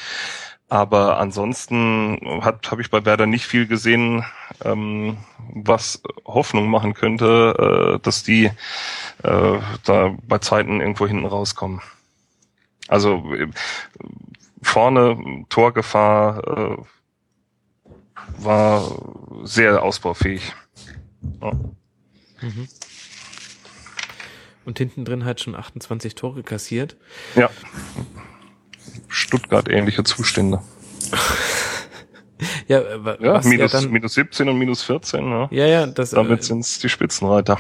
[0.69, 4.25] Aber ansonsten hat habe ich bei Werder nicht viel gesehen,
[4.65, 5.17] ähm,
[5.53, 8.51] was Hoffnung machen könnte, äh, dass die
[9.23, 11.81] äh, da bei Zeiten irgendwo hinten rauskommen.
[12.87, 13.49] Also äh,
[14.63, 16.77] vorne Torgefahr äh,
[18.39, 18.83] war
[19.43, 20.55] sehr ausbaufähig.
[21.43, 21.53] Ja.
[22.41, 22.69] Mhm.
[24.65, 26.97] Und hinten drin hat schon 28 Tore kassiert.
[27.35, 27.51] Ja.
[29.09, 30.61] Stuttgart ähnliche Zustände.
[32.69, 32.83] ja,
[33.21, 35.29] ja, minus, ja dann, minus 17 und minus 14.
[35.29, 37.59] Ja, ja, ja das, Damit äh, sind's die Spitzenreiter.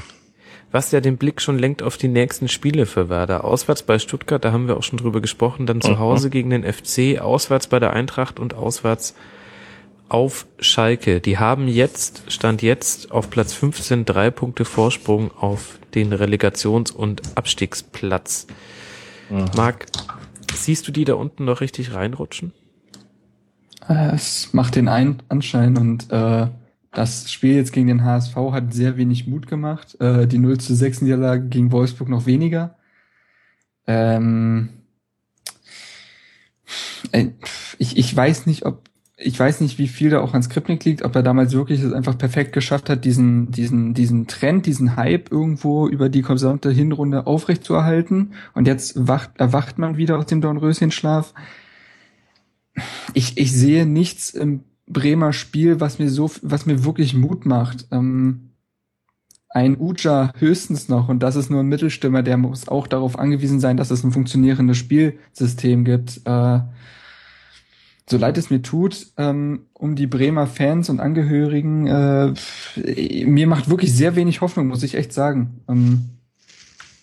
[0.73, 3.44] Was ja den Blick schon lenkt auf die nächsten Spiele für Werder.
[3.44, 5.98] Auswärts bei Stuttgart, da haben wir auch schon drüber gesprochen, dann zu mhm.
[5.98, 9.15] Hause gegen den FC, auswärts bei der Eintracht und auswärts
[10.11, 11.20] auf Schalke.
[11.20, 17.23] Die haben jetzt, stand jetzt auf Platz 15 drei Punkte Vorsprung auf den Relegations- und
[17.37, 18.47] Abstiegsplatz.
[19.31, 19.47] Mhm.
[19.57, 19.87] Marc,
[20.55, 22.53] siehst du die da unten noch richtig reinrutschen?
[23.89, 26.49] Äh, es macht den einen Anschein und äh,
[26.93, 29.97] das Spiel jetzt gegen den HSV hat sehr wenig Mut gemacht.
[30.01, 32.77] Äh, die 0 zu 6 Niederlage gegen Wolfsburg noch weniger.
[33.87, 34.70] Ähm,
[37.12, 37.27] äh,
[37.78, 38.89] ich, ich weiß nicht, ob
[39.22, 41.92] ich weiß nicht, wie viel da auch an Skripnik liegt, ob er damals wirklich es
[41.92, 47.26] einfach perfekt geschafft hat, diesen, diesen, diesen Trend, diesen Hype irgendwo über die gesamte Hinrunde
[47.26, 48.32] aufrechtzuerhalten.
[48.55, 51.34] Und jetzt wacht, erwacht man wieder aus dem Dornröschenschlaf.
[53.12, 57.88] Ich, ich sehe nichts im Bremer Spiel, was mir so, was mir wirklich Mut macht.
[57.90, 58.51] Ähm,
[59.51, 63.60] ein Uja höchstens noch, und das ist nur ein Mittelstimmer, der muss auch darauf angewiesen
[63.60, 66.20] sein, dass es ein funktionierendes Spielsystem gibt.
[66.24, 66.60] Äh,
[68.11, 72.35] so leid es mir tut, ähm, um die Bremer Fans und Angehörigen, äh,
[73.24, 75.61] mir macht wirklich sehr wenig Hoffnung, muss ich echt sagen.
[75.69, 76.11] Ähm,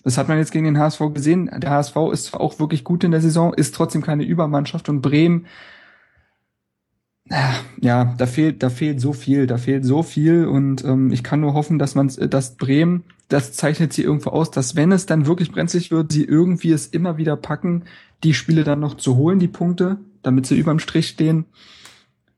[0.04, 1.50] das hat man jetzt gegen den HSV gesehen.
[1.58, 5.46] Der HSV ist auch wirklich gut in der Saison, ist trotzdem keine Übermannschaft und Bremen,
[7.82, 11.42] ja, da fehlt, da fehlt so viel, da fehlt so viel und ähm, ich kann
[11.42, 15.26] nur hoffen, dass man, dass Bremen, das zeichnet sie irgendwo aus, dass wenn es dann
[15.26, 17.84] wirklich brenzlig wird, sie irgendwie es immer wieder packen,
[18.24, 19.98] die Spiele dann noch zu holen, die Punkte
[20.28, 21.45] damit sie überm Strich stehen.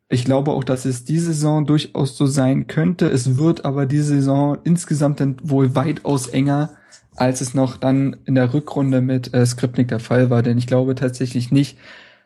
[0.08, 3.08] Ich glaube auch, dass es diese Saison durchaus so sein könnte.
[3.10, 6.72] Es wird aber diese Saison insgesamt dann wohl weitaus enger,
[7.16, 10.42] als es noch dann in der Rückrunde mit äh, Skripnik der Fall war.
[10.42, 11.78] Denn ich glaube tatsächlich nicht,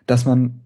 [0.06, 0.62] dass man,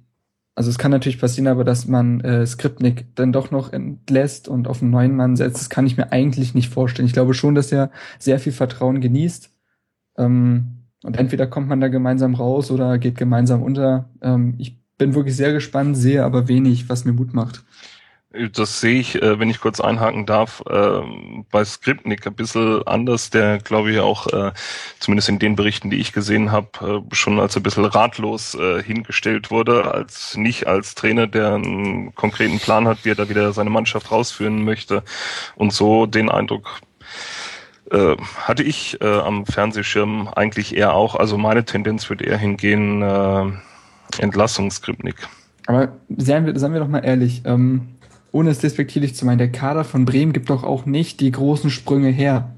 [0.54, 4.68] also es kann natürlich passieren, aber dass man äh, Skripnik dann doch noch entlässt und
[4.68, 7.08] auf einen neuen Mann setzt, das kann ich mir eigentlich nicht vorstellen.
[7.08, 9.50] Ich glaube schon, dass er sehr viel Vertrauen genießt.
[10.18, 14.10] Ähm, Und entweder kommt man da gemeinsam raus oder geht gemeinsam unter.
[14.22, 17.64] Ähm, ich bin wirklich sehr gespannt, sehe aber wenig, was mir Mut macht.
[18.54, 21.02] Das sehe ich, äh, wenn ich kurz einhaken darf, äh,
[21.50, 24.52] bei Skripnik ein bisschen anders, der glaube ich auch, äh,
[25.00, 29.92] zumindest in den Berichten, die ich gesehen habe, schon als ein bisschen ratlos hingestellt wurde,
[29.94, 34.12] als nicht als Trainer, der einen konkreten Plan hat, wie er da wieder seine Mannschaft
[34.12, 35.04] rausführen möchte.
[35.56, 36.82] Und so den Eindruck
[37.90, 41.16] hatte ich am Fernsehschirm eigentlich eher auch.
[41.16, 43.02] Also meine Tendenz würde eher hingehen,
[44.18, 45.16] Entlassung Skripnik.
[45.66, 47.90] Aber seien wir, seien wir doch mal ehrlich, ähm
[48.32, 51.70] ohne es despektierlich zu meinen, der Kader von Bremen gibt doch auch nicht die großen
[51.70, 52.54] Sprünge her.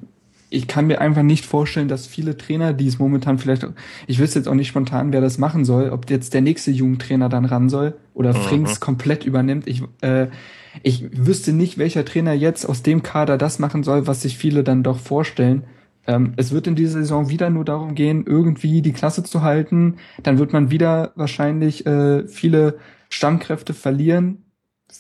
[0.50, 3.68] Ich kann mir einfach nicht vorstellen, dass viele Trainer, die es momentan vielleicht,
[4.08, 7.30] ich wüsste jetzt auch nicht spontan, wer das machen soll, ob jetzt der nächste Jugendtrainer
[7.30, 8.42] dann ran soll oder mhm.
[8.42, 9.68] Frings komplett übernimmt.
[9.68, 10.28] Ich, äh,
[10.82, 14.64] ich wüsste nicht, welcher Trainer jetzt aus dem Kader das machen soll, was sich viele
[14.64, 15.64] dann doch vorstellen.
[16.10, 19.98] Ähm, es wird in dieser Saison wieder nur darum gehen, irgendwie die Klasse zu halten.
[20.24, 22.80] Dann wird man wieder wahrscheinlich äh, viele
[23.10, 24.44] Stammkräfte verlieren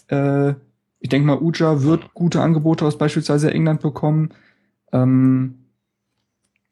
[0.07, 0.53] äh,
[0.99, 4.29] ich denke mal, Uja wird gute Angebote aus beispielsweise England bekommen.
[4.91, 5.65] Ähm,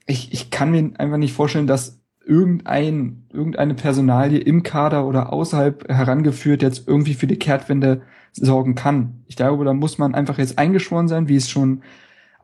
[0.05, 5.87] ich, ich kann mir einfach nicht vorstellen, dass irgendein, irgendeine Personalie im Kader oder außerhalb
[5.87, 8.01] herangeführt jetzt irgendwie für die Kehrtwende
[8.33, 9.23] sorgen kann.
[9.27, 11.83] Ich glaube, da muss man einfach jetzt eingeschworen sein, wie es schon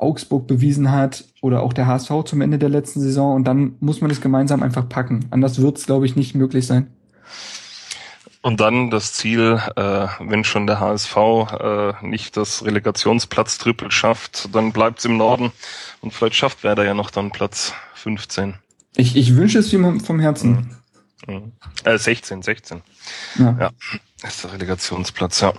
[0.04, 4.02] Augsburg bewiesen hat oder auch der HSV zum Ende der letzten Saison und dann muss
[4.02, 5.26] man es gemeinsam einfach packen.
[5.32, 6.88] Anders wird es, glaube ich, nicht möglich sein.
[8.42, 14.74] Und dann das Ziel, äh, wenn schon der HSV äh, nicht das Relegationsplatz-Triple schafft, dann
[14.74, 15.54] bleibt's im Norden
[16.02, 18.56] und vielleicht schafft Werder ja noch dann Platz 15.
[18.98, 20.78] Ich, ich wünsche es ihm vom Herzen.
[21.26, 21.36] Mhm.
[21.36, 21.52] Mhm.
[21.86, 22.82] Äh, 16, 16.
[23.40, 23.56] Ja.
[23.58, 23.70] ja,
[24.28, 25.54] ist der Relegationsplatz, ja.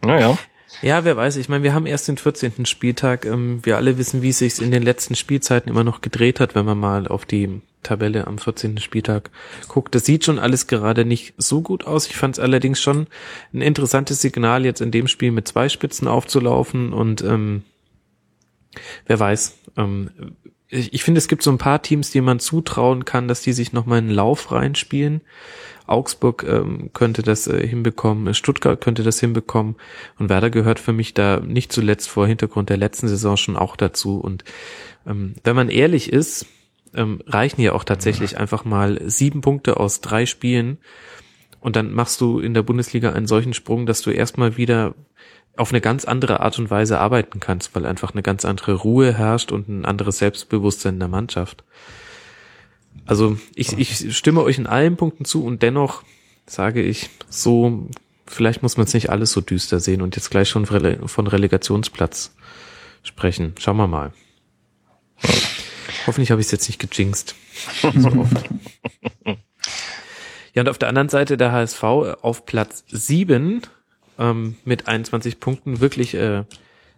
[0.00, 0.38] Naja.
[0.80, 1.36] Ja, wer weiß.
[1.36, 2.66] Ich meine, wir haben erst den 14.
[2.66, 3.26] Spieltag.
[3.26, 6.54] Ähm, wir alle wissen, wie es sich in den letzten Spielzeiten immer noch gedreht hat,
[6.54, 8.78] wenn man mal auf die Tabelle am 14.
[8.78, 9.30] Spieltag
[9.68, 9.94] guckt.
[9.94, 12.06] Das sieht schon alles gerade nicht so gut aus.
[12.06, 13.06] Ich fand es allerdings schon
[13.52, 17.62] ein interessantes Signal, jetzt in dem Spiel mit zwei Spitzen aufzulaufen und ähm,
[19.06, 19.58] wer weiß.
[19.76, 20.10] Ähm,
[20.68, 23.52] ich, ich finde, es gibt so ein paar Teams, die man zutrauen kann, dass die
[23.52, 25.20] sich nochmal einen Lauf reinspielen.
[25.86, 29.76] Augsburg ähm, könnte das äh, hinbekommen, Stuttgart könnte das hinbekommen
[30.18, 33.76] und Werder gehört für mich da nicht zuletzt vor Hintergrund der letzten Saison schon auch
[33.76, 34.20] dazu.
[34.20, 34.44] Und
[35.06, 36.46] ähm, wenn man ehrlich ist,
[36.94, 40.78] ähm, reichen ja auch tatsächlich einfach mal sieben Punkte aus drei Spielen.
[41.60, 44.94] Und dann machst du in der Bundesliga einen solchen Sprung, dass du erstmal wieder
[45.56, 49.16] auf eine ganz andere Art und Weise arbeiten kannst, weil einfach eine ganz andere Ruhe
[49.16, 51.64] herrscht und ein anderes Selbstbewusstsein in der Mannschaft.
[53.04, 56.02] Also ich, ich stimme euch in allen Punkten zu und dennoch
[56.46, 57.88] sage ich so,
[58.26, 62.34] vielleicht muss man es nicht alles so düster sehen und jetzt gleich schon von Relegationsplatz
[63.02, 63.54] sprechen.
[63.58, 64.12] Schauen wir mal.
[66.06, 67.34] Hoffentlich habe ich es jetzt nicht gejinxt.
[67.80, 67.88] So
[68.20, 68.50] oft.
[70.54, 73.62] Ja, und auf der anderen Seite der HSV auf Platz sieben
[74.18, 76.44] ähm, mit 21 Punkten wirklich äh,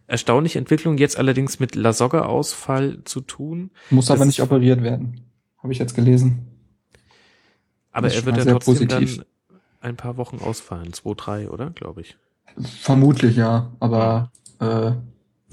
[0.07, 0.99] erstaunliche Entwicklung.
[0.99, 3.71] Jetzt allerdings mit Lasogga-Ausfall zu tun.
[3.91, 5.24] Muss aber nicht operiert werden.
[5.65, 6.47] Habe ich jetzt gelesen.
[7.91, 9.17] Aber er wird ja trotzdem positiv.
[9.17, 10.93] dann ein paar Wochen ausfallen.
[10.93, 11.71] Zwei, drei, oder?
[11.71, 12.19] Glaube ich.
[12.83, 13.73] Vermutlich, ja.
[13.81, 14.31] Aber
[14.61, 14.93] äh,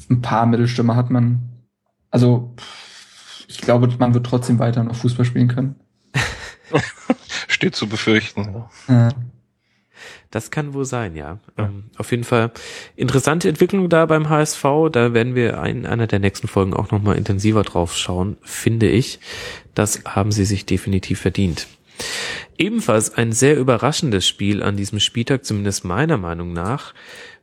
[0.10, 1.64] ein paar Mittelstürmer hat man.
[2.10, 2.54] Also
[3.48, 5.80] ich glaube, man wird trotzdem weiter noch Fußball spielen können.
[7.48, 8.66] Steht zu befürchten.
[8.90, 9.10] Ja.
[10.32, 11.40] Das kann wohl sein, ja.
[11.58, 11.66] ja.
[11.66, 12.52] Ähm, auf jeden Fall
[12.96, 14.64] interessante Entwicklung da beim HSV.
[14.92, 19.20] Da werden wir in einer der nächsten Folgen auch nochmal intensiver drauf schauen, finde ich.
[19.76, 21.68] Das haben sie sich definitiv verdient.
[22.58, 26.94] Ebenfalls ein sehr überraschendes Spiel an diesem Spieltag, zumindest meiner Meinung nach,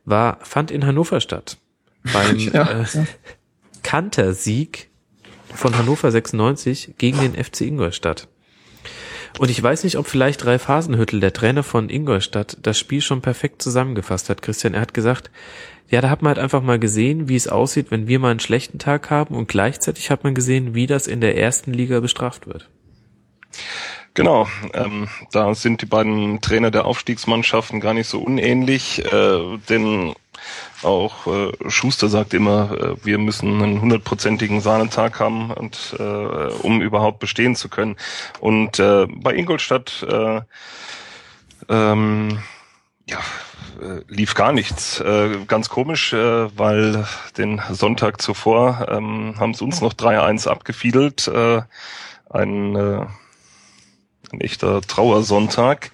[0.05, 1.57] war, fand in Hannover statt.
[2.11, 2.81] Beim ja.
[2.81, 2.85] äh,
[3.83, 4.89] Kantersieg
[5.53, 8.27] von Hannover 96 gegen den FC Ingolstadt.
[9.37, 13.21] Und ich weiß nicht, ob vielleicht Ralf Hasenhüttel, der Trainer von Ingolstadt, das Spiel schon
[13.21, 14.41] perfekt zusammengefasst hat.
[14.41, 15.29] Christian, er hat gesagt,
[15.89, 18.39] ja, da hat man halt einfach mal gesehen, wie es aussieht, wenn wir mal einen
[18.39, 22.47] schlechten Tag haben und gleichzeitig hat man gesehen, wie das in der ersten Liga bestraft
[22.47, 22.69] wird.
[24.13, 30.13] Genau, ähm, da sind die beiden Trainer der Aufstiegsmannschaften gar nicht so unähnlich, äh, denn
[30.83, 36.81] auch äh, Schuster sagt immer, äh, wir müssen einen hundertprozentigen Sahnetag haben, und, äh, um
[36.81, 37.95] überhaupt bestehen zu können.
[38.39, 40.41] Und äh, bei Ingolstadt äh,
[41.69, 42.39] ähm,
[43.05, 43.19] ja,
[43.81, 44.99] äh, lief gar nichts.
[44.99, 47.05] Äh, ganz komisch, äh, weil
[47.37, 51.27] den Sonntag zuvor ähm, haben sie uns noch 3-1 abgefiedelt.
[51.27, 51.61] Äh,
[52.29, 53.05] ein, äh,
[54.31, 55.91] ein echter Trauersonntag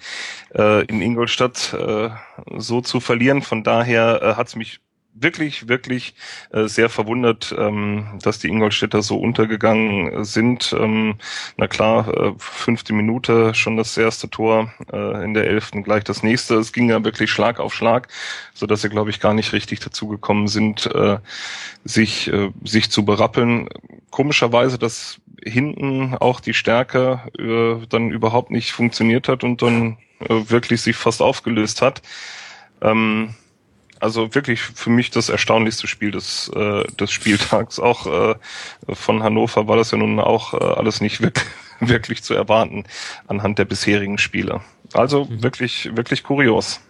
[0.56, 2.10] äh, in Ingolstadt äh,
[2.56, 3.42] so zu verlieren.
[3.42, 4.80] Von daher äh, hat es mich
[5.18, 6.14] wirklich, wirklich
[6.50, 10.74] äh, sehr verwundert, ähm, dass die Ingolstädter so untergegangen sind.
[10.78, 11.16] Ähm,
[11.56, 16.22] na klar, äh, fünfte Minute schon das erste Tor, äh, in der elften gleich das
[16.22, 16.56] nächste.
[16.56, 18.08] Es ging ja wirklich Schlag auf Schlag,
[18.54, 21.18] so dass sie, glaube ich, gar nicht richtig dazu gekommen sind, äh,
[21.84, 23.68] sich, äh, sich zu berappeln.
[24.10, 30.48] Komischerweise, dass hinten auch die Stärke äh, dann überhaupt nicht funktioniert hat und dann äh,
[30.48, 32.02] wirklich sich fast aufgelöst hat.
[32.80, 33.34] Ähm,
[34.00, 37.78] also wirklich für mich das erstaunlichste Spiel des, äh, des Spieltags.
[37.80, 38.34] Auch äh,
[38.92, 41.46] von Hannover war das ja nun auch äh, alles nicht wirklich,
[41.80, 42.84] wirklich zu erwarten
[43.26, 44.60] anhand der bisherigen Spiele.
[44.92, 45.42] Also mhm.
[45.42, 46.80] wirklich, wirklich kurios.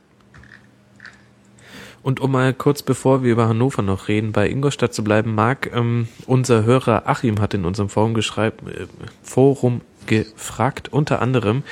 [2.07, 5.75] Und um mal kurz bevor wir über Hannover noch reden, bei Ingolstadt zu bleiben, Marc,
[5.75, 8.87] ähm, unser Hörer Achim hat in unserem Forum, geschreib, äh,
[9.25, 11.65] Forum gefragt, unter anderem,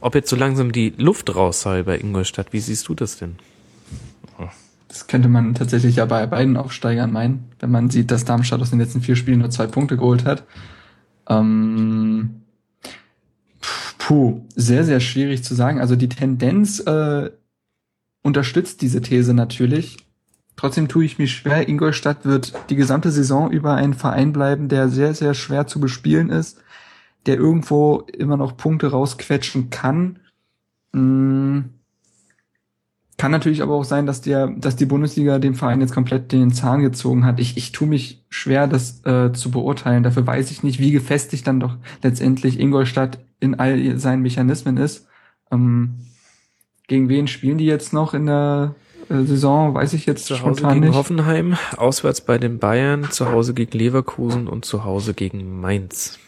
[0.00, 2.54] ob jetzt so langsam die Luft raus sei bei Ingolstadt.
[2.54, 3.34] Wie siehst du das denn?
[4.88, 8.70] Das könnte man tatsächlich ja bei beiden Aufsteigern meinen, wenn man sieht, dass Darmstadt aus
[8.70, 10.44] den letzten vier Spielen nur zwei Punkte geholt hat.
[11.28, 12.44] Ähm,
[13.98, 15.80] puh, sehr, sehr schwierig zu sagen.
[15.80, 17.28] Also die Tendenz äh,
[18.22, 19.98] unterstützt diese These natürlich.
[20.56, 21.68] Trotzdem tue ich mich schwer.
[21.68, 26.30] Ingolstadt wird die gesamte Saison über ein Verein bleiben, der sehr, sehr schwer zu bespielen
[26.30, 26.62] ist,
[27.26, 30.20] der irgendwo immer noch Punkte rausquetschen kann.
[30.92, 31.64] Mmh
[33.22, 36.50] kann natürlich aber auch sein, dass der, dass die Bundesliga dem Verein jetzt komplett den
[36.50, 37.38] Zahn gezogen hat.
[37.38, 40.02] Ich, ich tue mich schwer, das äh, zu beurteilen.
[40.02, 45.06] Dafür weiß ich nicht, wie gefestigt dann doch letztendlich Ingolstadt in all seinen Mechanismen ist.
[45.52, 45.98] Ähm,
[46.88, 48.74] gegen wen spielen die jetzt noch in der
[49.08, 49.74] äh, Saison?
[49.74, 50.94] Weiß ich jetzt zu Hause gegen nicht.
[50.94, 56.18] Hoffenheim, auswärts bei den Bayern, zu Hause gegen Leverkusen und zu Hause gegen Mainz.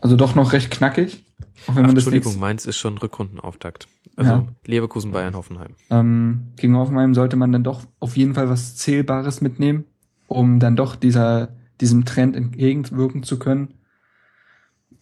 [0.00, 1.24] Also doch noch recht knackig.
[1.66, 3.86] Auch wenn Ach, man das Entschuldigung, Mainz ist schon Rückrundenauftakt.
[4.16, 4.46] Also ja.
[4.66, 5.74] Leverkusen, Bayern, Hoffenheim.
[5.90, 9.84] Ähm, gegen Hoffenheim sollte man dann doch auf jeden Fall was Zählbares mitnehmen,
[10.26, 13.74] um dann doch dieser, diesem Trend entgegenwirken zu können.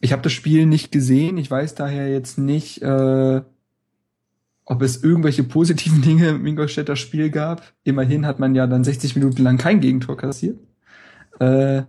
[0.01, 1.39] Ich habe das Spiel nicht gesehen.
[1.39, 3.43] Ich weiß daher jetzt nicht, äh,
[4.69, 7.63] ob es irgendwelche positiven Dinge im Ingolstädter Spiel gab.
[7.85, 10.59] Immerhin hat man ja dann 60 Minuten lang kein Gegentor kassiert.
[11.41, 11.83] Äh,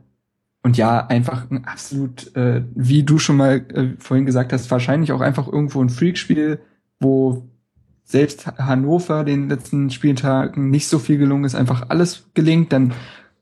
[0.62, 5.12] und ja, einfach ein absolut, äh, wie du schon mal äh, vorhin gesagt hast, wahrscheinlich
[5.12, 6.60] auch einfach irgendwo ein Freakspiel,
[7.00, 7.50] wo
[8.04, 12.94] selbst Hannover den letzten Spieltagen nicht so viel gelungen ist, einfach alles gelingt, dann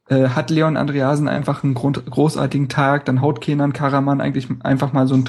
[0.10, 4.94] äh, hat Leon Andreasen einfach einen Grund, großartigen Tag, dann haut Kenan Karaman eigentlich einfach
[4.94, 5.26] mal so einen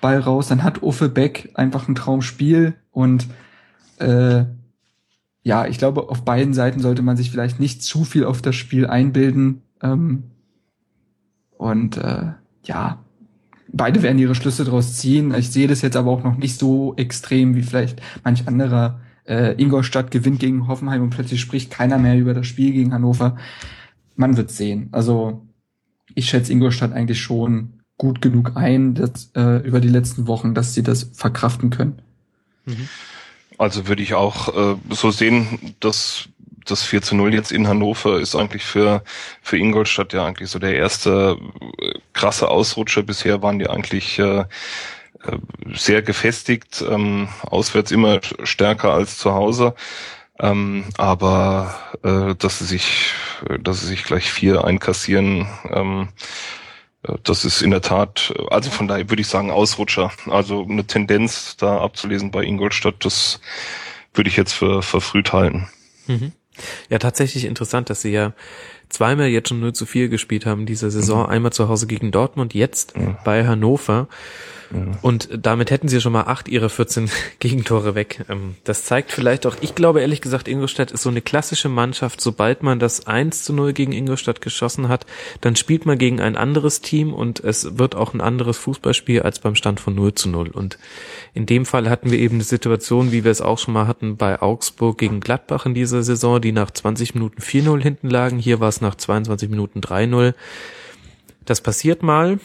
[0.00, 3.28] Traumball raus, dann hat Uffe Beck einfach ein Traumspiel und
[3.98, 4.44] äh,
[5.42, 8.56] ja, ich glaube, auf beiden Seiten sollte man sich vielleicht nicht zu viel auf das
[8.56, 9.62] Spiel einbilden.
[9.82, 10.24] Ähm,
[11.56, 12.32] und äh,
[12.64, 12.98] ja,
[13.72, 15.34] beide werden ihre Schlüsse daraus ziehen.
[15.34, 19.00] Ich sehe das jetzt aber auch noch nicht so extrem wie vielleicht manch anderer.
[19.24, 23.36] Äh, Ingolstadt gewinnt gegen Hoffenheim und plötzlich spricht keiner mehr über das Spiel gegen Hannover.
[24.16, 24.88] Man wird sehen.
[24.92, 25.46] Also
[26.14, 30.72] ich schätze Ingolstadt eigentlich schon gut genug ein dass, äh, über die letzten Wochen, dass
[30.72, 31.98] sie das verkraften können.
[32.64, 32.88] Mhm.
[33.58, 36.30] Also würde ich auch äh, so sehen, dass
[36.64, 39.04] das 4 zu 0 jetzt in Hannover ist eigentlich für,
[39.42, 41.36] für Ingolstadt ja eigentlich so der erste
[41.78, 43.02] äh, krasse Ausrutscher.
[43.02, 44.46] Bisher waren die eigentlich äh, äh,
[45.74, 49.74] sehr gefestigt, ähm, auswärts immer stärker als zu Hause.
[50.38, 53.12] Ähm, aber äh, dass sie sich,
[53.60, 56.59] dass sie sich gleich vier einkassieren, ähm, äh,
[57.22, 60.12] das ist in der Tat, also von daher würde ich sagen Ausrutscher.
[60.26, 63.40] Also eine Tendenz da abzulesen bei Ingolstadt, das
[64.12, 65.68] würde ich jetzt für verfrüht halten.
[66.06, 66.32] Mhm.
[66.90, 68.34] Ja, tatsächlich interessant, dass sie ja
[68.90, 71.22] zweimal jetzt schon 0 zu 4 gespielt haben diese Saison.
[71.22, 71.30] Mhm.
[71.30, 73.16] Einmal zu Hause gegen Dortmund, jetzt mhm.
[73.24, 74.08] bei Hannover.
[75.02, 77.10] Und damit hätten sie schon mal acht ihrer 14
[77.40, 78.24] Gegentore weg.
[78.28, 82.20] Ähm, das zeigt vielleicht auch, ich glaube ehrlich gesagt, Ingolstadt ist so eine klassische Mannschaft.
[82.20, 85.06] Sobald man das 1 zu 0 gegen Ingolstadt geschossen hat,
[85.40, 89.40] dann spielt man gegen ein anderes Team und es wird auch ein anderes Fußballspiel als
[89.40, 90.50] beim Stand von 0 zu 0.
[90.50, 90.78] Und
[91.34, 94.16] in dem Fall hatten wir eben eine Situation, wie wir es auch schon mal hatten
[94.16, 98.38] bei Augsburg gegen Gladbach in dieser Saison, die nach 20 Minuten 4-0 hinten lagen.
[98.38, 100.34] Hier war es nach 22 Minuten 3-0.
[101.44, 102.38] Das passiert mal.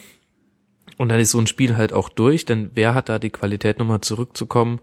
[0.98, 3.78] Und dann ist so ein Spiel halt auch durch, denn wer hat da die Qualität
[3.78, 4.80] nochmal zurückzukommen,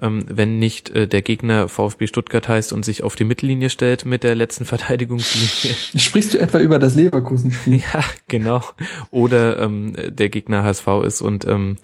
[0.00, 4.04] ähm, wenn nicht äh, der Gegner VfB Stuttgart heißt und sich auf die Mittellinie stellt
[4.04, 5.76] mit der letzten Verteidigungslinie.
[5.96, 7.82] Sprichst du etwa über das Leverkusen-Spiel?
[7.92, 8.62] Ja, genau.
[9.10, 11.76] Oder ähm, der Gegner HSV ist und ähm,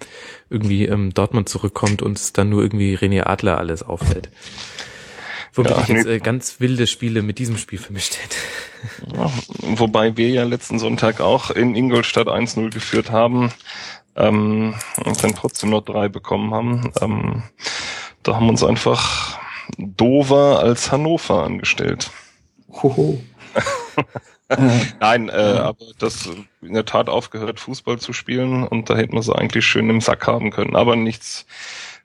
[0.49, 4.29] irgendwie ähm, Dortmund zurückkommt und es dann nur irgendwie René Adler alles auffällt.
[5.57, 9.17] Womit ja, ich jetzt äh, ganz wilde Spiele mit diesem Spiel vermischt hätte.
[9.17, 9.31] Ja,
[9.77, 13.51] wobei wir ja letzten Sonntag auch in Ingolstadt 1-0 geführt haben
[14.15, 16.91] ähm, und dann trotzdem noch drei bekommen haben.
[17.01, 17.43] Ähm,
[18.23, 19.39] da haben wir uns einfach
[19.77, 22.11] dover als Hannover angestellt.
[22.71, 23.21] Hoho.
[24.99, 26.29] Nein, äh, aber das
[26.61, 30.01] in der Tat aufgehört, Fußball zu spielen und da hätten wir sie eigentlich schön im
[30.01, 30.75] Sack haben können.
[30.75, 31.45] Aber nichts,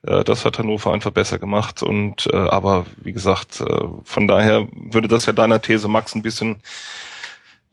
[0.03, 1.83] äh, das hat Hannover einfach besser gemacht.
[1.83, 6.23] Und äh, aber wie gesagt, äh, von daher würde das ja deiner These, Max, ein
[6.23, 6.57] bisschen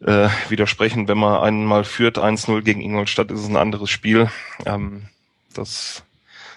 [0.02, 1.08] äh, widersprechen.
[1.08, 4.30] Wenn man einmal führt 1-0 gegen Ingolstadt, ist es ein anderes Spiel.
[4.66, 5.04] Ähm,
[5.54, 6.04] das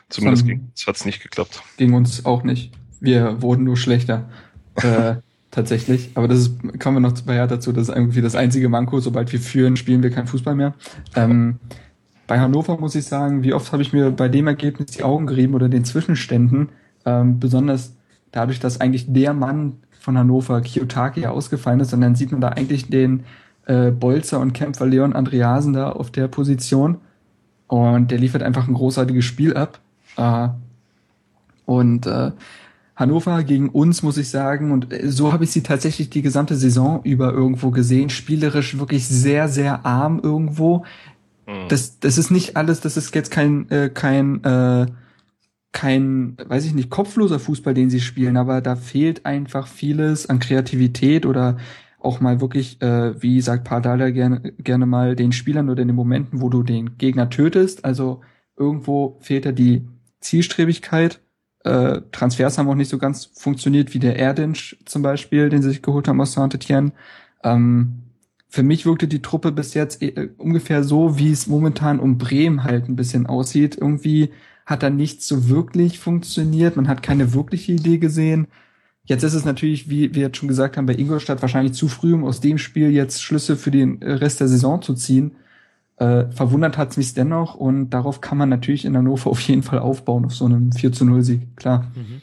[0.09, 1.63] zumindest hat es nicht geklappt.
[1.77, 2.73] Ging uns auch nicht.
[3.01, 4.29] Wir wurden nur schlechter.
[4.77, 5.17] äh,
[5.53, 6.11] tatsächlich.
[6.15, 8.99] Aber das ist, kommen wir noch bei Hertha dazu, das ist irgendwie das einzige Manko.
[8.99, 10.75] Sobald wir führen, spielen wir kein Fußball mehr.
[11.15, 11.61] Ähm,
[12.27, 15.27] bei Hannover muss ich sagen, wie oft habe ich mir bei dem Ergebnis die Augen
[15.27, 16.71] gerieben oder den Zwischenständen,
[17.05, 17.95] ähm, besonders
[18.31, 22.49] dadurch, dass eigentlich der Mann von Hannover, Kiyotaki, ausgefallen ist und dann sieht man da
[22.49, 23.25] eigentlich den
[23.67, 26.99] äh, Bolzer und Kämpfer Leon Andreasen da auf der Position
[27.69, 29.81] und der liefert einfach ein großartiges Spiel ab.
[30.17, 30.49] Äh,
[31.65, 32.33] und äh,
[32.97, 36.57] Hannover gegen uns, muss ich sagen, und äh, so habe ich sie tatsächlich die gesamte
[36.57, 40.85] Saison über irgendwo gesehen, spielerisch wirklich sehr, sehr arm irgendwo.
[41.47, 41.69] Mhm.
[41.69, 44.87] Das, das ist nicht alles, das ist jetzt kein, äh, kein, äh,
[45.73, 50.39] kein, weiß ich nicht, kopfloser Fußball, den sie spielen, aber da fehlt einfach vieles an
[50.39, 51.57] Kreativität oder
[51.99, 55.97] auch mal wirklich, äh, wie sagt Pardala gerne, gerne mal, den Spielern oder in den
[55.97, 57.85] Momenten, wo du den Gegner tötest.
[57.85, 58.21] Also
[58.57, 59.89] irgendwo fehlt da die
[60.21, 61.21] Zielstrebigkeit
[61.65, 65.69] äh, Transfers haben auch nicht so ganz funktioniert wie der Erdinch zum Beispiel, den sie
[65.69, 66.93] sich geholt haben aus Saint-Etienne.
[67.45, 68.02] Ähm,
[68.53, 72.65] für mich wirkte die Truppe bis jetzt äh, ungefähr so, wie es momentan um Bremen
[72.65, 73.79] halt ein bisschen aussieht.
[73.81, 74.29] Irgendwie
[74.67, 76.77] hat da nichts so wirklich funktioniert.
[76.77, 78.49] Man hat keine wirkliche Idee gesehen.
[79.05, 82.13] Jetzt ist es natürlich, wie wir jetzt schon gesagt haben, bei Ingolstadt wahrscheinlich zu früh,
[82.13, 85.33] um aus dem Spiel jetzt Schlüsse für den Rest der Saison zu ziehen.
[85.97, 89.79] Äh, verwundert hat's mich dennoch und darauf kann man natürlich in Hannover auf jeden Fall
[89.79, 91.91] aufbauen, auf so einem 4 zu 0 Sieg, klar.
[91.95, 92.21] Mhm.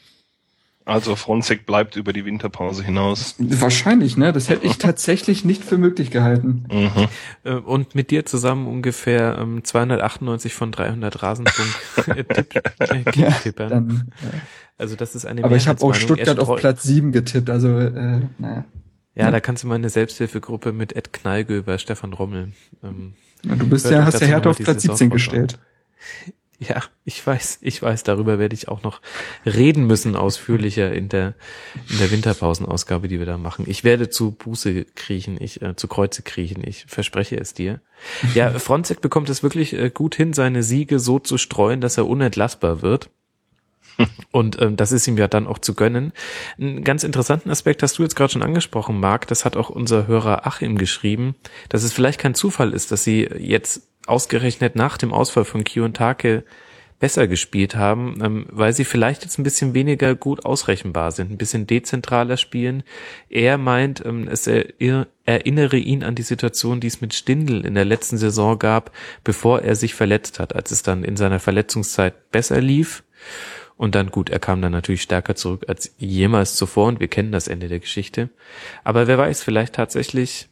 [0.84, 3.34] Also Fronzek bleibt über die Winterpause hinaus.
[3.38, 4.32] Wahrscheinlich, ne?
[4.32, 6.64] Das hätte ich tatsächlich nicht für möglich gehalten.
[6.70, 7.08] Mhm.
[7.44, 13.12] Äh, und mit dir zusammen ungefähr ähm, 298 von 300 Rasenpunkt-Tippern.
[13.14, 13.82] ja, ja.
[14.78, 18.22] Also das ist eine Aber ich habe auch Stuttgart auf Platz 7 getippt, also äh,
[18.38, 18.64] naja.
[19.14, 22.52] Ja, da kannst du mal eine Selbsthilfegruppe mit Ed Knallgöber, Stefan Rommel
[22.82, 23.12] ähm,
[23.44, 25.58] ja, du bist ja, hast ja Hertha auf Platz 17 gestellt.
[26.62, 29.00] Ja, ich weiß, ich weiß, darüber werde ich auch noch
[29.46, 31.32] reden müssen, ausführlicher in der,
[31.88, 33.64] in der Winterpausenausgabe, die wir da machen.
[33.66, 37.80] Ich werde zu Buße kriechen, ich, äh, zu Kreuze kriechen, ich verspreche es dir.
[38.34, 42.06] Ja, Fronzek bekommt es wirklich äh, gut hin, seine Siege so zu streuen, dass er
[42.06, 43.08] unentlassbar wird.
[44.30, 46.12] Und ähm, das ist ihm ja dann auch zu gönnen.
[46.58, 49.26] Einen ganz interessanten Aspekt hast du jetzt gerade schon angesprochen, Marc.
[49.28, 51.36] Das hat auch unser Hörer Achim geschrieben,
[51.70, 56.44] dass es vielleicht kein Zufall ist, dass sie jetzt ausgerechnet nach dem Ausfall von Kiyotake
[57.00, 61.38] besser gespielt haben, ähm, weil sie vielleicht jetzt ein bisschen weniger gut ausrechenbar sind, ein
[61.38, 62.84] bisschen dezentraler spielen.
[63.30, 67.74] Er meint, ähm, es er, erinnere ihn an die Situation, die es mit Stindl in
[67.74, 68.92] der letzten Saison gab,
[69.24, 73.02] bevor er sich verletzt hat, als es dann in seiner Verletzungszeit besser lief.
[73.78, 77.32] Und dann gut, er kam dann natürlich stärker zurück als jemals zuvor und wir kennen
[77.32, 78.28] das Ende der Geschichte.
[78.84, 80.50] Aber wer weiß, vielleicht tatsächlich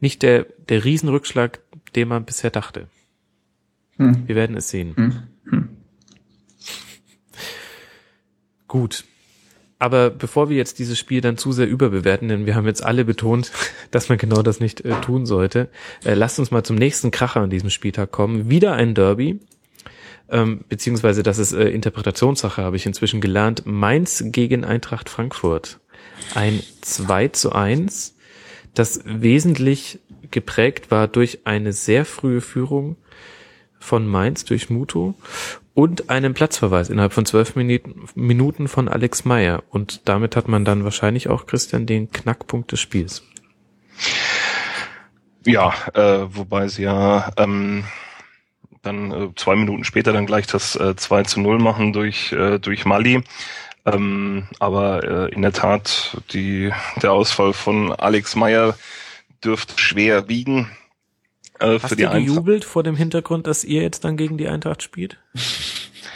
[0.00, 1.60] nicht der, der Riesenrückschlag,
[1.96, 2.88] den man bisher dachte.
[3.96, 4.26] Hm.
[4.26, 4.94] Wir werden es sehen.
[4.96, 5.22] Hm.
[5.50, 5.68] Hm.
[8.68, 9.04] Gut.
[9.78, 13.04] Aber bevor wir jetzt dieses Spiel dann zu sehr überbewerten, denn wir haben jetzt alle
[13.04, 13.52] betont,
[13.90, 15.68] dass man genau das nicht äh, tun sollte,
[16.04, 18.50] äh, lasst uns mal zum nächsten Kracher an diesem Spieltag kommen.
[18.50, 19.40] Wieder ein Derby
[20.30, 23.62] ähm, beziehungsweise das ist äh, Interpretationssache, habe ich inzwischen gelernt.
[23.66, 25.80] Mainz gegen Eintracht Frankfurt.
[26.34, 28.13] Ein 2 zu 1,
[28.74, 32.96] das wesentlich geprägt war durch eine sehr frühe Führung
[33.78, 35.14] von Mainz durch Muto
[35.74, 39.62] und einen Platzverweis innerhalb von zwölf Minuten von Alex Meyer.
[39.70, 43.22] Und damit hat man dann wahrscheinlich auch, Christian, den Knackpunkt des Spiels.
[45.44, 47.84] Ja, äh, wobei sie ja ähm,
[48.82, 52.58] dann äh, zwei Minuten später dann gleich das äh, 2 zu 0 machen durch, äh,
[52.58, 53.22] durch Mali.
[53.86, 58.76] Ähm, aber äh, in der Tat, die, der Ausfall von Alex Meyer
[59.44, 60.70] dürfte schwer wiegen.
[61.60, 64.48] Äh, Hast für die du gejubelt vor dem Hintergrund, dass ihr jetzt dann gegen die
[64.48, 65.18] Eintracht spielt?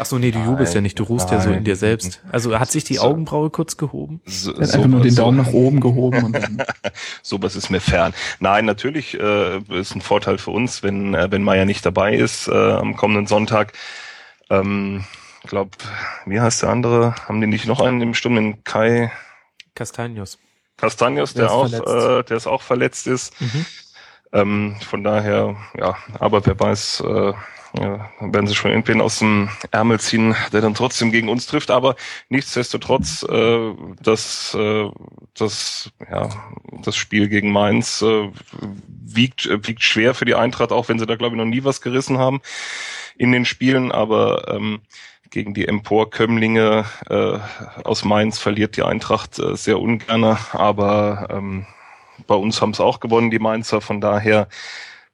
[0.00, 1.38] Ach so, nee, du jubelst ja nicht, du ruhst nein.
[1.38, 2.22] ja so in dir selbst.
[2.30, 4.20] Also hat sich die so, Augenbraue kurz gehoben?
[4.24, 6.24] So, er hat einfach nur den so, Daumen nach oben gehoben.
[6.24, 6.62] Und dann.
[7.22, 8.14] Sowas ist mir fern.
[8.38, 12.46] Nein, natürlich äh, ist ein Vorteil für uns, wenn äh, wenn Meier nicht dabei ist
[12.46, 13.72] äh, am kommenden Sonntag.
[14.50, 15.04] Ähm,
[15.48, 15.76] glaub,
[16.26, 17.14] wie heißt der andere?
[17.26, 19.10] Haben die nicht noch einen im Sturm, den Kai?
[19.74, 20.38] Castanios.
[20.76, 23.38] Castanios, der, der auch, äh, der ist auch verletzt ist.
[23.40, 23.66] Mhm.
[24.32, 27.32] Ähm, von daher, ja, aber wer weiß, äh,
[27.78, 31.70] ja, werden sie schon irgendwen aus dem Ärmel ziehen, der dann trotzdem gegen uns trifft.
[31.70, 31.96] Aber
[32.28, 34.90] nichtsdestotrotz, äh, das, äh,
[35.34, 36.28] das, ja,
[36.82, 38.30] das Spiel gegen Mainz äh,
[38.86, 41.64] wiegt, äh, wiegt schwer für die Eintracht, auch wenn sie da, glaube ich, noch nie
[41.64, 42.40] was gerissen haben
[43.16, 43.92] in den Spielen.
[43.92, 44.80] Aber ähm,
[45.30, 47.38] gegen die Emporkömmlinge äh,
[47.84, 50.24] aus Mainz verliert die Eintracht äh, sehr ungern.
[50.52, 51.66] Aber ähm,
[52.26, 53.80] bei uns haben es auch gewonnen, die Mainzer.
[53.80, 54.48] Von daher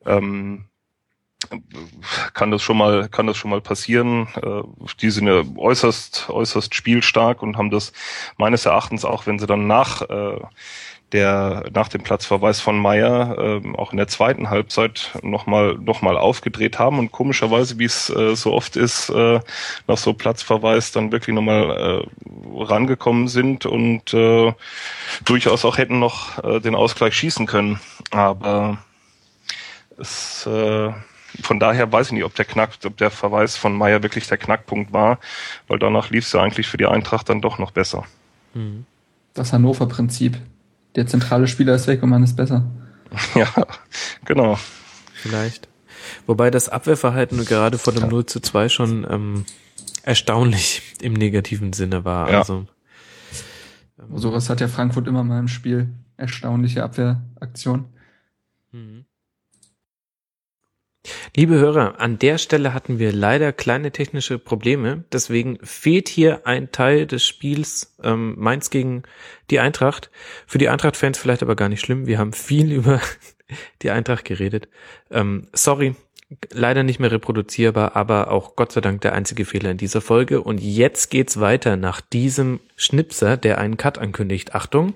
[0.07, 0.67] ähm,
[2.33, 4.29] kann das schon mal kann das schon mal passieren.
[4.43, 4.63] Äh,
[5.01, 7.93] die sind ja äußerst äußerst spielstark und haben das
[8.37, 10.41] meines Erachtens auch, wenn sie dann nach äh,
[11.15, 16.19] der nach dem Platzverweis von Meyer äh, auch in der zweiten Halbzeit nochmal noch mal
[16.19, 19.41] aufgedreht haben und komischerweise, wie es äh, so oft ist, äh,
[19.87, 24.53] nach so Platzverweis dann wirklich nochmal äh, rangekommen sind und äh,
[25.25, 27.79] durchaus auch hätten noch äh, den Ausgleich schießen können.
[28.11, 28.79] Aber
[29.97, 30.93] es äh,
[31.43, 34.39] von daher weiß ich nicht, ob der Knack, ob der Verweis von Meyer wirklich der
[34.39, 35.19] Knackpunkt war,
[35.69, 38.05] weil danach lief es ja eigentlich für die Eintracht dann doch noch besser.
[38.55, 38.87] Mhm.
[39.33, 40.39] Das Hannover-Prinzip.
[40.97, 42.65] Der zentrale Spieler ist weg und man ist besser.
[43.35, 43.49] Ja,
[44.25, 44.59] genau.
[45.13, 45.69] Vielleicht.
[46.27, 49.45] Wobei das Abwehrverhalten gerade vor dem 0 zu 2 schon ähm,
[50.03, 52.31] erstaunlich im negativen Sinne war.
[52.31, 52.39] Ja.
[52.41, 52.67] Also,
[53.99, 55.95] ähm, Sowas hat ja Frankfurt immer mal im Spiel.
[56.17, 57.87] Erstaunliche Abwehraktion.
[58.73, 59.04] Mhm.
[61.37, 65.05] Liebe Hörer, an der Stelle hatten wir leider kleine technische Probleme.
[65.13, 69.03] Deswegen fehlt hier ein Teil des Spiels ähm, Mainz gegen
[69.51, 70.11] die Eintracht.
[70.47, 72.07] Für die Eintracht-Fans vielleicht aber gar nicht schlimm.
[72.07, 73.01] Wir haben viel über
[73.83, 74.69] die Eintracht geredet.
[75.11, 75.95] Ähm, sorry,
[76.51, 80.41] leider nicht mehr reproduzierbar, aber auch Gott sei Dank der einzige Fehler in dieser Folge.
[80.41, 84.55] Und jetzt geht's weiter nach diesem Schnipser, der einen Cut ankündigt.
[84.55, 84.95] Achtung.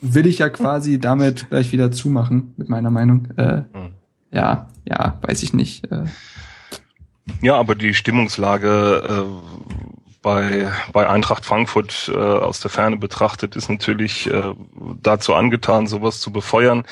[0.00, 3.28] Will ich ja quasi damit gleich wieder zumachen, mit meiner Meinung.
[3.36, 3.99] Äh, mhm
[4.30, 5.90] ja, ja, weiß ich nicht.
[5.90, 6.04] Äh.
[7.42, 9.70] Ja, aber die Stimmungslage äh,
[10.22, 14.54] bei, bei Eintracht Frankfurt äh, aus der Ferne betrachtet ist natürlich äh,
[15.02, 16.84] dazu angetan, sowas zu befeuern.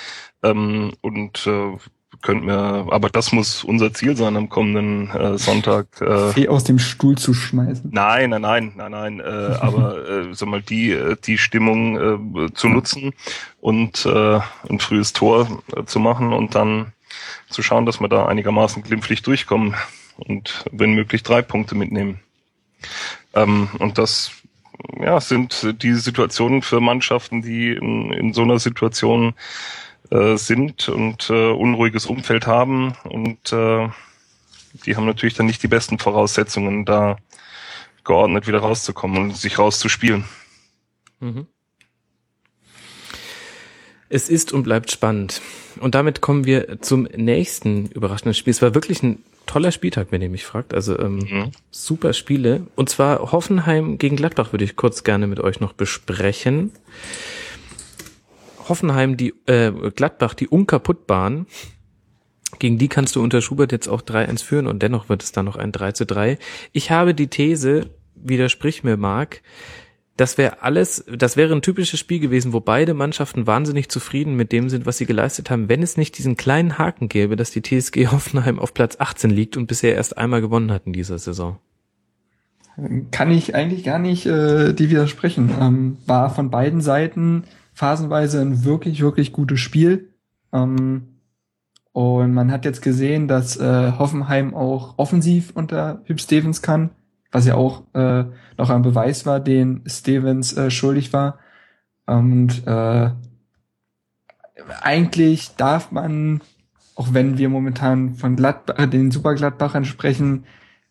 [0.43, 1.77] Ähm, und äh,
[2.23, 6.01] könnt mir, aber das muss unser Ziel sein am kommenden äh, Sonntag.
[6.01, 7.90] Äh, Fee aus dem Stuhl zu schmeißen.
[7.93, 9.20] Nein, nein, nein, nein, nein.
[9.20, 13.12] Äh, aber äh, sag mal die äh, die Stimmung äh, zu nutzen
[13.60, 16.93] und äh, ein frühes Tor äh, zu machen und dann
[17.49, 19.75] zu schauen, dass wir da einigermaßen glimpflich durchkommen
[20.16, 22.20] und wenn möglich drei Punkte mitnehmen.
[23.35, 24.33] Ähm, und das
[25.01, 29.35] ja, sind die Situationen für Mannschaften, die in, in so einer Situation
[30.11, 33.89] äh, sind und äh, unruhiges Umfeld haben und äh,
[34.85, 37.16] die haben natürlich dann nicht die besten Voraussetzungen, da
[38.05, 40.25] geordnet wieder rauszukommen und sich rauszuspielen.
[41.20, 41.47] Mhm.
[44.09, 45.43] Es ist und bleibt spannend.
[45.81, 48.53] Und damit kommen wir zum nächsten überraschenden Spiel.
[48.53, 50.73] Es war wirklich ein toller Spieltag, wenn ihr mich fragt.
[50.73, 51.51] Also ähm, mhm.
[51.71, 52.67] super Spiele.
[52.77, 56.73] Und zwar Hoffenheim gegen Gladbach würde ich kurz gerne mit euch noch besprechen.
[58.69, 61.47] Hoffenheim, die äh, Gladbach, die unkaputtbahn.
[62.59, 65.45] Gegen die kannst du unter Schubert jetzt auch 3-1 führen und dennoch wird es dann
[65.45, 66.39] noch ein 3 zu 3.
[66.73, 69.43] Ich habe die These, widersprich mir Marc,
[70.19, 74.51] das wäre alles, das wäre ein typisches Spiel gewesen, wo beide Mannschaften wahnsinnig zufrieden mit
[74.51, 77.62] dem sind, was sie geleistet haben, wenn es nicht diesen kleinen Haken gäbe, dass die
[77.62, 81.59] TSG Hoffenheim auf Platz 18 liegt und bisher erst einmal gewonnen hat in dieser Saison.
[83.12, 85.51] Kann ich eigentlich gar nicht äh, die widersprechen.
[85.61, 90.09] Ähm, war von beiden Seiten phasenweise ein wirklich, wirklich gutes Spiel.
[90.53, 91.03] Ähm,
[91.93, 96.90] und man hat jetzt gesehen, dass äh, Hoffenheim auch offensiv unter Hüb Stevens kann
[97.31, 98.25] was ja auch äh,
[98.57, 101.39] noch ein Beweis war, den Stevens äh, schuldig war.
[102.07, 103.11] Und äh,
[104.81, 106.41] eigentlich darf man,
[106.95, 110.45] auch wenn wir momentan von Gladbach, den Supergladbachern sprechen,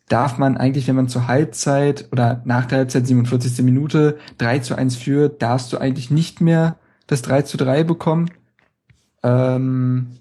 [0.08, 3.64] darf man eigentlich, wenn man zur Halbzeit oder nach der Halbzeit 47.
[3.64, 8.30] Minute 3 zu 1 führt, darfst du eigentlich nicht mehr das 3 zu 3 bekommen.
[9.22, 10.18] Ähm,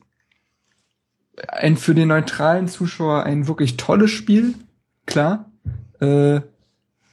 [1.47, 4.55] ein für den neutralen Zuschauer ein wirklich tolles Spiel,
[5.05, 5.45] klar.
[5.99, 6.41] Äh,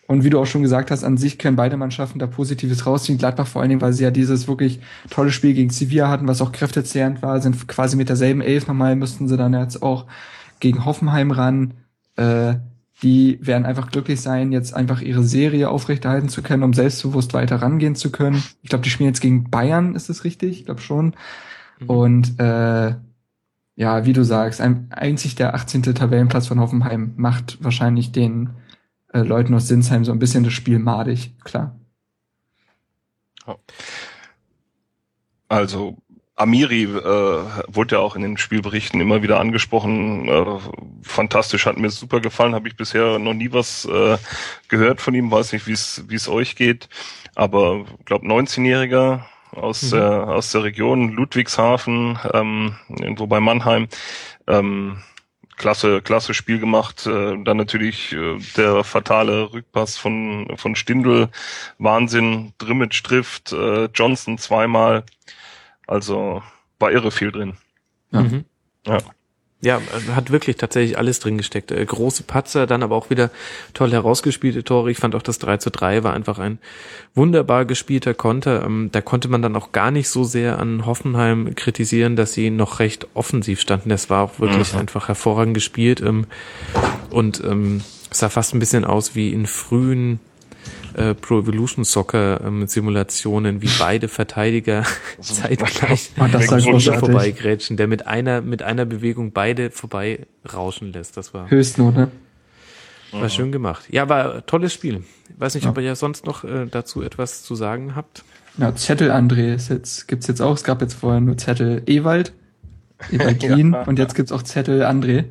[0.06, 3.18] und wie du auch schon gesagt hast, an sich können beide Mannschaften da Positives rausziehen.
[3.18, 6.42] Gladbach vor allen Dingen, weil sie ja dieses wirklich tolle Spiel gegen Sevilla hatten, was
[6.42, 10.06] auch kräftezehrend war, sind quasi mit derselben Elf nochmal, müssten sie dann jetzt auch
[10.60, 11.74] gegen Hoffenheim ran.
[12.16, 12.56] Äh,
[13.02, 17.56] die werden einfach glücklich sein, jetzt einfach ihre Serie aufrechterhalten zu können, um selbstbewusst weiter
[17.56, 18.42] rangehen zu können.
[18.62, 20.60] Ich glaube, die spielen jetzt gegen Bayern, ist es richtig?
[20.60, 21.14] Ich glaube schon.
[21.80, 21.90] Mhm.
[21.90, 22.94] Und äh,
[23.76, 25.82] ja, wie du sagst, ein, einzig der 18.
[25.82, 28.50] Tabellenplatz von Hoffenheim macht wahrscheinlich den
[29.14, 31.78] äh, Leuten aus Sinsheim so ein bisschen das Spiel madig, klar.
[35.48, 35.96] Also
[36.36, 36.86] Amiri äh,
[37.68, 40.28] wurde ja auch in den Spielberichten immer wieder angesprochen.
[40.28, 40.44] Äh,
[41.02, 42.54] fantastisch, hat mir super gefallen.
[42.54, 44.18] Habe ich bisher noch nie was äh,
[44.68, 45.30] gehört von ihm.
[45.30, 46.88] Weiß nicht, wie es wie es euch geht.
[47.36, 49.20] Aber glaube 19-Jähriger
[49.52, 49.90] aus mhm.
[49.96, 53.86] der aus der Region Ludwigshafen, ähm, irgendwo bei Mannheim.
[54.48, 54.98] Ähm,
[55.56, 57.06] klasse, klasse Spiel gemacht.
[57.06, 61.28] Äh, dann natürlich äh, der fatale Rückpass von, von Stindl.
[61.78, 62.52] Wahnsinn.
[62.58, 65.04] Drimmitsch trifft, äh, Johnson zweimal.
[65.86, 66.42] Also
[66.78, 67.56] war irre viel drin.
[68.10, 68.20] Ja.
[68.20, 68.44] Mhm.
[68.86, 68.98] ja.
[69.64, 69.80] Ja,
[70.14, 71.70] hat wirklich tatsächlich alles drin gesteckt.
[71.72, 73.30] Äh, große Patzer, dann aber auch wieder
[73.72, 74.90] toll herausgespielte Tore.
[74.90, 76.58] Ich fand auch das 3 zu 3 war einfach ein
[77.14, 78.62] wunderbar gespielter Konter.
[78.64, 82.50] Ähm, da konnte man dann auch gar nicht so sehr an Hoffenheim kritisieren, dass sie
[82.50, 83.88] noch recht offensiv standen.
[83.88, 84.80] Das war auch wirklich mhm.
[84.80, 86.26] einfach hervorragend gespielt ähm,
[87.08, 90.20] und ähm, sah fast ein bisschen aus wie in frühen
[90.94, 94.84] äh, Pro Evolution Soccer ähm, Simulationen, wie beide Verteidiger
[95.20, 101.16] zeitgleich das vorbeigrätschen, der mit einer, mit einer Bewegung beide vorbei rauschen lässt.
[101.16, 102.10] Das war Höchstnote.
[103.12, 103.84] War schön gemacht.
[103.90, 105.04] Ja, war ein tolles Spiel.
[105.28, 105.70] Ich weiß nicht, ja.
[105.70, 108.24] ob ihr ja sonst noch äh, dazu etwas zu sagen habt.
[108.58, 110.54] Ja, Zettel André ist jetzt, gibt's jetzt auch.
[110.54, 112.32] Es gab jetzt vorher nur Zettel Ewald,
[113.10, 113.82] Ewald Lien ja.
[113.82, 115.24] und jetzt gibt's auch Zettel André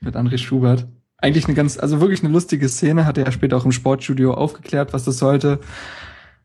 [0.00, 0.86] mit André Schubert
[1.26, 4.34] eigentlich eine ganz, also wirklich eine lustige Szene, hat er ja später auch im Sportstudio
[4.34, 5.58] aufgeklärt, was das sollte.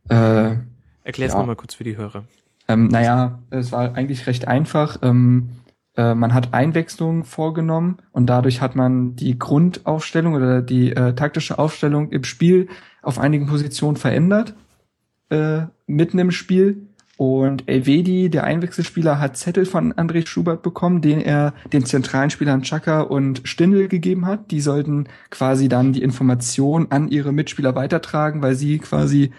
[0.10, 0.56] Äh,
[1.04, 1.44] Erklär's ja.
[1.44, 2.24] mal kurz für die Hörer.
[2.68, 4.98] Ähm, naja, es war eigentlich recht einfach.
[5.02, 5.50] Ähm,
[5.96, 11.60] äh, man hat Einwechslungen vorgenommen und dadurch hat man die Grundaufstellung oder die äh, taktische
[11.60, 12.68] Aufstellung im Spiel
[13.02, 14.56] auf einigen Positionen verändert,
[15.30, 16.88] äh, mitten im Spiel.
[17.18, 22.64] Und Elvedi, der Einwechselspieler, hat Zettel von André Schubert bekommen, den er den zentralen Spielern
[22.64, 24.50] Chaka und Stindl gegeben hat.
[24.52, 29.32] Die sollten quasi dann die Information an ihre Mitspieler weitertragen, weil sie quasi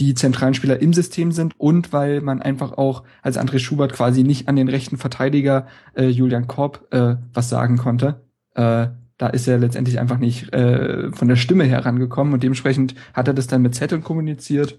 [0.00, 4.22] die zentralen Spieler im System sind und weil man einfach auch als André Schubert quasi
[4.22, 8.22] nicht an den rechten Verteidiger äh, Julian Korb äh, was sagen konnte.
[8.54, 13.26] Äh, da ist er letztendlich einfach nicht äh, von der Stimme herangekommen und dementsprechend hat
[13.26, 14.78] er das dann mit Zetteln kommuniziert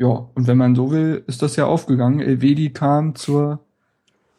[0.00, 2.20] ja, und wenn man so will, ist das ja aufgegangen.
[2.20, 3.60] Elvedi kam zur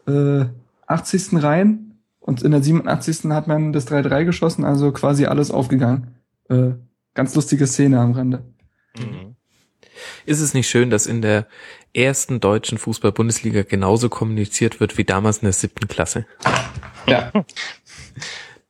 [0.08, 0.46] äh,
[0.88, 1.44] 80.
[1.44, 3.26] rein und in der 87.
[3.26, 6.16] hat man das 3-3 geschossen, also quasi alles aufgegangen.
[6.50, 6.72] Äh,
[7.14, 8.44] ganz lustige Szene am Rande.
[8.98, 9.36] Mhm.
[10.26, 11.46] Ist es nicht schön, dass in der
[11.94, 16.26] ersten deutschen Fußball-Bundesliga genauso kommuniziert wird wie damals in der siebten Klasse?
[17.06, 17.32] Ja.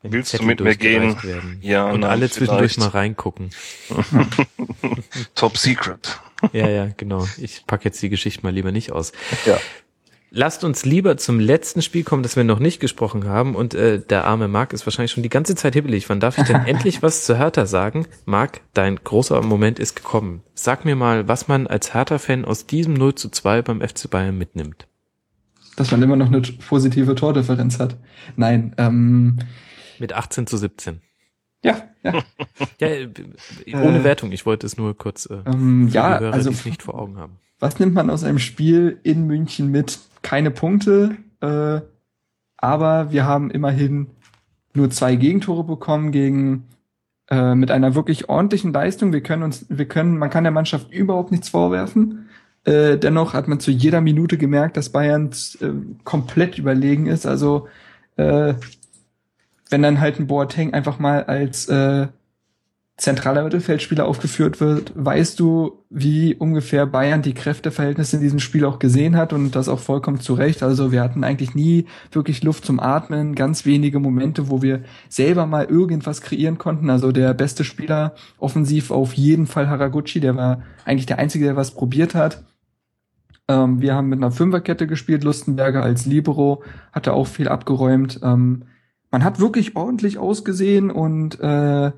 [0.04, 1.24] Willst du mit mir gehen?
[1.24, 1.58] Werden.
[1.62, 3.52] Ja, und nein, alle zwischendurch mal reingucken.
[5.36, 6.20] Top Secret.
[6.54, 7.28] Ja, ja, genau.
[7.38, 9.12] Ich pack jetzt die Geschichte mal lieber nicht aus.
[9.46, 9.58] Ja.
[10.34, 13.54] Lasst uns lieber zum letzten Spiel kommen, das wir noch nicht gesprochen haben.
[13.54, 16.08] Und äh, der arme Marc ist wahrscheinlich schon die ganze Zeit hibbelig.
[16.10, 18.08] Wann darf ich denn endlich was zu Hertha sagen?
[18.24, 20.42] Marc, dein großer Moment ist gekommen.
[20.54, 24.38] Sag mir mal, was man als Hertha-Fan aus diesem 0 zu 2 beim FC Bayern
[24.38, 24.88] mitnimmt.
[25.76, 27.98] Dass man immer noch eine positive Tordifferenz hat.
[28.38, 29.38] Nein, ähm,
[30.00, 31.02] Mit 18 zu 17.
[31.64, 32.24] Ja, ja.
[32.80, 33.08] ja äh,
[33.74, 36.96] ohne äh, Wertung, ich wollte es nur kurz äh, ähm, ja, Hörer, also, nicht vor
[36.96, 37.38] Augen haben.
[37.60, 40.00] Was nimmt man aus einem Spiel in München mit?
[40.24, 41.82] Keine Punkte, äh,
[42.58, 44.08] aber wir haben immerhin
[44.74, 46.68] nur zwei Gegentore bekommen gegen
[47.30, 49.14] äh, mit einer wirklich ordentlichen Leistung.
[49.14, 52.30] Wir können uns, wir können, man kann der Mannschaft überhaupt nichts vorwerfen.
[52.64, 55.70] Äh, dennoch hat man zu jeder Minute gemerkt, dass Bayern äh,
[56.04, 57.26] komplett überlegen ist.
[57.26, 57.68] Also
[58.18, 58.54] äh,
[59.72, 62.08] wenn dann halt ein Boateng einfach mal als äh,
[62.98, 68.78] zentraler Mittelfeldspieler aufgeführt wird, weißt du, wie ungefähr Bayern die Kräfteverhältnisse in diesem Spiel auch
[68.78, 70.62] gesehen hat und das auch vollkommen zu Recht.
[70.62, 75.48] Also wir hatten eigentlich nie wirklich Luft zum Atmen, ganz wenige Momente, wo wir selber
[75.48, 76.92] mal irgendwas kreieren konnten.
[76.92, 81.56] Also der beste Spieler offensiv auf jeden Fall Haraguchi, der war eigentlich der Einzige, der
[81.56, 82.44] was probiert hat.
[83.48, 86.62] Ähm, wir haben mit einer Fünferkette gespielt, Lustenberger als Libero,
[86.92, 88.20] hatte auch viel abgeräumt.
[88.22, 88.66] Ähm,
[89.12, 91.92] man hat wirklich ordentlich ausgesehen und äh,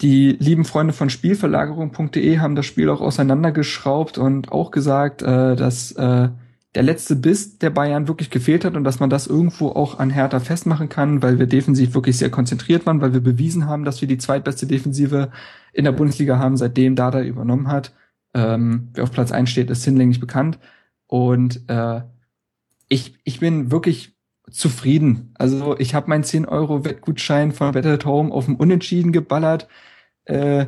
[0.00, 5.92] die lieben Freunde von Spielverlagerung.de haben das Spiel auch auseinandergeschraubt und auch gesagt, äh, dass
[5.92, 6.30] äh,
[6.74, 10.10] der letzte Biss der Bayern wirklich gefehlt hat und dass man das irgendwo auch an
[10.10, 14.00] Hertha festmachen kann, weil wir defensiv wirklich sehr konzentriert waren, weil wir bewiesen haben, dass
[14.00, 15.30] wir die zweitbeste Defensive
[15.72, 17.92] in der Bundesliga haben, seitdem Dada übernommen hat.
[18.32, 20.60] Ähm, wer auf Platz 1 steht, ist hinlänglich bekannt.
[21.08, 22.02] Und äh,
[22.88, 24.16] ich, ich bin wirklich
[24.50, 25.34] zufrieden.
[25.38, 29.68] Also ich habe meinen 10 Euro Wettgutschein von Bet at Home auf dem Unentschieden geballert.
[30.24, 30.66] Äh,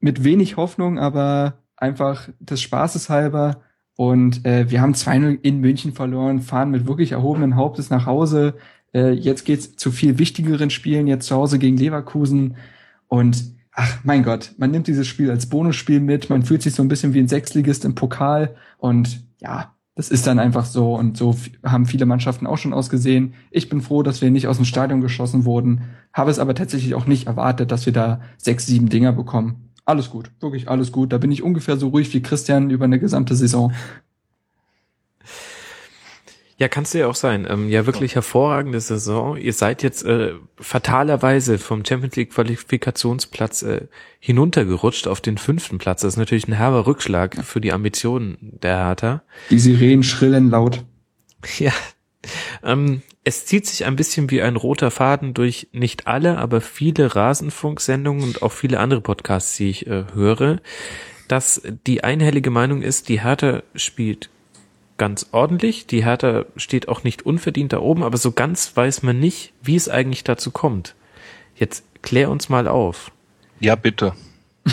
[0.00, 3.62] mit wenig Hoffnung, aber einfach des Spaßes halber.
[3.96, 8.54] Und äh, wir haben 2-0 in München verloren, fahren mit wirklich erhobenen Hauptes nach Hause.
[8.94, 12.56] Äh, jetzt geht's zu viel wichtigeren Spielen, jetzt zu Hause gegen Leverkusen.
[13.08, 16.82] Und ach mein Gott, man nimmt dieses Spiel als Bonusspiel mit, man fühlt sich so
[16.82, 21.16] ein bisschen wie ein Sechsligist im Pokal und ja, das ist dann einfach so und
[21.16, 23.32] so haben viele Mannschaften auch schon ausgesehen.
[23.50, 26.94] Ich bin froh, dass wir nicht aus dem Stadion geschossen wurden, habe es aber tatsächlich
[26.94, 29.72] auch nicht erwartet, dass wir da sechs, sieben Dinger bekommen.
[29.86, 31.12] Alles gut, wirklich alles gut.
[31.12, 33.72] Da bin ich ungefähr so ruhig wie Christian über eine gesamte Saison.
[36.58, 37.46] Ja, kannst du ja auch sein.
[37.48, 39.36] Ähm, ja, wirklich hervorragende Saison.
[39.36, 43.88] Ihr seid jetzt äh, fatalerweise vom Champions League Qualifikationsplatz äh,
[44.20, 46.00] hinuntergerutscht auf den fünften Platz.
[46.00, 49.22] Das ist natürlich ein herber Rückschlag für die Ambitionen der Hertha.
[49.50, 50.84] Die Sirenen schrillen laut.
[51.58, 51.72] Ja.
[52.64, 57.14] Ähm, es zieht sich ein bisschen wie ein roter Faden durch nicht alle, aber viele
[57.14, 60.60] Rasenfunksendungen und auch viele andere Podcasts, die ich äh, höre,
[61.28, 64.28] dass die einhellige Meinung ist, die Hertha spielt
[64.98, 65.86] ganz ordentlich.
[65.86, 69.76] Die Hertha steht auch nicht unverdient da oben, aber so ganz weiß man nicht, wie
[69.76, 70.94] es eigentlich dazu kommt.
[71.54, 73.10] Jetzt klär uns mal auf.
[73.60, 74.12] Ja, bitte.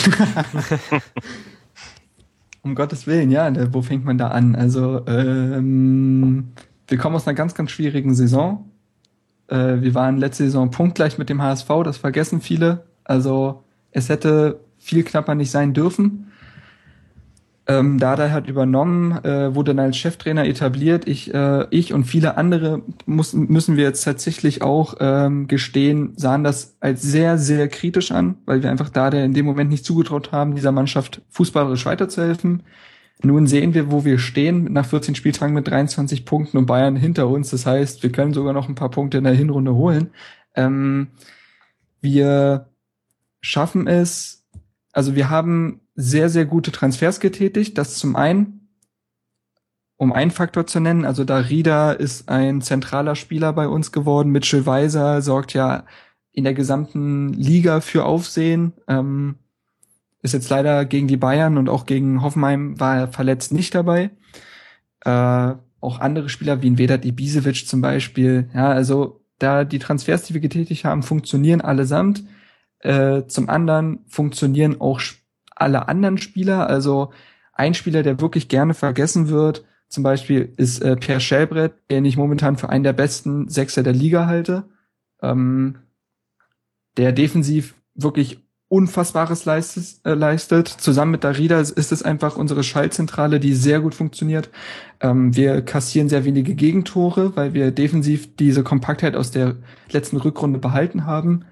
[2.61, 4.55] um Gottes Willen, ja, wo fängt man da an?
[4.55, 6.53] Also, ähm,
[6.87, 8.69] wir kommen aus einer ganz, ganz schwierigen Saison.
[9.47, 12.83] Äh, wir waren letzte Saison punktgleich mit dem HSV, das vergessen viele.
[13.03, 16.32] Also, es hätte viel knapper nicht sein dürfen.
[17.65, 21.07] Ähm, Dada hat übernommen, äh, wurde dann als Cheftrainer etabliert.
[21.07, 26.43] Ich, äh, ich und viele andere mussten, müssen wir jetzt tatsächlich auch ähm, gestehen, sahen
[26.43, 30.33] das als sehr, sehr kritisch an, weil wir einfach Dada in dem Moment nicht zugetraut
[30.33, 32.63] haben, dieser Mannschaft fußballerisch weiterzuhelfen.
[33.21, 37.29] Nun sehen wir, wo wir stehen, nach 14 Spieltagen mit 23 Punkten und Bayern hinter
[37.29, 37.51] uns.
[37.51, 40.09] Das heißt, wir können sogar noch ein paar Punkte in der Hinrunde holen.
[40.55, 41.07] Ähm,
[42.01, 42.67] wir
[43.39, 44.43] schaffen es,
[44.91, 47.77] also wir haben sehr, sehr gute Transfers getätigt.
[47.77, 48.69] Das zum einen,
[49.97, 54.31] um einen Faktor zu nennen, also da Rieda ist ein zentraler Spieler bei uns geworden.
[54.31, 55.85] Mitchell Weiser sorgt ja
[56.31, 58.73] in der gesamten Liga für Aufsehen.
[58.87, 59.35] Ähm,
[60.21, 64.09] ist jetzt leider gegen die Bayern und auch gegen Hoffenheim war er verletzt nicht dabei.
[65.01, 68.49] Äh, auch andere Spieler wie ein Vedat Ibisevic zum Beispiel.
[68.53, 72.23] Ja, also da die Transfers, die wir getätigt haben, funktionieren allesamt.
[72.79, 75.01] Äh, zum anderen funktionieren auch
[75.63, 76.67] alle anderen Spieler.
[76.67, 77.11] Also
[77.53, 82.17] ein Spieler, der wirklich gerne vergessen wird, zum Beispiel ist äh, Pierre Schellbrett, den ich
[82.17, 84.63] momentan für einen der besten Sechser der Liga halte,
[85.21, 85.77] ähm,
[86.97, 90.67] der defensiv wirklich Unfassbares leistet, äh, leistet.
[90.67, 94.49] Zusammen mit Darida ist es einfach unsere Schaltzentrale, die sehr gut funktioniert.
[94.99, 99.57] Ähm, wir kassieren sehr wenige Gegentore, weil wir defensiv diese Kompaktheit aus der
[99.91, 101.45] letzten Rückrunde behalten haben.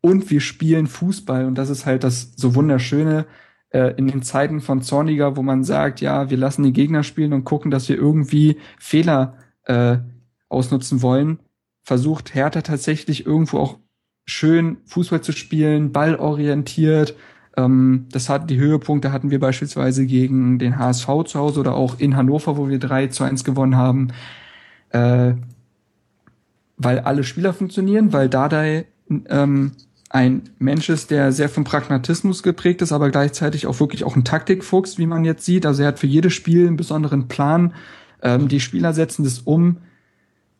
[0.00, 3.26] Und wir spielen Fußball und das ist halt das so wunderschöne
[3.72, 7.32] äh, in den Zeiten von Zorniger, wo man sagt, ja, wir lassen die Gegner spielen
[7.32, 9.98] und gucken, dass wir irgendwie Fehler äh,
[10.48, 11.38] ausnutzen wollen,
[11.82, 13.78] versucht Hertha tatsächlich irgendwo auch
[14.24, 17.16] schön Fußball zu spielen, ballorientiert.
[17.56, 21.98] Ähm, das hat die Höhepunkte hatten wir beispielsweise gegen den HSV zu Hause oder auch
[21.98, 24.08] in Hannover, wo wir 3 zu 1 gewonnen haben.
[24.90, 25.34] Äh,
[26.76, 28.86] weil alle Spieler funktionieren, weil Dardai
[29.28, 29.72] ähm,
[30.12, 34.24] ein Mensch ist, der sehr vom Pragmatismus geprägt ist, aber gleichzeitig auch wirklich auch ein
[34.24, 35.64] Taktikfuchs, wie man jetzt sieht.
[35.64, 37.72] Also er hat für jedes Spiel einen besonderen Plan.
[38.20, 39.78] Ähm, die Spieler setzen das um.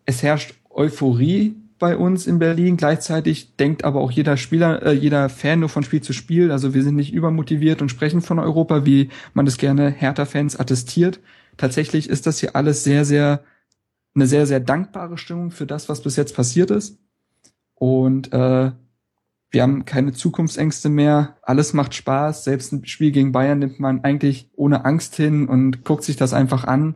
[0.07, 2.79] Es herrscht Euphorie bei uns in Berlin.
[2.79, 6.51] Gleichzeitig denkt aber auch jeder Spieler, äh, jeder Fan nur von Spiel zu Spiel.
[6.51, 11.21] Also wir sind nicht übermotiviert und sprechen von Europa, wie man das gerne Hertha-Fans attestiert.
[11.59, 13.45] Tatsächlich ist das hier alles sehr, sehr,
[14.15, 16.99] eine sehr, sehr dankbare Stimmung für das, was bis jetzt passiert ist.
[17.75, 18.73] Und äh,
[19.53, 21.37] wir haben keine Zukunftsängste mehr.
[21.43, 22.45] Alles macht Spaß.
[22.45, 26.33] Selbst ein Spiel gegen Bayern nimmt man eigentlich ohne Angst hin und guckt sich das
[26.33, 26.95] einfach an.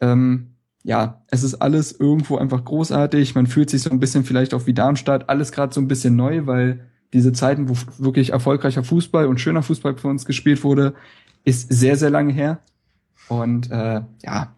[0.00, 0.52] Ähm,
[0.84, 3.34] ja, es ist alles irgendwo einfach großartig.
[3.34, 5.28] Man fühlt sich so ein bisschen vielleicht auch wie Darmstadt.
[5.28, 9.64] Alles gerade so ein bisschen neu, weil diese Zeiten, wo wirklich erfolgreicher Fußball und schöner
[9.64, 10.94] Fußball für uns gespielt wurde,
[11.44, 12.60] ist sehr, sehr lange her.
[13.28, 14.54] Und äh, ja,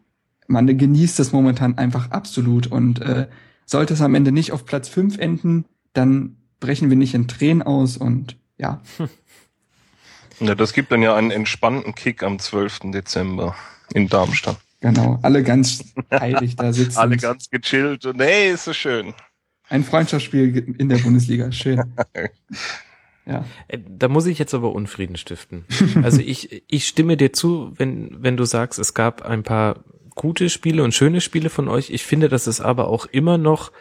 [0.47, 2.67] man genießt das momentan einfach absolut.
[2.67, 3.29] Und äh,
[3.65, 5.65] sollte es am Ende nicht auf Platz fünf enden,
[5.95, 8.81] dann brechen wir nicht in Tränen aus und ja.
[10.41, 12.91] Ja, das gibt dann ja einen entspannten Kick am 12.
[12.91, 13.55] Dezember
[13.93, 14.57] in Darmstadt.
[14.81, 16.99] Genau, alle ganz heilig da sitzen.
[16.99, 19.15] alle ganz gechillt und hey, ist so schön.
[19.69, 21.83] Ein Freundschaftsspiel in der Bundesliga, schön.
[23.27, 23.47] Ja.
[23.69, 25.65] Äh, da muss ich jetzt aber Unfrieden stiften.
[26.03, 29.83] Also ich, ich stimme dir zu, wenn, wenn du sagst, es gab ein paar
[30.15, 31.89] gute Spiele und schöne Spiele von euch.
[31.89, 33.73] Ich finde, dass es aber auch immer noch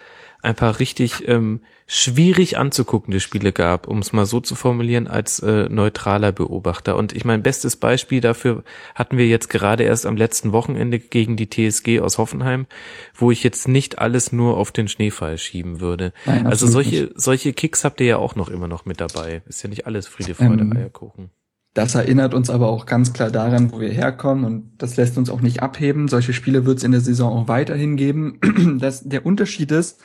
[0.43, 5.39] ein paar richtig ähm, schwierig anzuguckende Spiele gab, um es mal so zu formulieren, als
[5.39, 6.97] äh, neutraler Beobachter.
[6.97, 8.63] Und ich mein bestes Beispiel dafür
[8.93, 12.67] hatten wir jetzt gerade erst am letzten Wochenende gegen die TSG aus Hoffenheim,
[13.15, 16.11] wo ich jetzt nicht alles nur auf den Schneefall schieben würde.
[16.25, 19.43] Nein, also solche, solche Kicks habt ihr ja auch noch immer noch mit dabei.
[19.47, 21.29] Ist ja nicht alles Friede, Freude, ähm, Eierkuchen.
[21.73, 25.29] Das erinnert uns aber auch ganz klar daran, wo wir herkommen und das lässt uns
[25.29, 26.09] auch nicht abheben.
[26.09, 28.39] Solche Spiele wird es in der Saison auch weiterhin geben.
[28.79, 30.01] Das, der Unterschied ist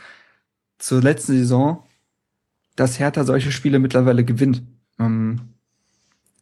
[0.78, 1.84] zur letzten Saison,
[2.76, 4.62] dass Hertha solche Spiele mittlerweile gewinnt.
[4.98, 5.40] Ähm,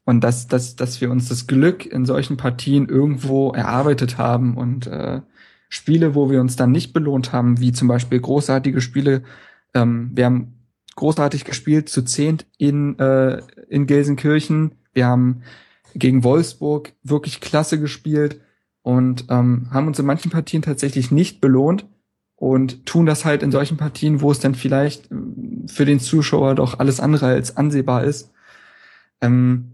[0.04, 4.86] und dass, dass, dass wir uns das Glück in solchen Partien irgendwo erarbeitet haben und
[4.86, 5.20] äh,
[5.68, 9.24] Spiele, wo wir uns dann nicht belohnt haben, wie zum Beispiel großartige Spiele.
[9.74, 10.54] Ähm, wir haben
[10.94, 14.76] großartig gespielt, zu zehnt in, äh, in Gelsenkirchen.
[14.92, 15.42] Wir haben
[15.94, 18.40] gegen Wolfsburg wirklich klasse gespielt
[18.82, 21.84] und ähm, haben uns in manchen Partien tatsächlich nicht belohnt
[22.36, 25.16] und tun das halt in solchen Partien, wo es dann vielleicht äh,
[25.66, 28.30] für den Zuschauer doch alles andere als ansehbar ist.
[29.20, 29.72] Ähm,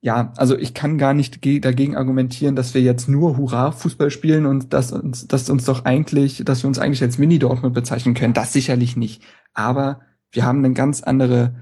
[0.00, 4.74] ja, also ich kann gar nicht dagegen argumentieren, dass wir jetzt nur Hurra-Fußball spielen und
[4.74, 8.34] dass uns, dass uns doch eigentlich, dass wir uns eigentlich als Mini-Dortmund bezeichnen können.
[8.34, 9.22] Das sicherlich nicht.
[9.54, 10.00] Aber
[10.30, 11.54] wir haben eine ganz andere,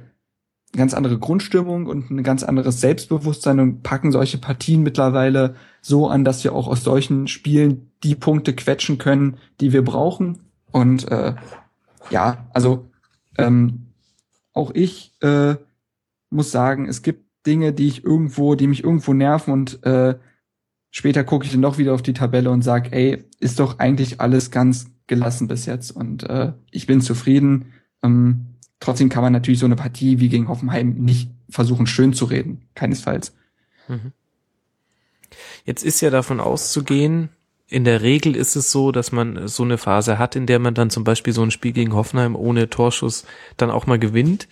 [0.72, 6.24] ganz andere Grundstimmung und ein ganz anderes Selbstbewusstsein und packen solche Partien mittlerweile so an,
[6.24, 10.41] dass wir auch aus solchen Spielen die Punkte quetschen können, die wir brauchen.
[10.70, 11.35] Und äh,
[12.11, 12.91] ja, also
[13.39, 13.87] ähm,
[14.53, 15.57] auch ich äh,
[16.31, 20.16] muss sagen, es gibt Dinge, die ich irgendwo, die mich irgendwo nerven und äh,
[20.91, 24.20] später gucke ich dann doch wieder auf die Tabelle und sag, ey, ist doch eigentlich
[24.20, 27.73] alles ganz gelassen bis jetzt und äh, ich bin zufrieden.
[28.03, 28.47] Ähm,
[28.81, 32.62] trotzdem kann man natürlich so eine Partie wie gegen Hoffenheim nicht versuchen schön zu reden,
[32.74, 33.35] keinesfalls.
[33.89, 34.12] Mhm.
[35.65, 37.31] Jetzt ist ja davon auszugehen,
[37.73, 40.74] in der Regel ist es so, dass man so eine Phase hat, in der man
[40.74, 43.24] dann zum Beispiel so ein Spiel gegen Hoffenheim ohne Torschuss
[43.57, 44.47] dann auch mal gewinnt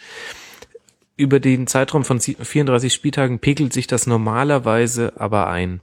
[1.21, 5.83] über den Zeitraum von 34 Spieltagen pegelt sich das normalerweise aber ein.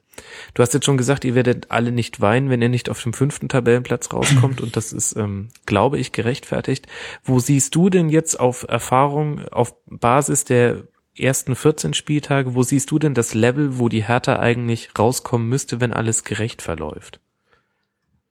[0.55, 3.14] Du hast jetzt schon gesagt, ihr werdet alle nicht weinen, wenn ihr nicht auf dem
[3.14, 6.88] fünften Tabellenplatz rauskommt und das ist, ähm, glaube ich, gerechtfertigt.
[7.23, 12.89] Wo siehst du denn jetzt auf Erfahrung, auf Basis der ersten 14 Spieltage, wo siehst
[12.89, 17.19] du denn das Level, wo die Hertha eigentlich rauskommen müsste, wenn alles gerecht verläuft?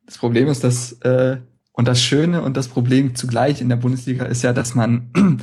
[0.07, 1.39] Das Problem ist, dass äh,
[1.73, 5.11] und das Schöne und das Problem zugleich in der Bundesliga ist ja, dass man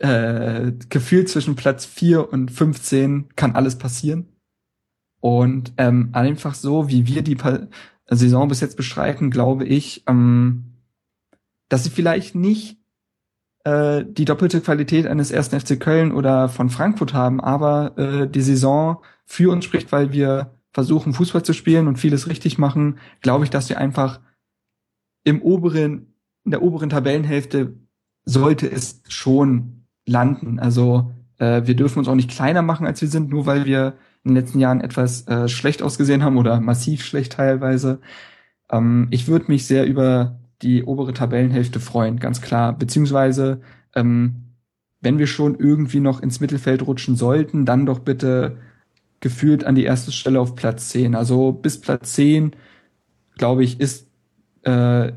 [0.00, 4.26] äh, gefühlt zwischen Platz 4 und 15 kann alles passieren.
[5.20, 7.68] Und ähm, einfach so, wie wir die pa
[8.12, 10.64] Saison bis jetzt bestreiten, glaube ich, ähm,
[11.68, 12.78] dass sie vielleicht nicht
[13.62, 18.40] äh, die doppelte Qualität eines ersten FC Köln oder von Frankfurt haben, aber äh, die
[18.40, 23.44] Saison für uns spricht, weil wir versuchen, Fußball zu spielen und vieles richtig machen, glaube
[23.44, 24.20] ich, dass wir einfach
[25.24, 26.14] im oberen,
[26.44, 27.74] in der oberen Tabellenhälfte
[28.24, 30.58] sollte es schon landen.
[30.58, 33.94] Also äh, wir dürfen uns auch nicht kleiner machen, als wir sind, nur weil wir
[34.24, 38.00] in den letzten Jahren etwas äh, schlecht ausgesehen haben oder massiv schlecht teilweise.
[38.70, 42.76] Ähm, ich würde mich sehr über die obere Tabellenhälfte freuen, ganz klar.
[42.76, 43.62] Beziehungsweise,
[43.94, 44.54] ähm,
[45.00, 48.58] wenn wir schon irgendwie noch ins Mittelfeld rutschen sollten, dann doch bitte
[49.20, 51.14] gefühlt an die erste Stelle auf Platz 10.
[51.14, 52.56] Also bis Platz 10,
[53.36, 54.08] glaube ich, ist,
[54.62, 55.12] äh,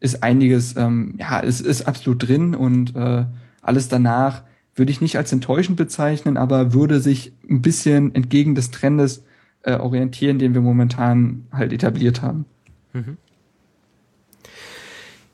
[0.00, 3.24] ist einiges, ähm, ja, es ist absolut drin und äh,
[3.62, 4.42] alles danach
[4.74, 9.24] würde ich nicht als enttäuschend bezeichnen, aber würde sich ein bisschen entgegen des Trendes
[9.62, 12.44] äh, orientieren, den wir momentan halt etabliert haben.
[12.92, 13.16] Mhm.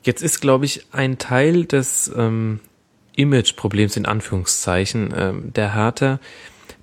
[0.03, 2.59] Jetzt ist, glaube ich, ein Teil des ähm,
[3.15, 6.19] Image-Problems in Anführungszeichen ähm, der Hertha,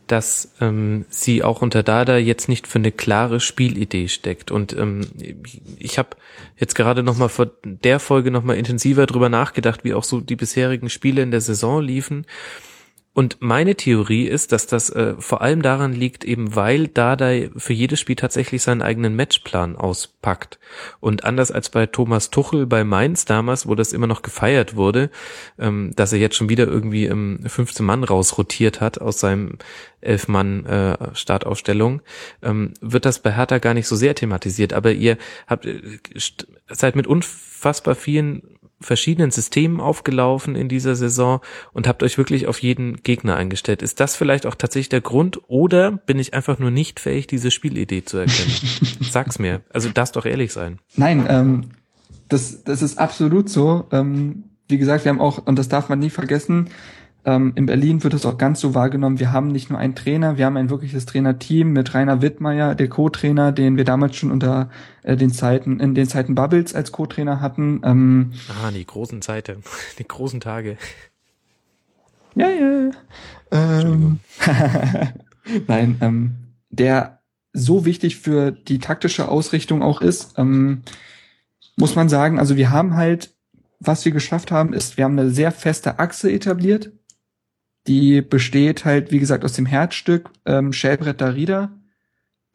[0.09, 4.51] dass ähm, sie auch unter Dada jetzt nicht für eine klare Spielidee steckt.
[4.51, 5.03] Und ähm,
[5.79, 6.11] ich habe
[6.57, 10.21] jetzt gerade noch mal vor der Folge noch mal intensiver drüber nachgedacht, wie auch so
[10.21, 12.27] die bisherigen Spiele in der Saison liefen.
[13.19, 17.73] Und meine Theorie ist, dass das äh, vor allem daran liegt, eben weil Dardai für
[17.73, 20.61] jedes Spiel tatsächlich seinen eigenen Matchplan auspackt.
[21.01, 25.11] Und anders als bei Thomas Tuchel bei Mainz damals, wo das immer noch gefeiert wurde,
[25.59, 29.59] ähm, dass er jetzt schon wieder irgendwie ähm, 15 Mann rausrotiert hat aus seinem
[30.01, 32.03] elf Mann äh, Startaufstellung,
[32.43, 34.73] ähm, wird das bei Hertha gar nicht so sehr thematisiert.
[34.73, 35.19] Aber ihr
[35.49, 35.99] habt äh,
[36.69, 41.41] seid mit unfassbar vielen verschiedenen Systemen aufgelaufen in dieser Saison
[41.73, 43.83] und habt euch wirklich auf jeden Gegner eingestellt.
[43.83, 47.51] Ist das vielleicht auch tatsächlich der Grund oder bin ich einfach nur nicht fähig, diese
[47.51, 48.53] Spielidee zu erkennen?
[49.01, 49.63] Sag's mir.
[49.73, 50.79] Also darfst doch ehrlich sein.
[50.97, 51.71] Nein, ähm,
[52.29, 53.87] das, das ist absolut so.
[53.91, 56.69] Ähm, wie gesagt, wir haben auch, und das darf man nie vergessen,
[57.29, 59.19] ähm, in Berlin wird es auch ganz so wahrgenommen.
[59.19, 62.89] Wir haben nicht nur einen Trainer, wir haben ein wirkliches Trainerteam mit Rainer Wittmeier, der
[62.89, 64.71] Co-Trainer, den wir damals schon unter
[65.03, 67.83] äh, den Zeiten, in den Zeiten Bubbles als Co-Trainer hatten.
[67.85, 69.63] Ähm, ah, die großen Zeiten,
[69.99, 70.79] die großen Tage.
[72.35, 72.91] Ja, ja.
[73.51, 74.21] Ähm,
[75.67, 76.35] Nein, ähm,
[76.71, 77.21] der
[77.53, 80.83] so wichtig für die taktische Ausrichtung auch ist, ähm,
[81.77, 83.35] muss man sagen, also wir haben halt,
[83.81, 86.91] was wir geschafft haben, ist, wir haben eine sehr feste Achse etabliert,
[87.89, 91.73] Die besteht halt, wie gesagt, aus dem Herzstück ähm, Schellbrett Darida,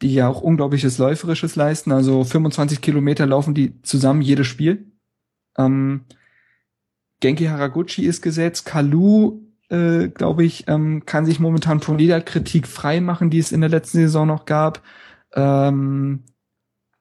[0.00, 1.90] die ja auch unglaubliches Läuferisches leisten.
[1.90, 4.92] Also 25 Kilometer laufen die zusammen jedes Spiel.
[5.58, 6.04] Ähm,
[7.20, 8.64] Genki Haraguchi ist gesetzt.
[8.64, 9.40] Kalu,
[9.70, 13.60] äh, glaube ich, ähm, kann sich momentan von jeder Kritik frei machen, die es in
[13.60, 14.82] der letzten Saison noch gab.
[15.34, 16.22] Ähm,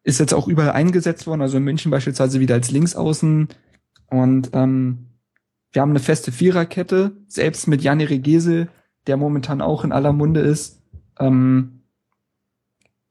[0.03, 3.47] ist jetzt auch überall eingesetzt worden, also in München beispielsweise wieder als Linksaußen.
[4.07, 5.12] Und ähm,
[5.73, 8.69] wir haben eine feste Viererkette, selbst mit Janni Regese,
[9.07, 10.81] der momentan auch in aller Munde ist.
[11.19, 11.81] Ähm,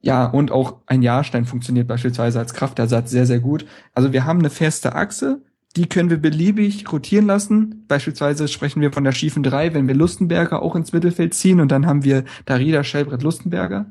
[0.00, 3.66] ja, und auch ein Jahrstein funktioniert beispielsweise als Kraftersatz sehr, sehr gut.
[3.94, 5.42] Also wir haben eine feste Achse,
[5.76, 7.84] die können wir beliebig rotieren lassen.
[7.88, 11.70] Beispielsweise sprechen wir von der schiefen 3, wenn wir Lustenberger auch ins Mittelfeld ziehen und
[11.70, 13.86] dann haben wir Darida, Schellbrett, Lustenberger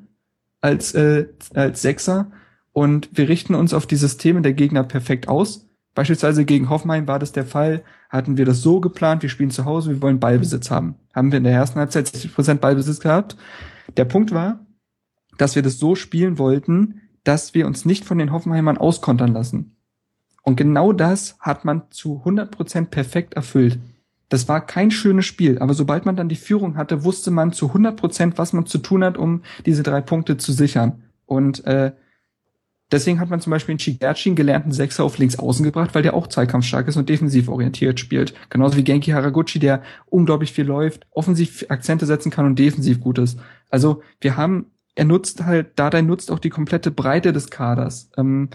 [0.62, 2.32] als, äh, als Sechser
[2.72, 5.68] und wir richten uns auf die Systeme der Gegner perfekt aus.
[5.94, 9.66] Beispielsweise gegen Hoffenheim war das der Fall, hatten wir das so geplant, wir spielen zu
[9.66, 10.96] Hause, wir wollen Ballbesitz haben.
[11.14, 13.36] Haben wir in der ersten Halbzeit 60% Ballbesitz gehabt.
[13.98, 14.66] Der Punkt war,
[15.38, 19.76] dass wir das so spielen wollten, dass wir uns nicht von den Hoffenheimern auskontern lassen.
[20.44, 23.80] Und genau das hat man zu 100% perfekt erfüllt.
[24.30, 27.68] Das war kein schönes Spiel, aber sobald man dann die Führung hatte, wusste man zu
[27.68, 31.04] 100%, was man zu tun hat, um diese drei Punkte zu sichern.
[31.26, 31.92] Und äh,
[32.92, 36.04] Deswegen hat man zum Beispiel in Chigerci einen gelernten Sechser auf links außen gebracht, weil
[36.04, 38.34] der auch zweikampfstark ist und defensiv orientiert spielt.
[38.50, 43.18] Genauso wie Genki Haraguchi, der unglaublich viel läuft, offensiv Akzente setzen kann und defensiv gut
[43.18, 43.40] ist.
[43.70, 44.66] Also wir haben,
[44.96, 48.12] er nutzt halt, Dardai nutzt auch die komplette Breite des Kaders.
[48.18, 48.50] Ähm,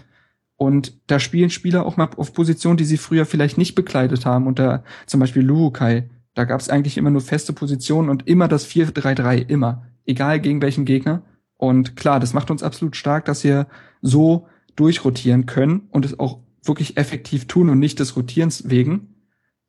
[0.55, 4.47] und da spielen Spieler auch mal auf Positionen, die sie früher vielleicht nicht bekleidet haben.
[4.47, 8.47] Und da zum Beispiel Luhukai, da gab es eigentlich immer nur feste Positionen und immer
[8.47, 9.85] das 4-3-3, immer.
[10.05, 11.23] Egal gegen welchen Gegner.
[11.57, 13.67] Und klar, das macht uns absolut stark, dass wir
[14.01, 19.15] so durchrotieren können und es auch wirklich effektiv tun und nicht des Rotierens wegen.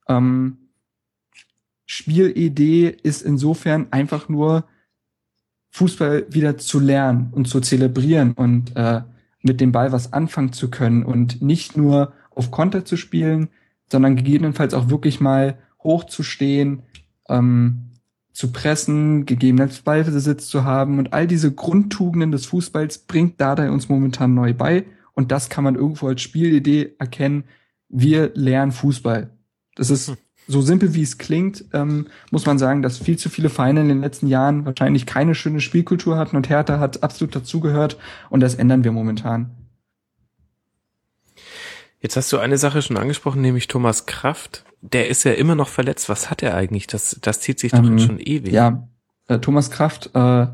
[0.07, 0.59] Ähm,
[1.87, 4.67] Spielidee ist insofern einfach nur
[5.71, 9.03] Fußball wieder zu lernen und zu zelebrieren und äh,
[9.43, 13.49] mit dem Ball was anfangen zu können und nicht nur auf Konter zu spielen,
[13.91, 16.83] sondern gegebenenfalls auch wirklich mal hochzustehen,
[17.29, 17.88] ähm,
[18.39, 23.89] zu pressen, gegebenenfalls Ballbesitz zu haben und all diese Grundtugenden des Fußballs bringt Dardai uns
[23.89, 24.85] momentan neu bei
[25.15, 27.43] und das kann man irgendwo als Spielidee erkennen.
[27.89, 29.31] Wir lernen Fußball.
[29.75, 30.17] Das ist
[30.47, 33.89] so simpel wie es klingt, ähm, muss man sagen, dass viel zu viele Vereine in
[33.89, 37.97] den letzten Jahren wahrscheinlich keine schöne Spielkultur hatten und Hertha hat absolut dazugehört
[38.31, 39.51] und das ändern wir momentan.
[42.01, 44.65] Jetzt hast du eine Sache schon angesprochen, nämlich Thomas Kraft.
[44.81, 46.09] Der ist ja immer noch verletzt.
[46.09, 46.87] Was hat er eigentlich?
[46.87, 48.53] Das, das zieht sich doch ähm, schon ewig.
[48.53, 48.89] Ja,
[49.27, 50.47] äh, Thomas Kraft äh,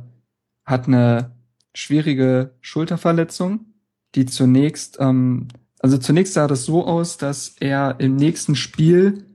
[0.65, 1.33] hat eine
[1.75, 3.67] schwierige Schulterverletzung,
[4.15, 5.49] die zunächst, ähm,
[5.81, 9.27] also zunächst sah das so aus, dass er im nächsten Spiel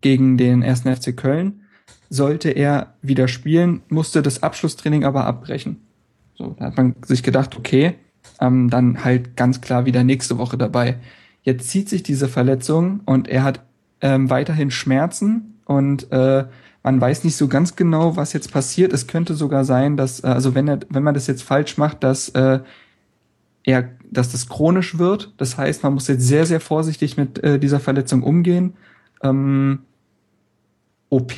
[0.00, 1.62] gegen den ersten FC Köln
[2.10, 5.86] sollte er wieder spielen, musste das Abschlusstraining aber abbrechen.
[6.34, 7.94] So, da hat man sich gedacht, okay,
[8.40, 10.98] ähm, dann halt ganz klar wieder nächste Woche dabei.
[11.44, 13.60] Jetzt zieht sich diese Verletzung und er hat
[14.00, 16.44] ähm, weiterhin Schmerzen und äh,
[16.82, 18.92] man weiß nicht so ganz genau, was jetzt passiert.
[18.92, 22.02] Es könnte sogar sein, dass, äh, also wenn er, wenn man das jetzt falsch macht,
[22.02, 22.60] dass äh,
[23.62, 25.32] er, dass das chronisch wird.
[25.36, 28.74] Das heißt, man muss jetzt sehr, sehr vorsichtig mit äh, dieser Verletzung umgehen.
[29.22, 29.80] Ähm,
[31.08, 31.32] OP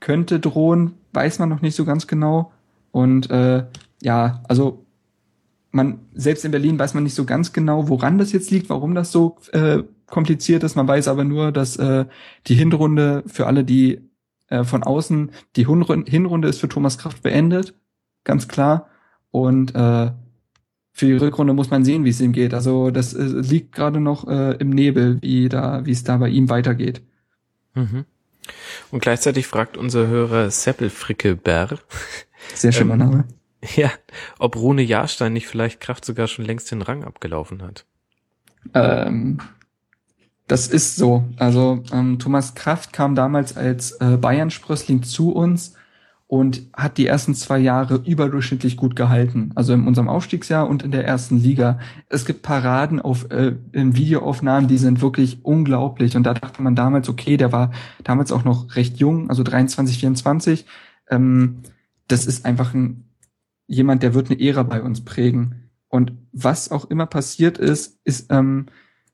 [0.00, 2.52] könnte drohen, weiß man noch nicht so ganz genau.
[2.92, 3.64] Und äh,
[4.02, 4.84] ja, also
[5.70, 8.94] man, selbst in Berlin weiß man nicht so ganz genau, woran das jetzt liegt, warum
[8.94, 10.76] das so äh, kompliziert ist.
[10.76, 12.06] Man weiß aber nur, dass äh,
[12.46, 14.00] die Hinrunde für alle, die
[14.48, 17.74] äh, von außen, die Hinrunde ist für Thomas Kraft beendet,
[18.24, 18.88] ganz klar.
[19.30, 20.10] Und äh,
[20.92, 22.52] für die Rückrunde muss man sehen, wie es ihm geht.
[22.52, 26.28] Also das äh, liegt gerade noch äh, im Nebel, wie da, wie es da bei
[26.28, 27.02] ihm weitergeht.
[27.74, 28.04] Mhm.
[28.90, 31.78] Und gleichzeitig fragt unser Hörer Seppel Frickelberg.
[32.54, 33.24] Sehr schöner ähm, Name.
[33.76, 33.90] Ja,
[34.38, 37.84] ob Rune Jahrstein nicht vielleicht Kraft sogar schon längst den Rang abgelaufen hat.
[38.74, 39.38] Ähm,
[40.46, 41.24] das ist so.
[41.36, 45.74] Also ähm, Thomas Kraft kam damals als äh, Bayern-Sprössling zu uns
[46.26, 49.50] und hat die ersten zwei Jahre überdurchschnittlich gut gehalten.
[49.56, 51.80] Also in unserem Aufstiegsjahr und in der ersten Liga.
[52.08, 56.16] Es gibt Paraden auf äh, in Videoaufnahmen, die sind wirklich unglaublich.
[56.16, 57.72] Und da dachte man damals, okay, der war
[58.04, 60.66] damals auch noch recht jung, also 23, 24.
[61.10, 61.62] Ähm,
[62.06, 63.09] das ist einfach ein
[63.70, 65.70] jemand, der wird eine Ära bei uns prägen.
[65.88, 68.66] Und was auch immer passiert ist, ist ähm,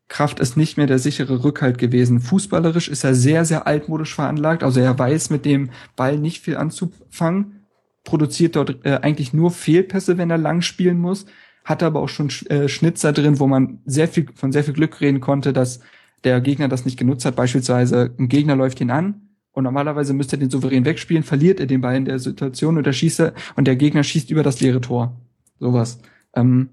[0.08, 2.20] Kraft ist nicht mehr der sichere Rückhalt gewesen.
[2.20, 4.62] Fußballerisch ist er sehr, sehr altmodisch veranlagt.
[4.62, 7.66] Also er weiß mit dem Ball nicht viel anzufangen,
[8.04, 11.26] produziert dort äh, eigentlich nur Fehlpässe, wenn er lang spielen muss,
[11.64, 15.00] hat aber auch schon äh, Schnitzer drin, wo man sehr viel von sehr viel Glück
[15.00, 15.80] reden konnte, dass
[16.24, 17.36] der Gegner das nicht genutzt hat.
[17.36, 19.26] Beispielsweise ein Gegner läuft ihn an
[19.56, 22.84] und normalerweise müsste er den souverän wegspielen, verliert er den Ball in der Situation und
[22.84, 25.16] der schießt und der Gegner schießt über das leere Tor.
[25.58, 25.98] Sowas.
[26.34, 26.68] Ähm,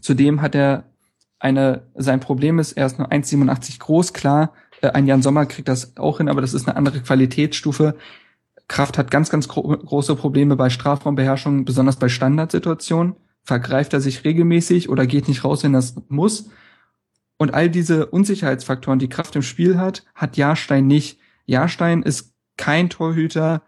[0.00, 0.84] zudem hat er
[1.38, 5.68] eine, sein Problem ist, er ist nur 1,87 groß, klar, äh, ein Jan Sommer kriegt
[5.68, 7.94] das auch hin, aber das ist eine andere Qualitätsstufe.
[8.68, 13.16] Kraft hat ganz, ganz gro große Probleme bei Strafraumbeherrschung, besonders bei Standardsituationen.
[13.44, 16.48] Vergreift er sich regelmäßig oder geht nicht raus, wenn das muss.
[17.36, 21.18] Und all diese Unsicherheitsfaktoren, die Kraft im Spiel hat, hat Jahrstein nicht.
[21.46, 23.62] Jahrstein ist kein Torhüter,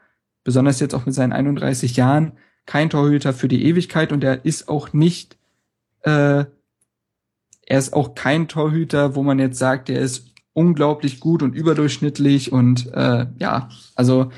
[0.45, 2.33] besonders jetzt auch mit seinen 31 Jahren,
[2.67, 5.37] kein Torhüter für die Ewigkeit und er ist auch nicht,
[6.03, 6.45] äh,
[7.67, 12.53] er ist auch kein Torhüter, wo man jetzt sagt, er ist unglaublich gut und überdurchschnittlich
[12.53, 14.31] und äh, ja, also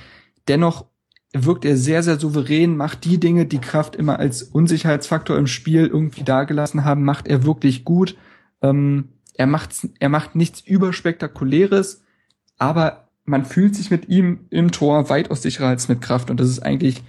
[0.48, 0.86] dennoch
[1.32, 5.86] wirkt er sehr, sehr souverän, macht die Dinge, die Kraft immer als Unsicherheitsfaktor im Spiel
[5.86, 8.16] irgendwie dargelassen haben, macht er wirklich gut.
[8.62, 12.02] Ähm, er macht, er macht nichts überspektakuläres,
[12.58, 16.48] aber man fühlt sich mit ihm im Tor weitaus sicherer als mit Kraft und das
[16.48, 17.02] ist eigentlich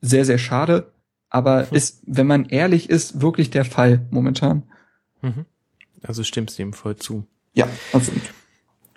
[0.00, 0.92] sehr, sehr schade,
[1.28, 1.76] aber mhm.
[1.76, 4.64] ist, wenn man ehrlich ist, wirklich der Fall momentan.
[5.20, 5.46] Mhm.
[6.02, 7.26] Also stimmst du ihm voll zu.
[7.52, 8.22] Ja, absolut.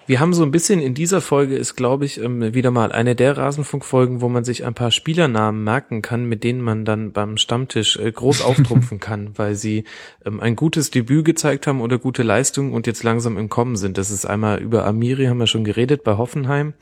[0.08, 3.16] Wir haben so ein bisschen in dieser Folge ist, glaube ich, ähm, wieder mal eine
[3.16, 7.38] der Rasenfunkfolgen, wo man sich ein paar Spielernamen merken kann, mit denen man dann beim
[7.38, 9.86] Stammtisch äh, groß auftrumpfen kann, weil sie
[10.24, 13.98] ähm, ein gutes Debüt gezeigt haben oder gute Leistungen und jetzt langsam im Kommen sind.
[13.98, 16.74] Das ist einmal über Amiri haben wir schon geredet bei Hoffenheim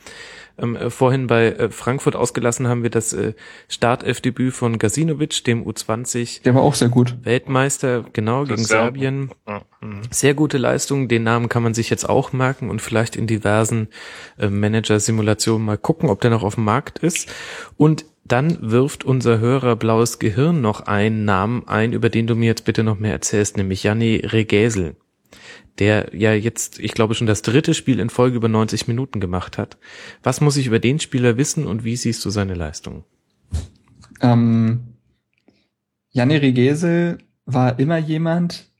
[0.58, 3.34] ähm, äh, vorhin bei äh, Frankfurt ausgelassen haben wir das äh,
[3.68, 6.44] Startelfdebüt von Gasinovic, dem U20.
[6.44, 7.16] Der war auch sehr gut.
[7.24, 9.32] Weltmeister, genau, gegen Serbien.
[9.82, 10.02] Mhm.
[10.12, 11.08] Sehr gute Leistung.
[11.08, 13.88] Den Namen kann man sich jetzt auch merken und vielleicht in diversen
[14.38, 17.32] äh, Manager-Simulationen mal gucken, ob der noch auf dem Markt ist.
[17.78, 22.46] Und dann wirft unser Hörer Blaues Gehirn noch einen Namen ein, über den du mir
[22.46, 24.96] jetzt bitte noch mehr erzählst, nämlich Janni Regesel
[25.80, 29.58] der ja jetzt, ich glaube, schon das dritte Spiel in Folge über 90 Minuten gemacht
[29.58, 29.78] hat.
[30.22, 33.04] Was muss ich über den Spieler wissen und wie siehst du seine Leistung?
[34.22, 34.94] Ähm,
[36.12, 38.72] Janne Regese war immer jemand,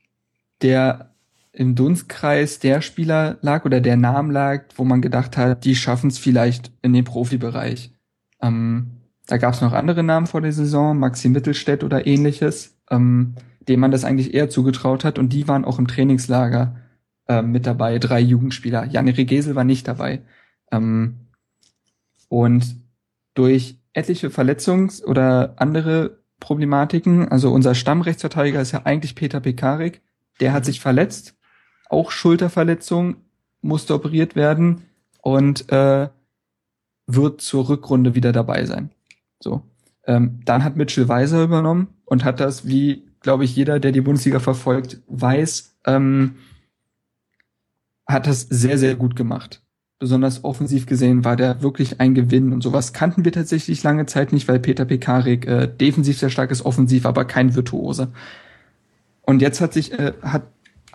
[0.62, 1.14] der
[1.52, 6.08] im Dunstkreis der Spieler lag oder der Name lag, wo man gedacht hat, die schaffen
[6.08, 7.92] es vielleicht in den Profibereich.
[8.40, 8.90] Ähm,
[9.26, 13.34] da gab es noch andere Namen vor der Saison, Maxi Mittelstädt oder ähnliches, ähm,
[13.68, 16.76] dem man das eigentlich eher zugetraut hat und die waren auch im Trainingslager
[17.28, 18.86] äh, mit dabei, drei Jugendspieler.
[18.86, 20.22] Janne Regesel war nicht dabei.
[20.70, 21.16] Ähm,
[22.28, 22.76] und
[23.34, 30.02] durch etliche Verletzungs- oder andere Problematiken, also unser Stammrechtsverteidiger ist ja eigentlich Peter Pekarik,
[30.40, 31.36] der hat sich verletzt,
[31.88, 33.16] auch Schulterverletzung,
[33.62, 34.82] musste operiert werden
[35.22, 36.08] und äh,
[37.06, 38.90] wird zur Rückrunde wieder dabei sein.
[39.40, 39.62] So.
[40.06, 44.02] Ähm, dann hat Mitchell Weiser übernommen und hat das, wie glaube ich jeder, der die
[44.02, 46.36] Bundesliga verfolgt, weiß, ähm,
[48.06, 49.62] hat das sehr, sehr gut gemacht.
[49.98, 54.32] Besonders offensiv gesehen war der wirklich ein Gewinn und sowas kannten wir tatsächlich lange Zeit
[54.32, 58.08] nicht, weil Peter Pekarik äh, defensiv sehr stark ist, offensiv aber kein Virtuose.
[59.22, 60.42] Und jetzt hat sich äh, hat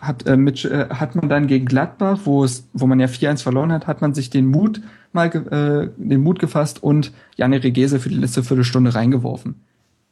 [0.00, 3.42] hat äh, mit, äh, hat man dann gegen Gladbach, wo es wo man ja 4-1
[3.42, 4.80] verloren hat, hat man sich den Mut
[5.12, 9.56] mal äh, den Mut gefasst und Janne Regese für die letzte Viertelstunde reingeworfen.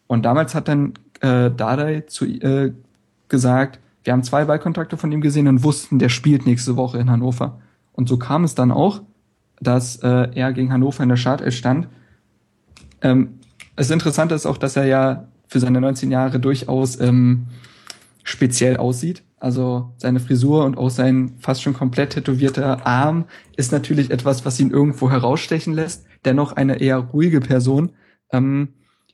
[0.07, 2.73] Und damals hat dann äh, Dardai zu äh,
[3.29, 3.79] gesagt,
[4.09, 7.61] wir haben zwei Ballkontakte von ihm gesehen und wussten, der spielt nächste Woche in Hannover.
[7.93, 9.03] Und so kam es dann auch,
[9.61, 11.89] dass äh, er gegen Hannover in der Startelf stand.
[13.03, 13.35] Ähm,
[13.77, 17.49] das Interessante ist auch, dass er ja für seine 19 Jahre durchaus ähm,
[18.23, 19.25] speziell aussieht.
[19.37, 23.27] Also seine Frisur und auch sein fast schon komplett tätowierter Arm
[23.59, 26.07] ist natürlich etwas, was ihn irgendwo herausstechen lässt.
[26.25, 27.91] Dennoch eine eher ruhige Person,
[28.33, 28.69] ähm,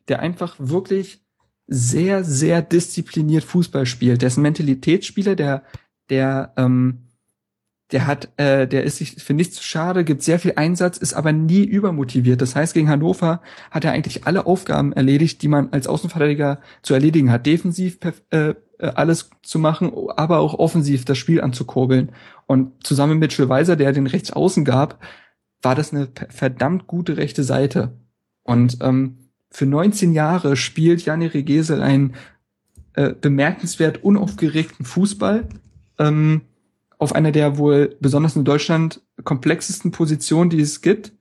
[0.06, 1.23] der einfach wirklich
[1.66, 4.22] sehr, sehr diszipliniert Fußball spielt.
[4.22, 5.62] Der ist ein Mentalitätsspieler, der,
[6.10, 7.10] der, ähm,
[7.92, 11.14] der hat, äh, der ist sich für nichts zu schade, gibt sehr viel Einsatz, ist
[11.14, 12.40] aber nie übermotiviert.
[12.40, 16.94] Das heißt, gegen Hannover hat er eigentlich alle Aufgaben erledigt, die man als Außenverteidiger zu
[16.94, 17.46] erledigen hat.
[17.46, 17.98] Defensiv
[18.30, 22.12] äh, äh, alles zu machen, aber auch offensiv das Spiel anzukurbeln.
[22.46, 24.98] Und zusammen mit Phil Weiser, der den Rechtsaußen gab,
[25.62, 27.98] war das eine verdammt gute rechte Seite.
[28.42, 29.23] Und ähm,
[29.54, 32.14] für 19 Jahre spielt Janni Regesel einen
[32.94, 35.48] äh, bemerkenswert unaufgeregten Fußball
[35.96, 36.40] ähm,
[36.98, 41.12] auf einer der wohl besonders in Deutschland komplexesten Positionen, die es gibt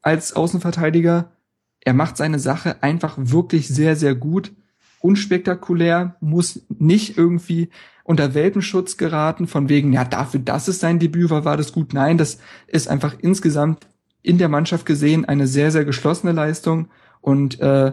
[0.00, 1.32] als Außenverteidiger.
[1.80, 4.52] Er macht seine Sache einfach wirklich sehr, sehr gut,
[5.00, 7.70] unspektakulär, muss nicht irgendwie
[8.04, 11.94] unter Welpenschutz geraten, von wegen, ja, dafür, dass es sein Debüt war, war das gut.
[11.94, 12.38] Nein, das
[12.68, 13.88] ist einfach insgesamt
[14.22, 16.90] in der Mannschaft gesehen eine sehr, sehr geschlossene Leistung
[17.20, 17.92] und äh,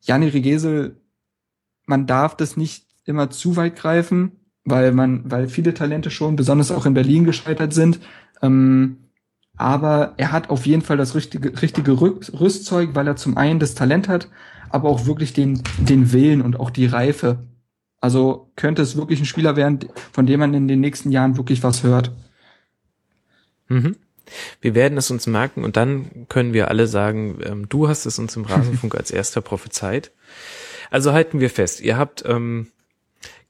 [0.00, 1.00] Jani Regesel,
[1.86, 4.32] man darf das nicht immer zu weit greifen,
[4.64, 8.00] weil man, weil viele Talente schon, besonders auch in Berlin gescheitert sind.
[8.42, 8.98] Ähm,
[9.56, 13.74] aber er hat auf jeden Fall das richtige, richtige Rüstzeug, weil er zum einen das
[13.74, 14.28] Talent hat,
[14.70, 17.38] aber auch wirklich den, den Willen und auch die Reife.
[18.00, 19.80] Also könnte es wirklich ein Spieler werden,
[20.12, 22.12] von dem man in den nächsten Jahren wirklich was hört.
[23.68, 23.96] Mhm.
[24.60, 28.18] Wir werden es uns merken und dann können wir alle sagen, ähm, du hast es
[28.18, 30.12] uns im Rasenfunk als erster prophezeit.
[30.90, 32.68] Also halten wir fest, ihr habt ähm,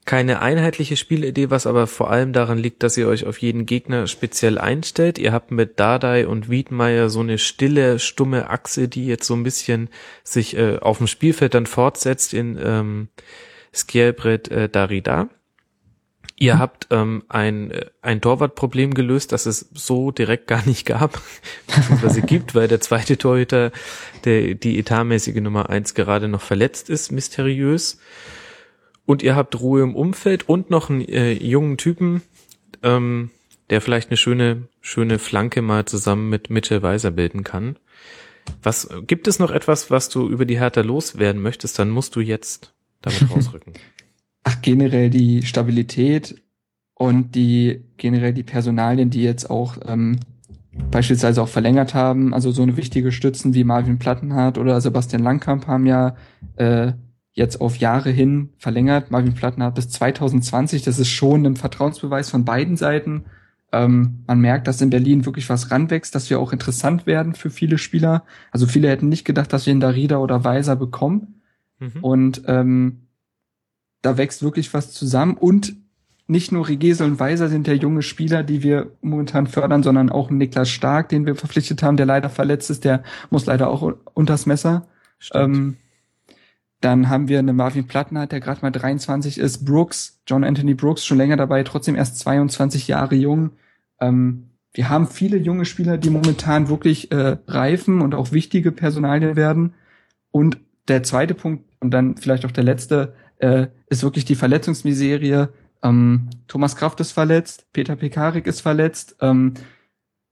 [0.09, 4.07] keine einheitliche Spielidee, was aber vor allem daran liegt, dass ihr euch auf jeden Gegner
[4.07, 5.19] speziell einstellt.
[5.19, 9.43] Ihr habt mit Dardai und Wiedmeier so eine stille, stumme Achse, die jetzt so ein
[9.43, 9.91] bisschen
[10.25, 13.09] sich äh, auf dem Spielfeld dann fortsetzt in ähm,
[13.75, 15.29] Skjelbred äh, Darida.
[16.41, 21.21] Ihr habt ähm, ein, äh, ein Torwartproblem gelöst, das es so direkt gar nicht gab,
[21.67, 23.73] beziehungsweise gibt, weil der zweite Torhüter,
[24.25, 27.99] der, die etatmäßige Nummer eins gerade noch verletzt ist, mysteriös.
[29.05, 32.23] Und ihr habt Ruhe im Umfeld und noch einen äh, jungen Typen,
[32.83, 33.31] ähm,
[33.71, 37.79] der vielleicht eine schöne, schöne Flanke mal zusammen mit Mitchell Weiser bilden kann.
[38.63, 41.79] Was gibt es noch etwas, was du über die Hertha loswerden möchtest?
[41.79, 43.75] Dann musst du jetzt damit rausrücken.
[44.49, 46.43] Ach, generell die Stabilität
[46.95, 50.21] und die generell die Personalien, die jetzt auch ähm,
[50.91, 52.33] beispielsweise auch verlängert haben.
[52.33, 56.17] Also so eine wichtige Stützen wie Marvin Plattenhardt oder Sebastian Langkamp haben ja
[56.57, 56.93] äh,
[57.33, 59.11] jetzt auf Jahre hin verlängert.
[59.11, 60.81] Marvin Plattenhardt bis 2020.
[60.81, 63.27] Das ist schon ein Vertrauensbeweis von beiden Seiten.
[63.71, 67.51] Ähm, man merkt, dass in Berlin wirklich was ranwächst, dass wir auch interessant werden für
[67.51, 68.25] viele Spieler.
[68.51, 71.43] Also viele hätten nicht gedacht, dass wir in Darida oder Weiser bekommen.
[71.81, 72.01] Mhm.
[72.01, 73.08] Und ähm,
[74.03, 75.75] da wächst wirklich was zusammen und
[76.31, 80.31] nicht nur Regese und Weiser sind ja junge Spieler, die wir momentan fördern, sondern auch
[80.31, 84.45] Niklas Stark, den wir verpflichtet haben, der leider verletzt ist, der muss leider auch unters
[84.45, 84.87] Messer.
[85.33, 85.77] Ähm,
[86.81, 91.05] dann haben wir eine Marvin Plattenhardt, der gerade mal 23 ist, Brooks, John Anthony Brooks,
[91.05, 93.53] schon länger dabei, trotzdem erst 22 Jahre jung.
[93.99, 99.35] Ähm, wir haben viele junge Spieler, die momentan wirklich äh, reifen und auch wichtige Personalien
[99.35, 99.75] werden.
[100.31, 105.51] Und der zweite Punkt und dann vielleicht auch der letzte, äh, ist wirklich die Verletzungsmiserie.
[105.83, 109.55] Ähm, Thomas Kraft ist verletzt, Peter Pekarik ist verletzt, ähm,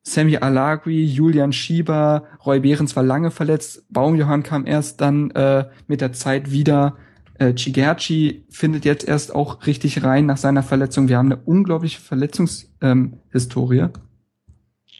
[0.02, 6.00] Sammy Alagri, Julian Schieber, Roy Behrens war lange verletzt, Baumjohann kam erst dann äh, mit
[6.00, 6.96] der Zeit wieder.
[7.38, 11.08] Äh, Chigerci findet jetzt erst auch richtig rein nach seiner Verletzung.
[11.08, 13.78] Wir haben eine unglaubliche Verletzungshistorie.
[13.80, 13.92] Ähm,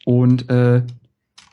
[0.05, 0.83] und äh,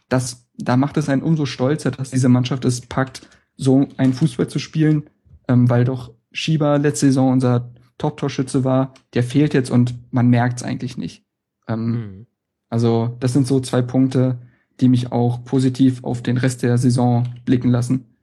[0.08, 4.48] das, da macht es einen umso stolzer, dass diese Mannschaft es packt, so einen Fußball
[4.48, 5.04] zu spielen,
[5.48, 10.58] ähm, weil doch Schieber letzte Saison unser Top-Torschütze war, der fehlt jetzt und man merkt
[10.58, 11.24] es eigentlich nicht.
[11.68, 12.26] Ähm, mhm.
[12.68, 14.38] Also das sind so zwei Punkte,
[14.80, 18.16] die mich auch positiv auf den Rest der Saison blicken lassen.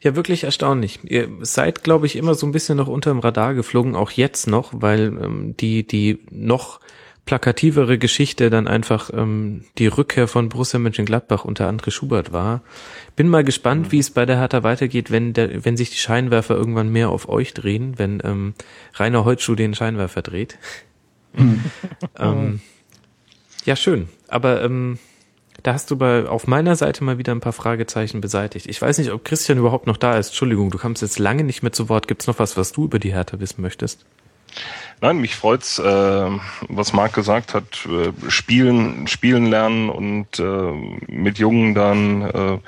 [0.00, 1.00] Ja, wirklich erstaunlich.
[1.02, 4.46] Ihr seid, glaube ich, immer so ein bisschen noch unter dem Radar geflogen, auch jetzt
[4.46, 6.80] noch, weil ähm, die, die noch
[7.24, 12.62] plakativere Geschichte dann einfach ähm, die Rückkehr von Borussia Mönchengladbach unter André Schubert war.
[13.16, 13.92] Bin mal gespannt, mhm.
[13.92, 17.28] wie es bei der Hertha weitergeht, wenn der, wenn sich die Scheinwerfer irgendwann mehr auf
[17.28, 18.54] euch drehen, wenn ähm,
[18.94, 20.58] Rainer Holtschuh den Scheinwerfer dreht.
[21.32, 21.64] Mhm.
[22.18, 22.60] ähm,
[23.64, 24.08] ja, schön.
[24.28, 24.98] Aber ähm,
[25.62, 28.66] da hast du bei auf meiner Seite mal wieder ein paar Fragezeichen beseitigt.
[28.66, 30.28] Ich weiß nicht, ob Christian überhaupt noch da ist.
[30.28, 32.06] Entschuldigung, du kommst jetzt lange nicht mehr zu Wort.
[32.06, 34.04] Gibt's noch was, was du über die Hertha wissen möchtest?
[35.00, 36.30] Nein, mich freut's, äh,
[36.68, 40.72] was Marc gesagt hat, äh, spielen, spielen lernen und äh,
[41.08, 42.58] mit Jungen dann äh,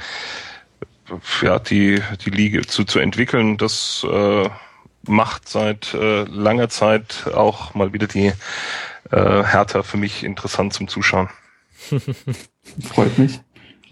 [1.43, 3.57] ja die die Liga zu zu entwickeln.
[3.57, 4.49] Das äh,
[5.07, 8.33] macht seit äh, langer Zeit auch mal wieder die
[9.11, 11.31] äh, Hertha für mich interessant zum Zuschauen.
[12.83, 13.41] Freut mich.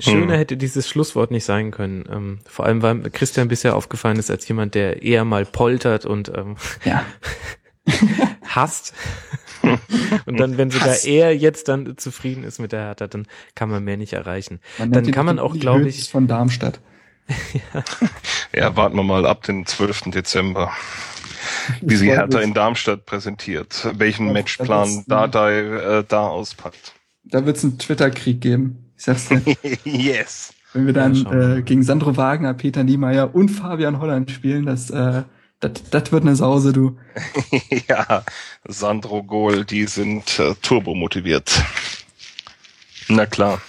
[0.01, 0.39] Schöner hm.
[0.39, 2.05] hätte dieses Schlusswort nicht sein können.
[2.11, 6.31] Ähm, vor allem, weil Christian bisher aufgefallen ist als jemand, der eher mal poltert und
[6.35, 7.05] ähm, ja.
[8.47, 8.95] hasst.
[10.27, 11.05] und dann, wenn sogar Hass.
[11.05, 14.61] er jetzt dann zufrieden ist mit der Hertha, dann kann man mehr nicht erreichen.
[14.79, 16.81] Man dann kann man auch, glaube ich, von Darmstadt.
[17.53, 17.85] ja.
[18.55, 20.11] ja, warten wir mal ab den 12.
[20.11, 20.71] Dezember,
[21.81, 26.93] wie sie Hertha in Darmstadt präsentiert, welchen ja, Matchplan da, da, äh, da auspackt.
[27.25, 28.93] Da wird es einen Twitter-Krieg geben.
[28.97, 29.43] Ich sag's dir.
[29.85, 30.53] yes.
[30.75, 34.91] Wenn wir dann ja, äh, gegen Sandro Wagner, Peter Niemeyer und Fabian Holland spielen, das
[34.91, 35.23] äh,
[35.69, 36.99] das wird eine Sause, du.
[37.89, 38.25] ja,
[38.67, 41.53] Sandro Gohl, die sind äh, turbo motiviert.
[43.09, 43.61] Na klar.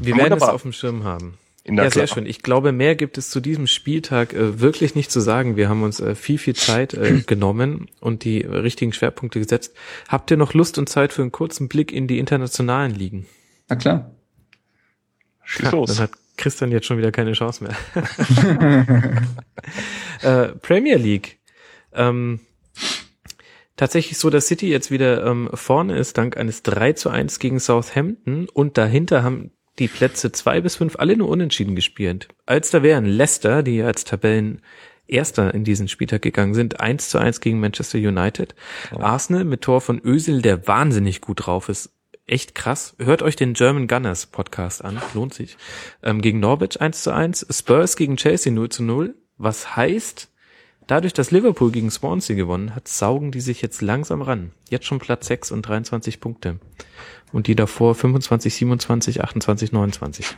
[0.00, 0.48] Wir werden Wunderbar.
[0.48, 1.38] es auf dem Schirm haben.
[1.66, 2.06] Na ja, klar.
[2.06, 2.26] sehr schön.
[2.26, 5.56] Ich glaube, mehr gibt es zu diesem Spieltag äh, wirklich nicht zu sagen.
[5.56, 9.74] Wir haben uns äh, viel, viel Zeit äh, genommen und die richtigen Schwerpunkte gesetzt.
[10.08, 13.26] Habt ihr noch Lust und Zeit für einen kurzen Blick in die internationalen Ligen?
[13.68, 14.10] Na klar.
[15.44, 15.90] Schieß los.
[15.90, 17.76] Dann hat Christian jetzt schon wieder keine Chance mehr.
[20.22, 21.38] äh, Premier League.
[21.92, 22.40] Ähm,
[23.76, 27.60] tatsächlich so, dass City jetzt wieder ähm, vorne ist, dank eines 3 zu 1 gegen
[27.60, 32.28] Southampton und dahinter haben die Plätze zwei bis fünf alle nur unentschieden gespielt.
[32.46, 34.62] Als da wären Leicester, die als Tabellen
[35.06, 38.54] Erster in diesen Spieltag gegangen sind, 1 zu 1 gegen Manchester United.
[38.94, 39.00] Oh.
[39.00, 41.97] Arsenal mit Tor von Ösel, der wahnsinnig gut drauf ist.
[42.28, 42.94] Echt krass.
[42.98, 45.56] Hört euch den German Gunners Podcast an, lohnt sich.
[46.02, 49.14] Ähm, gegen Norwich 1 zu 1, Spurs gegen Chelsea 0 zu 0.
[49.38, 50.30] Was heißt,
[50.86, 54.52] dadurch, dass Liverpool gegen Swansea gewonnen hat, saugen die sich jetzt langsam ran.
[54.68, 56.60] Jetzt schon Platz 6 und 23 Punkte
[57.32, 60.36] und die davor 25, 27, 28, 29.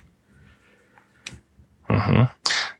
[1.89, 2.29] Mhm.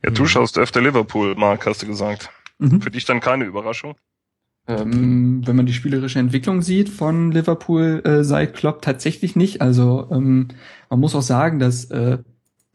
[0.05, 0.29] Ja, du mhm.
[0.29, 2.31] schaust öfter Liverpool, Mark, hast du gesagt.
[2.59, 2.81] Mhm.
[2.81, 3.97] Für dich dann keine Überraschung?
[4.67, 9.61] Ähm, wenn man die spielerische Entwicklung sieht von Liverpool äh, seit Klopp, tatsächlich nicht.
[9.61, 10.49] Also ähm,
[10.89, 12.19] man muss auch sagen, dass äh,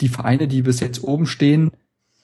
[0.02, 1.72] die Vereine, die bis jetzt oben stehen,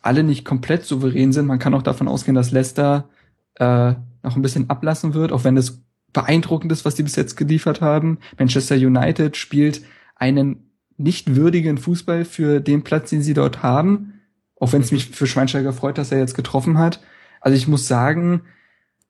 [0.01, 1.45] alle nicht komplett souverän sind.
[1.45, 3.09] Man kann auch davon ausgehen, dass Leicester
[3.55, 3.93] äh,
[4.23, 5.83] noch ein bisschen ablassen wird, auch wenn es
[6.13, 8.19] beeindruckendes, was die bis jetzt geliefert haben.
[8.37, 9.81] Manchester United spielt
[10.15, 14.13] einen nicht würdigen Fußball für den Platz, den sie dort haben.
[14.59, 17.01] Auch wenn es mich für Schweinsteiger freut, dass er jetzt getroffen hat.
[17.39, 18.41] Also ich muss sagen,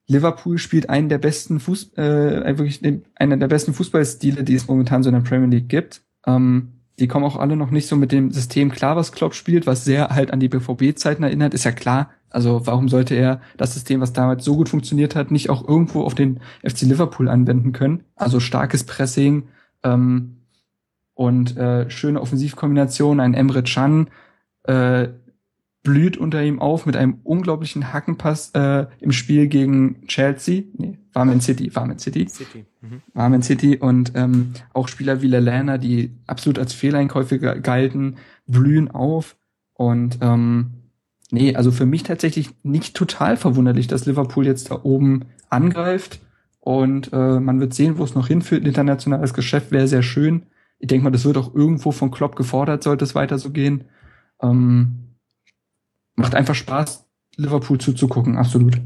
[0.07, 2.82] Liverpool spielt einen der besten Fuß, äh, wirklich
[3.15, 6.02] einen der besten Fußballstile, die es momentan so in der Premier League gibt.
[6.26, 9.65] Ähm, die kommen auch alle noch nicht so mit dem System klar, was Klopp spielt,
[9.65, 11.53] was sehr halt an die BVB-Zeiten erinnert.
[11.53, 15.32] Ist ja klar, also warum sollte er das System, was damals so gut funktioniert hat,
[15.32, 18.03] nicht auch irgendwo auf den FC Liverpool anwenden können?
[18.15, 19.48] Also starkes Pressing
[19.84, 20.38] ähm,
[21.14, 24.10] und äh, schöne Offensivkombination, ein Emre Can
[24.64, 25.07] äh,
[25.83, 30.63] blüht unter ihm auf mit einem unglaublichen Hackenpass äh, im Spiel gegen Chelsea.
[30.77, 32.27] Nee, war Man City, war Man City.
[32.27, 32.65] City.
[32.81, 33.01] Mhm.
[33.13, 38.91] War Man City und ähm, auch Spieler wie Lallana, die absolut als Fehleinkäufe galten, blühen
[38.91, 39.35] auf
[39.73, 40.81] und ähm,
[41.31, 46.19] Nee, also für mich tatsächlich nicht total verwunderlich, dass Liverpool jetzt da oben angreift.
[46.59, 48.67] Und äh, man wird sehen, wo es noch hinführt.
[48.67, 50.43] Internationales Geschäft wäre sehr schön.
[50.77, 53.85] Ich denke mal, das wird auch irgendwo von Klopp gefordert, sollte es weiter so gehen.
[54.41, 55.10] Ähm,
[56.15, 57.05] macht einfach Spaß,
[57.35, 58.79] Liverpool zuzugucken, absolut.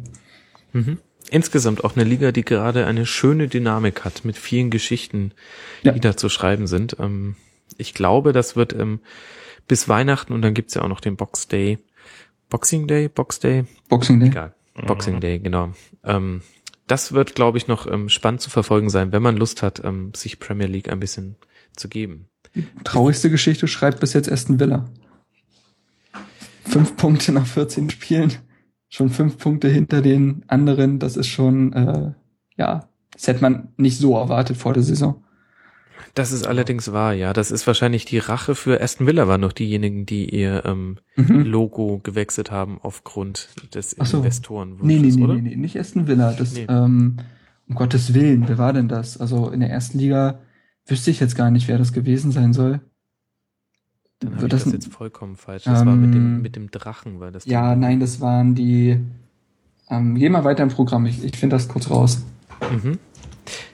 [0.73, 0.99] Mhm.
[1.31, 5.31] Insgesamt auch eine Liga, die gerade eine schöne Dynamik hat, mit vielen Geschichten,
[5.81, 5.91] ja.
[5.91, 6.97] die da zu schreiben sind.
[6.99, 7.35] Ähm,
[7.77, 8.99] ich glaube, das wird ähm,
[9.67, 11.79] bis Weihnachten und dann gibt's ja auch noch den Box Day
[12.49, 13.65] Boxing Day, Box Day?
[13.89, 14.29] Boxing Day.
[14.29, 14.53] Egal.
[14.85, 15.73] Boxing Day, genau.
[16.03, 16.41] Ähm,
[16.87, 20.13] das wird, glaube ich, noch ähm, spannend zu verfolgen sein, wenn man Lust hat, ähm,
[20.15, 21.35] sich Premier League ein bisschen
[21.75, 22.27] zu geben.
[22.53, 24.85] Die traurigste Geschichte schreibt bis jetzt Aston Villa.
[26.65, 28.33] Fünf Punkte nach 14 Spielen.
[28.89, 30.99] Schon fünf Punkte hinter den anderen.
[30.99, 32.11] Das ist schon, äh,
[32.57, 35.23] ja, das hätte man nicht so erwartet vor der Saison.
[36.13, 37.33] Das ist allerdings wahr, ja.
[37.33, 41.41] Das ist wahrscheinlich die Rache für Aston Villa waren noch diejenigen, die ihr ähm, mhm.
[41.41, 44.17] Logo gewechselt haben aufgrund des Ach so.
[44.17, 44.77] Investoren.
[44.81, 45.33] Nee, nee, nee, oder?
[45.35, 46.31] nee, nee, nicht Aston Villa.
[46.33, 46.67] Das, nee.
[46.69, 47.17] ähm,
[47.67, 49.17] um Gottes Willen, wer war denn das?
[49.17, 50.39] Also in der ersten Liga
[50.85, 52.79] wüsste ich jetzt gar nicht, wer das gewesen sein soll.
[54.19, 55.63] Dann habe ich das, das jetzt vollkommen falsch.
[55.63, 57.45] Das ähm, war mit dem, mit dem Drachen, weil das.
[57.45, 58.99] Ja, nein, das waren die.
[59.89, 62.23] Ähm, geh mal weiter im Programm, ich, ich finde das kurz raus.
[62.71, 62.97] Mhm.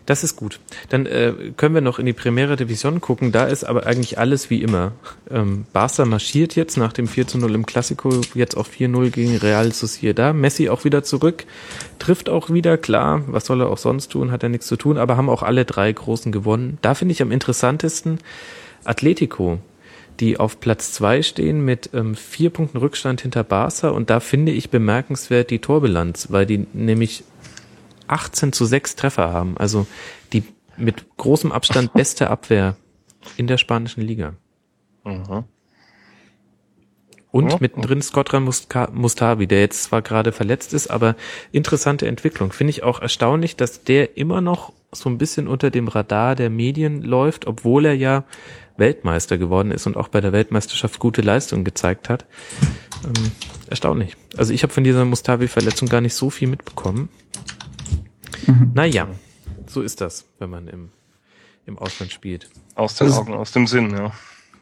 [0.05, 0.59] Das ist gut.
[0.89, 3.31] Dann äh, können wir noch in die Premiere Division gucken.
[3.31, 4.93] Da ist aber eigentlich alles wie immer.
[5.29, 9.37] Ähm, Barca marschiert jetzt nach dem 4 zu 0 im Klassiko, jetzt auf 4-0 gegen
[9.37, 10.35] Real Sociedad.
[10.35, 11.45] Messi auch wieder zurück,
[11.99, 14.97] trifft auch wieder, klar, was soll er auch sonst tun, hat er nichts zu tun,
[14.97, 16.77] aber haben auch alle drei Großen gewonnen.
[16.81, 18.17] Da finde ich am interessantesten
[18.83, 19.59] Atletico,
[20.21, 24.51] die auf Platz zwei stehen mit ähm, vier Punkten Rückstand hinter Barca und da finde
[24.51, 27.23] ich bemerkenswert die Torbilanz, weil die nämlich
[28.07, 29.57] 18 zu 6 Treffer haben.
[29.57, 29.87] Also
[30.31, 30.43] die
[30.77, 32.75] mit großem Abstand beste Abwehr
[33.35, 34.35] in der spanischen Liga.
[35.03, 35.43] Mhm.
[37.31, 41.15] Und oh, mittendrin Skotran Mustavi, der jetzt zwar gerade verletzt ist, aber
[41.53, 42.51] interessante Entwicklung.
[42.51, 46.49] Finde ich auch erstaunlich, dass der immer noch so ein bisschen unter dem Radar der
[46.49, 48.25] Medien läuft, obwohl er ja
[48.77, 52.25] Weltmeister geworden ist und auch bei der Weltmeisterschaft gute Leistung gezeigt hat.
[53.05, 53.31] Ähm,
[53.69, 54.17] erstaunlich.
[54.37, 57.09] Also ich habe von dieser Mustavi-Verletzung gar nicht so viel mitbekommen.
[58.47, 58.71] Mhm.
[58.73, 59.07] Naja,
[59.67, 60.89] so ist das, wenn man im,
[61.65, 62.49] im Ausland spielt.
[62.75, 64.11] Aus den Augen, aus dem Sinn, ja.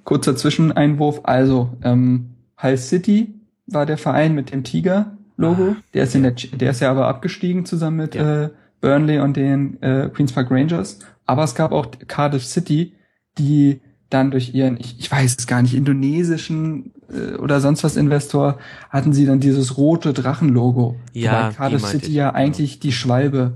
[0.04, 1.22] Kurzer Zwischeneinwurf.
[1.24, 3.34] Also, ähm, Hull City
[3.68, 5.72] war der Verein mit dem Tiger-Logo.
[5.72, 8.46] Ah, der ist in der, der ist ja aber abgestiegen zusammen mit ja.
[8.46, 8.50] äh,
[8.82, 11.00] Burnley und den äh, Queens Park Rangers.
[11.26, 12.96] Aber es gab auch Cardiff City,
[13.38, 17.96] die dann durch ihren, ich, ich weiß es gar nicht, indonesischen äh, oder sonst was
[17.96, 18.58] Investor,
[18.90, 20.96] hatten sie dann dieses rote Drachenlogo.
[21.14, 22.40] Ja, Weil Cardiff City ja genau.
[22.40, 23.54] eigentlich die Schwalbe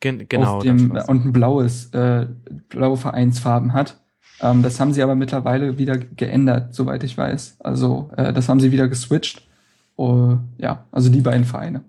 [0.00, 2.26] Gen genau, auf dem, und ein blaues, äh,
[2.68, 4.00] blaue Vereinsfarben hat.
[4.40, 7.58] Ähm, das haben sie aber mittlerweile wieder geändert, soweit ich weiß.
[7.60, 9.46] Also äh, das haben sie wieder geswitcht.
[9.96, 11.82] Uh, ja, also die beiden Vereine.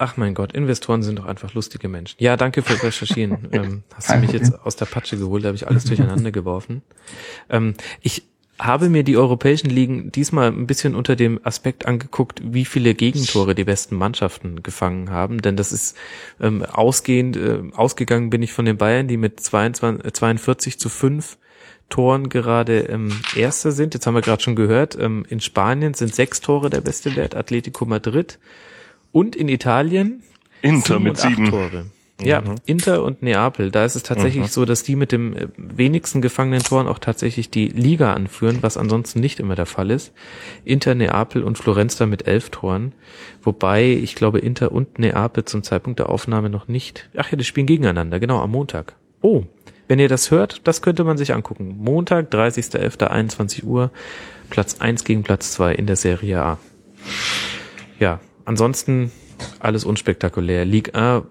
[0.00, 2.16] Ach mein Gott, Investoren sind doch einfach lustige Menschen.
[2.20, 3.48] Ja, danke fürs Recherchieren.
[3.52, 6.82] ähm, hast du mich jetzt aus der Patsche geholt, da habe ich alles durcheinander geworfen.
[7.50, 8.22] Ähm, ich
[8.60, 13.56] habe mir die europäischen Ligen diesmal ein bisschen unter dem Aspekt angeguckt, wie viele Gegentore
[13.56, 15.96] die besten Mannschaften gefangen haben, denn das ist
[16.40, 20.88] ähm, ausgehend, äh, ausgegangen bin ich von den Bayern, die mit 22, äh, 42 zu
[20.88, 21.38] 5
[21.88, 23.94] Toren gerade ähm, Erster sind.
[23.94, 27.34] Jetzt haben wir gerade schon gehört, ähm, in Spanien sind sechs Tore der beste Wert,
[27.34, 28.38] Atletico Madrid.
[29.12, 30.22] Und in Italien
[30.62, 31.50] Inter sieben mit sieben.
[31.50, 31.86] Tore.
[32.20, 33.70] Ja, Inter und Neapel.
[33.70, 34.48] Da ist es tatsächlich Mhm.
[34.48, 38.76] so, dass die mit dem äh, wenigsten gefangenen Toren auch tatsächlich die Liga anführen, was
[38.76, 40.12] ansonsten nicht immer der Fall ist.
[40.64, 42.92] Inter, Neapel und Florenz da mit elf Toren.
[43.44, 47.08] Wobei, ich glaube, Inter und Neapel zum Zeitpunkt der Aufnahme noch nicht.
[47.16, 48.96] Ach ja, die spielen gegeneinander, genau, am Montag.
[49.20, 49.44] Oh,
[49.86, 51.76] wenn ihr das hört, das könnte man sich angucken.
[51.78, 53.92] Montag, 30.11., 21 Uhr,
[54.50, 56.58] Platz 1 gegen Platz 2 in der Serie A.
[58.00, 58.18] Ja,
[58.48, 59.12] ansonsten
[59.60, 60.64] alles unspektakulär.
[60.64, 61.24] Ligue 1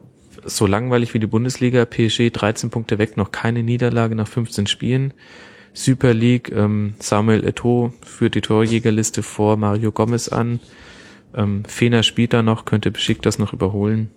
[0.46, 1.86] so langweilig wie die Bundesliga.
[1.86, 5.14] PSG 13 Punkte weg, noch keine Niederlage nach 15 Spielen.
[5.74, 10.60] Super League, ähm, Samuel Eto'o führt die Torjägerliste vor Mario Gomez an.
[11.36, 14.10] Ähm, Fener spielt da noch, könnte beschickt das noch überholen.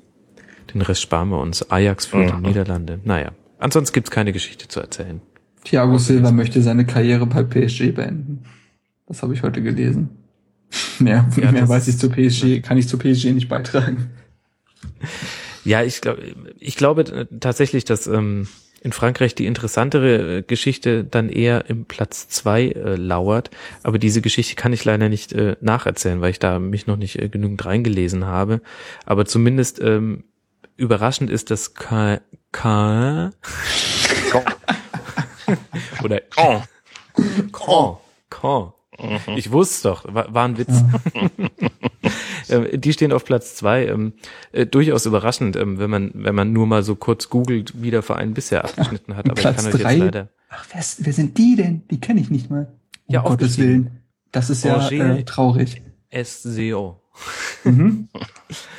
[0.72, 1.70] Den Rest sparen wir uns.
[1.70, 3.00] Ajax führt in Niederlande.
[3.04, 5.20] Naja, ansonsten gibt's keine Geschichte zu erzählen.
[5.64, 8.44] Thiago Silva möchte seine Karriere bei PSG beenden.
[9.06, 10.10] Das habe ich heute gelesen.
[10.98, 14.10] Mehr, Ja, mehr weiß ich zu PSG, kann ich zu PSG nicht beitragen.
[15.64, 16.22] Ja, ich glaube,
[16.58, 18.48] ich glaube äh, tatsächlich, dass ähm,
[18.82, 23.50] in Frankreich die interessantere äh, Geschichte dann eher im Platz zwei äh, lauert.
[23.82, 27.18] Aber diese Geschichte kann ich leider nicht äh, nacherzählen, weil ich da mich noch nicht
[27.18, 28.62] äh, genügend reingelesen habe.
[29.04, 30.24] Aber zumindest ähm,
[30.76, 32.20] überraschend ist, dass K
[32.52, 33.30] K
[36.02, 36.62] oder Oh.
[38.30, 38.72] Caen.
[39.00, 39.36] Caen.
[39.36, 40.72] Ich wusste doch, war, war ein Witz.
[42.48, 43.86] Ähm, Die stehen auf Platz zwei.
[43.86, 44.14] Ähm,
[44.50, 48.02] äh, durchaus überraschend, ähm, wenn man wenn man nur mal so kurz googelt, wie der
[48.02, 49.26] Verein bisher abgeschnitten hat.
[49.26, 49.92] Aber Platz ich kann euch drei?
[49.92, 50.28] jetzt leider.
[50.48, 51.82] Ach, wer, ist, wer sind die denn?
[51.90, 52.72] Die kenne ich nicht mal.
[53.06, 53.58] Um Ja, Gottes.
[53.58, 54.00] Willen.
[54.32, 55.18] Das ist ja Angers.
[55.18, 55.82] äh, traurig.
[56.12, 56.99] SCO.
[57.64, 58.08] Mhm.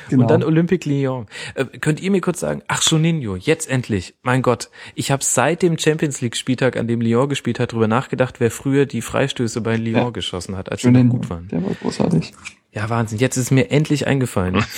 [0.08, 0.22] Genau.
[0.22, 1.26] Und dann Olympique Lyon.
[1.54, 4.14] Äh, könnt ihr mir kurz sagen, ach Juninho, jetzt endlich.
[4.22, 7.88] Mein Gott, ich habe seit dem Champions League Spieltag, an dem Lyon gespielt hat, drüber
[7.88, 10.10] nachgedacht, wer früher die Freistöße bei Lyon Ja.
[10.10, 11.48] geschossen hat, als sie noch gut waren.
[11.48, 12.32] Der war großartig.
[12.72, 13.18] Ja, Wahnsinn.
[13.18, 14.64] Jetzt ist mir endlich eingefallen.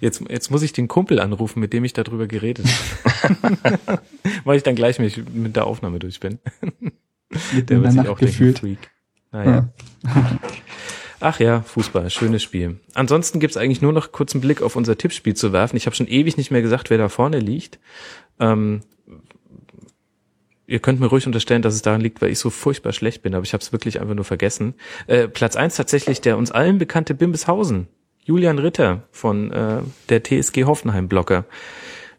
[0.00, 2.66] Jetzt, jetzt muss ich den Kumpel anrufen, mit dem ich darüber geredet
[3.22, 3.78] habe.
[4.44, 6.38] Weil ich dann gleich mich mit der Aufnahme durch bin.
[7.54, 8.58] Der wird sich auch denken, gefühlt.
[8.58, 8.90] Freak.
[9.32, 9.68] Naja.
[11.20, 12.78] Ach ja, Fußball, schönes Spiel.
[12.94, 15.76] Ansonsten gibt's eigentlich nur noch kurz einen Blick auf unser Tippspiel zu werfen.
[15.76, 17.78] Ich habe schon ewig nicht mehr gesagt, wer da vorne liegt.
[18.38, 18.82] Ähm,
[20.66, 23.34] ihr könnt mir ruhig unterstellen, dass es daran liegt, weil ich so furchtbar schlecht bin,
[23.34, 24.74] aber ich habe es wirklich einfach nur vergessen.
[25.06, 27.88] Äh, Platz eins tatsächlich der uns allen bekannte Bimbishausen.
[28.24, 29.78] Julian Ritter von äh,
[30.08, 31.44] der TSG Hoffenheim-Blocker.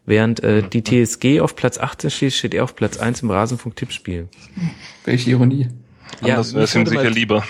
[0.06, 4.30] Während äh, die TSG auf Platz 18 steht, steht er auf Platz 1 im Rasenfunk-Tippspiel.
[5.04, 5.68] Welche Ironie.
[6.22, 7.44] Anders wäre mich es ihm sicher lieber.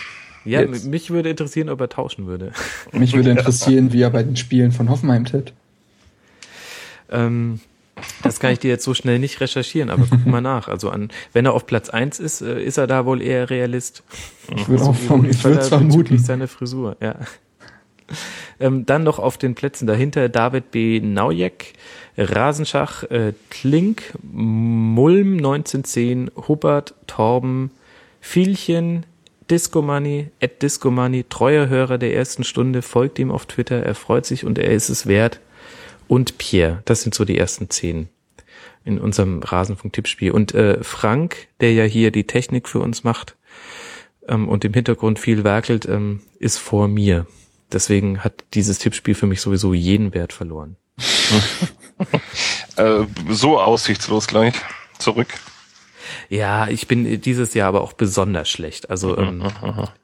[0.48, 0.86] Ja, Jetzt.
[0.86, 2.52] mich würde interessieren, ob er tauschen würde.
[2.94, 5.54] Mich würde interessieren, wie er bei den Spielen von Hoffenheim tippt.
[7.12, 7.60] Ähm,
[8.24, 10.68] das kann ich dir jetzt so schnell nicht recherchieren, aber guck mal nach.
[10.68, 14.04] Also an, wenn er auf Platz 1 ist, äh, ist er da wohl eher Realist.
[14.56, 16.18] Ich würde auch vom, ich würde es vermuten.
[16.18, 17.16] seine Frisur, ja.
[18.60, 21.00] Ähm, dann noch auf den Plätzen dahinter David B.
[21.00, 21.74] Naujek,
[22.18, 27.70] Rasenschach, äh, Klink, Mulm 1910, Hubbard, Torben,
[28.22, 29.06] Vielchen,
[29.50, 34.46] Discomoney, Ed Discomoney, treuer Hörer der ersten Stunde, folgt ihm auf Twitter, er freut sich
[34.46, 35.40] und er ist es wert.
[36.08, 38.10] Und Pierre, das sind so die ersten zehn
[38.86, 40.32] in unserem Rasenfunk-Tippspiel.
[40.32, 43.36] Und äh, Frank, der ja hier die Technik für uns macht
[44.28, 47.28] ähm, und im Hintergrund viel werkelt, ähm, ist vor mir.
[47.72, 50.78] Deswegen hat dieses Tippspiel für mich sowieso jeden Wert verloren.
[52.78, 54.54] Äh, so aussichtslos gleich.
[55.00, 55.30] Zurück.
[56.30, 58.90] Ja, ich bin dieses Jahr aber auch besonders schlecht.
[58.90, 59.44] Also, ähm,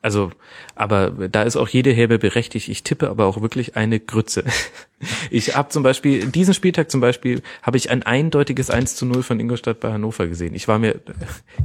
[0.01, 0.31] also,
[0.75, 2.69] aber da ist auch jede Herbe berechtigt.
[2.69, 4.43] Ich tippe aber auch wirklich eine Grütze.
[5.29, 9.21] Ich habe zum Beispiel, diesen Spieltag zum Beispiel, habe ich ein eindeutiges 1 zu 0
[9.21, 10.55] von Ingolstadt bei Hannover gesehen.
[10.55, 11.01] Ich war mir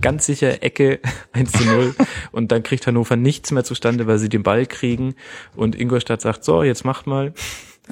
[0.00, 0.98] ganz sicher, Ecke
[1.34, 1.94] 1 zu 0
[2.32, 5.14] und dann kriegt Hannover nichts mehr zustande, weil sie den Ball kriegen
[5.54, 7.32] und Ingolstadt sagt, so, jetzt macht mal.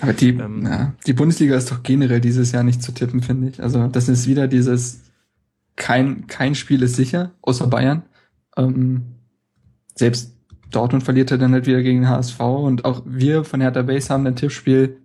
[0.01, 0.65] Aber die, Ähm.
[0.67, 3.63] ja, die Bundesliga ist doch generell dieses Jahr nicht zu tippen, finde ich.
[3.63, 5.01] Also das ist wieder dieses,
[5.77, 8.03] kein, kein Spiel ist sicher, außer Bayern.
[8.57, 9.17] Ähm,
[9.95, 10.35] selbst
[10.71, 14.27] Dortmund verliert er dann halt wieder gegen HSV und auch wir von Hertha Base haben
[14.27, 14.99] ein Tippspiel.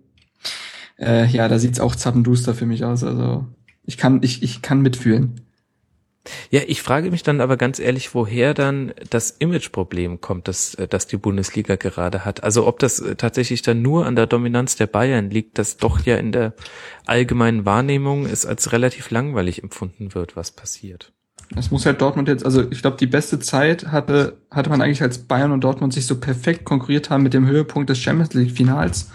[0.98, 3.04] Äh, ja, da sieht's auch zappenduster für mich aus.
[3.04, 3.46] Also
[3.84, 5.40] ich kann, ich, ich kann mitfühlen.
[6.50, 10.86] Ja, ich frage mich dann aber ganz ehrlich, woher dann das Imageproblem kommt, das, äh,
[10.86, 12.44] das die Bundesliga gerade hat.
[12.44, 16.00] Also ob das äh, tatsächlich dann nur an der Dominanz der Bayern liegt, das doch
[16.00, 16.54] ja in der
[17.06, 21.12] allgemeinen Wahrnehmung ist als relativ langweilig empfunden wird, was passiert.
[21.50, 25.02] Das muss halt Dortmund jetzt, also ich glaube, die beste Zeit hatte, hatte man eigentlich,
[25.02, 28.52] als Bayern und Dortmund sich so perfekt konkurriert haben mit dem Höhepunkt des Champions League
[28.52, 29.10] Finals.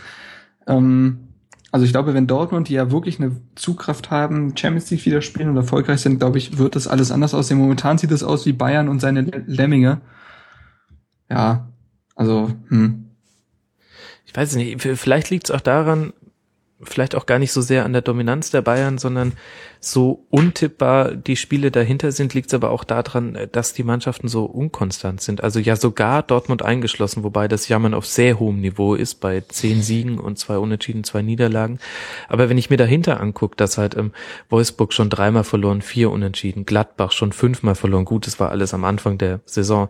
[0.67, 1.26] Ähm,
[1.71, 5.49] also ich glaube, wenn Dortmund, die ja wirklich eine Zugkraft haben, Champions League wieder spielen
[5.49, 7.57] und erfolgreich sind, glaube ich, wird das alles anders aussehen.
[7.57, 10.01] Momentan sieht es aus wie Bayern und seine Lemminge.
[11.29, 11.67] Ja,
[12.15, 13.03] also, hm.
[14.25, 16.13] Ich weiß nicht, vielleicht liegt es auch daran,
[16.81, 19.33] vielleicht auch gar nicht so sehr an der Dominanz der Bayern, sondern
[19.91, 24.45] so untippbar die Spiele dahinter sind, liegt es aber auch daran, dass die Mannschaften so
[24.45, 25.43] unkonstant sind.
[25.43, 29.81] Also ja sogar Dortmund eingeschlossen, wobei das Jammern auf sehr hohem Niveau ist, bei zehn
[29.81, 31.79] Siegen und zwei Unentschieden, zwei Niederlagen.
[32.27, 34.11] Aber wenn ich mir dahinter angucke, dass halt ähm,
[34.49, 38.83] Wolfsburg schon dreimal verloren, vier Unentschieden, Gladbach schon fünfmal verloren, gut, das war alles am
[38.83, 39.89] Anfang der Saison,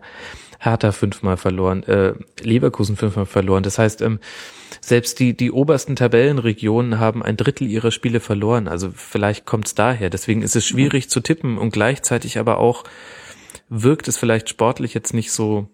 [0.58, 3.62] Hertha fünfmal verloren, äh, Leverkusen fünfmal verloren.
[3.62, 4.18] Das heißt, ähm,
[4.80, 8.68] selbst die, die obersten Tabellenregionen haben ein Drittel ihrer Spiele verloren.
[8.68, 10.10] Also vielleicht kommt es daher.
[10.10, 11.10] Deswegen ist es schwierig mhm.
[11.10, 12.84] zu tippen und gleichzeitig aber auch
[13.68, 15.68] wirkt es vielleicht sportlich jetzt nicht so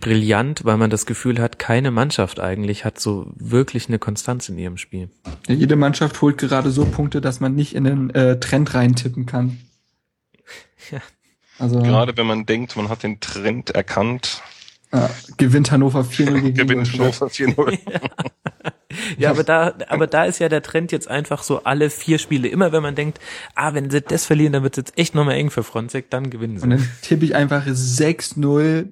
[0.00, 4.58] brillant, weil man das Gefühl hat, keine Mannschaft eigentlich hat so wirklich eine Konstanz in
[4.58, 5.10] ihrem Spiel.
[5.46, 9.26] Ja, jede Mannschaft holt gerade so Punkte, dass man nicht in den äh, Trend reintippen
[9.26, 9.58] kann.
[10.90, 11.00] Ja.
[11.58, 14.42] Also, Gerade wenn man denkt, man hat den Trend erkannt,
[14.92, 17.78] ja, gewinnt Hannover 4-0 gegen Gewinnt Hannover 4-0.
[19.18, 22.48] ja, aber da, aber da ist ja der Trend jetzt einfach so alle vier Spiele.
[22.48, 23.20] Immer wenn man denkt,
[23.54, 26.30] ah, wenn sie das verlieren, dann wird es jetzt echt nochmal eng für Fronzek, dann
[26.30, 26.64] gewinnen sie.
[26.64, 28.88] Und dann tippe ich einfach 6-0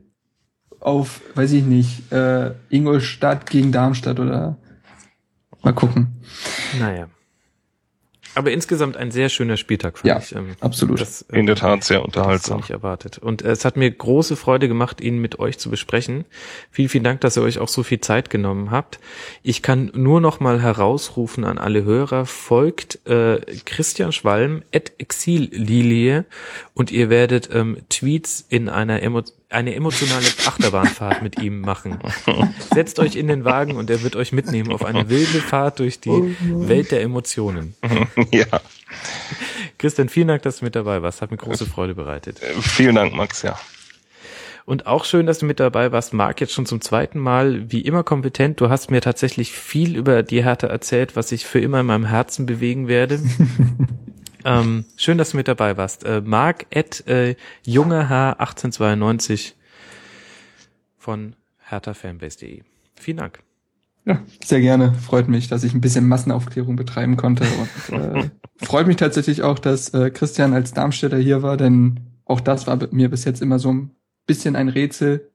[0.81, 4.57] auf, weiß ich nicht, äh, Ingolstadt gegen Darmstadt oder
[5.63, 6.23] mal gucken.
[6.79, 7.09] Naja.
[8.39, 10.33] Aber insgesamt ein sehr schöner Spieltag, fand ja, ich.
[10.33, 11.01] Ähm, absolut.
[11.01, 12.59] Das, ähm, In der Tat sehr unterhaltsam.
[12.59, 13.19] Nicht erwartet.
[13.19, 16.25] Und äh, es hat mir große Freude gemacht, ihn mit euch zu besprechen.
[16.71, 19.01] Vielen, vielen Dank, dass ihr euch auch so viel Zeit genommen habt.
[19.43, 26.25] Ich kann nur noch mal herausrufen an alle Hörer, folgt äh, Christian Schwalm at Exillilie
[26.75, 31.99] und ihr werdet ähm, Tweets in einer Emo eine emotionale Achterbahnfahrt mit ihm machen.
[32.75, 36.01] Setzt euch in den Wagen und er wird euch mitnehmen auf eine wilde Fahrt durch
[36.01, 37.75] die Welt der Emotionen.
[38.31, 38.47] Ja.
[39.79, 41.23] Christian, vielen Dank, dass du mit dabei warst.
[41.23, 42.43] Hat mir große Freude bereitet.
[42.43, 43.59] Äh, vielen Dank, Max, ja.
[44.65, 46.13] Und auch schön, dass du mit dabei warst.
[46.13, 48.61] Marc, jetzt schon zum zweiten Mal, wie immer kompetent.
[48.61, 52.05] Du hast mir tatsächlich viel über die Härte erzählt, was ich für immer in meinem
[52.05, 53.21] Herzen bewegen werde.
[54.45, 56.05] Ähm, schön, dass du mit dabei warst.
[56.05, 57.37] Äh, Marc at äh,
[57.67, 59.55] jungeH1892
[60.97, 61.35] von
[61.69, 62.63] herthafanbase.de.
[62.95, 63.41] Vielen Dank.
[64.05, 64.95] Ja, sehr gerne.
[64.95, 67.45] Freut mich, dass ich ein bisschen Massenaufklärung betreiben konnte.
[67.91, 72.41] Und äh, freut mich tatsächlich auch, dass äh, Christian als Darmstädter hier war, denn auch
[72.41, 73.91] das war mir bis jetzt immer so ein
[74.27, 75.31] bisschen ein Rätsel.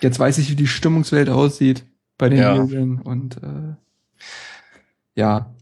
[0.00, 1.84] Jetzt weiß ich, wie die Stimmungswelt aussieht
[2.16, 2.56] bei den ja.
[2.56, 3.74] Medien und äh,
[5.16, 5.53] ja,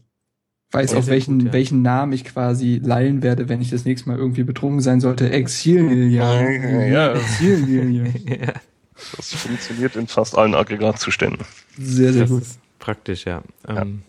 [0.73, 1.53] weiß sehr, auch welchen, gut, ja.
[1.53, 5.29] welchen Namen ich quasi leihen werde, wenn ich das nächste Mal irgendwie betrunken sein sollte.
[5.29, 6.41] Exilnilja.
[6.85, 8.05] Ja, Exilnilja.
[8.27, 8.53] ja.
[9.15, 11.45] Das funktioniert in fast allen Aggregatzuständen.
[11.77, 12.43] Sehr, sehr das gut.
[12.79, 13.43] praktisch, ja.
[13.67, 13.81] ja.
[13.81, 14.01] Ähm,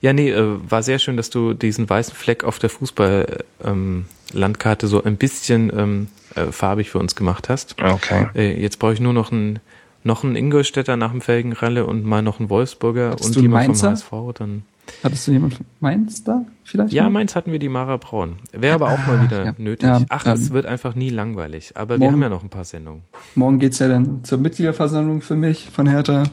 [0.00, 4.90] ja, nee, äh, war sehr schön, dass du diesen weißen Fleck auf der Fußball-Landkarte ähm,
[4.90, 7.76] so ein bisschen ähm, äh, farbig für uns gemacht hast.
[7.80, 8.28] Okay.
[8.34, 9.60] Äh, jetzt brauche ich nur noch einen
[10.04, 13.90] noch einen Ingolstädter nach dem Felgenralle und mal noch einen Wolfsburger Hast und jemand vom
[13.90, 14.64] HSV, dann
[15.02, 16.92] Hattest du jemand Mainz da vielleicht?
[16.92, 18.36] Ja, Mainz hatten wir die Mara Braun.
[18.52, 19.54] Wäre aber auch mal ah, wieder ja.
[19.58, 19.88] nötig.
[19.88, 21.72] Ja, Ach, es wird einfach nie langweilig.
[21.76, 23.02] Aber morgen, wir haben ja noch ein paar Sendungen.
[23.34, 26.24] Morgen geht's ja dann zur Mitgliederversammlung für mich von Hertha.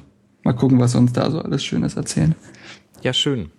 [0.43, 2.35] Mal gucken, was uns da so alles Schönes erzählen.
[3.01, 3.51] Ja, schön.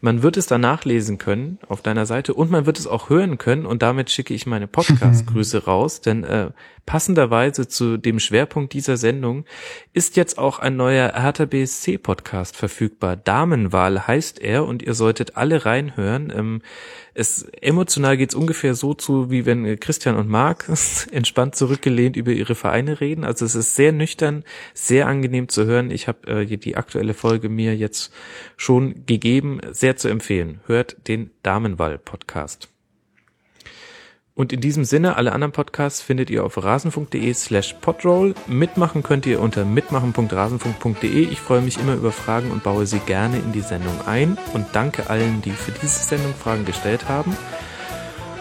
[0.00, 3.38] Man wird es da nachlesen können auf deiner Seite und man wird es auch hören
[3.38, 6.50] können und damit schicke ich meine Podcast-Grüße raus, denn äh,
[6.86, 9.44] passenderweise zu dem Schwerpunkt dieser Sendung
[9.92, 13.16] ist jetzt auch ein neuer Hertha BSC Podcast verfügbar.
[13.16, 16.32] Damenwahl heißt er und ihr solltet alle reinhören.
[16.34, 16.62] Ähm,
[17.14, 20.68] es emotional geht's ungefähr so zu, wie wenn äh, Christian und Marc
[21.12, 23.24] entspannt zurückgelehnt über ihre Vereine reden.
[23.24, 25.90] Also es ist sehr nüchtern, sehr angenehm zu hören.
[25.90, 28.12] Ich habe äh, die aktuelle Folge mir jetzt
[28.56, 30.60] schon gegeben, sehr zu empfehlen.
[30.66, 32.73] Hört den Damenwahl-Podcast.
[34.36, 38.34] Und in diesem Sinne, alle anderen Podcasts findet ihr auf rasenfunk.de slash podroll.
[38.48, 41.28] Mitmachen könnt ihr unter mitmachen.rasenfunk.de.
[41.28, 44.36] Ich freue mich immer über Fragen und baue sie gerne in die Sendung ein.
[44.52, 47.36] Und danke allen, die für diese Sendung Fragen gestellt haben.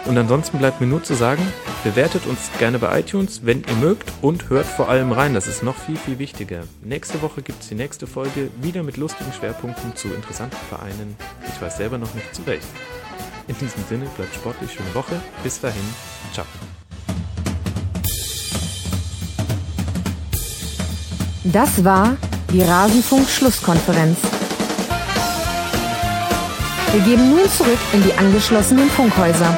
[0.06, 1.44] Und ansonsten bleibt mir nur zu sagen,
[1.84, 5.36] bewertet uns gerne bei iTunes, wenn ihr mögt, und hört vor allem rein.
[5.36, 6.64] Das ist noch viel, viel wichtiger.
[6.82, 11.16] Nächste Woche gibt's die nächste Folge, wieder mit lustigen Schwerpunkten zu interessanten Vereinen.
[11.48, 12.68] Ich weiß selber noch nicht zu welchen.
[13.48, 15.22] In diesem Sinne, bleibt sportlich, schöne Woche.
[15.44, 15.84] Bis dahin,
[16.34, 16.46] ciao.
[21.44, 22.16] Das war
[22.52, 24.18] die Rasenfunk-Schlusskonferenz.
[26.94, 29.58] Wir geben nun zurück in die angeschlossenen Funkhäuser.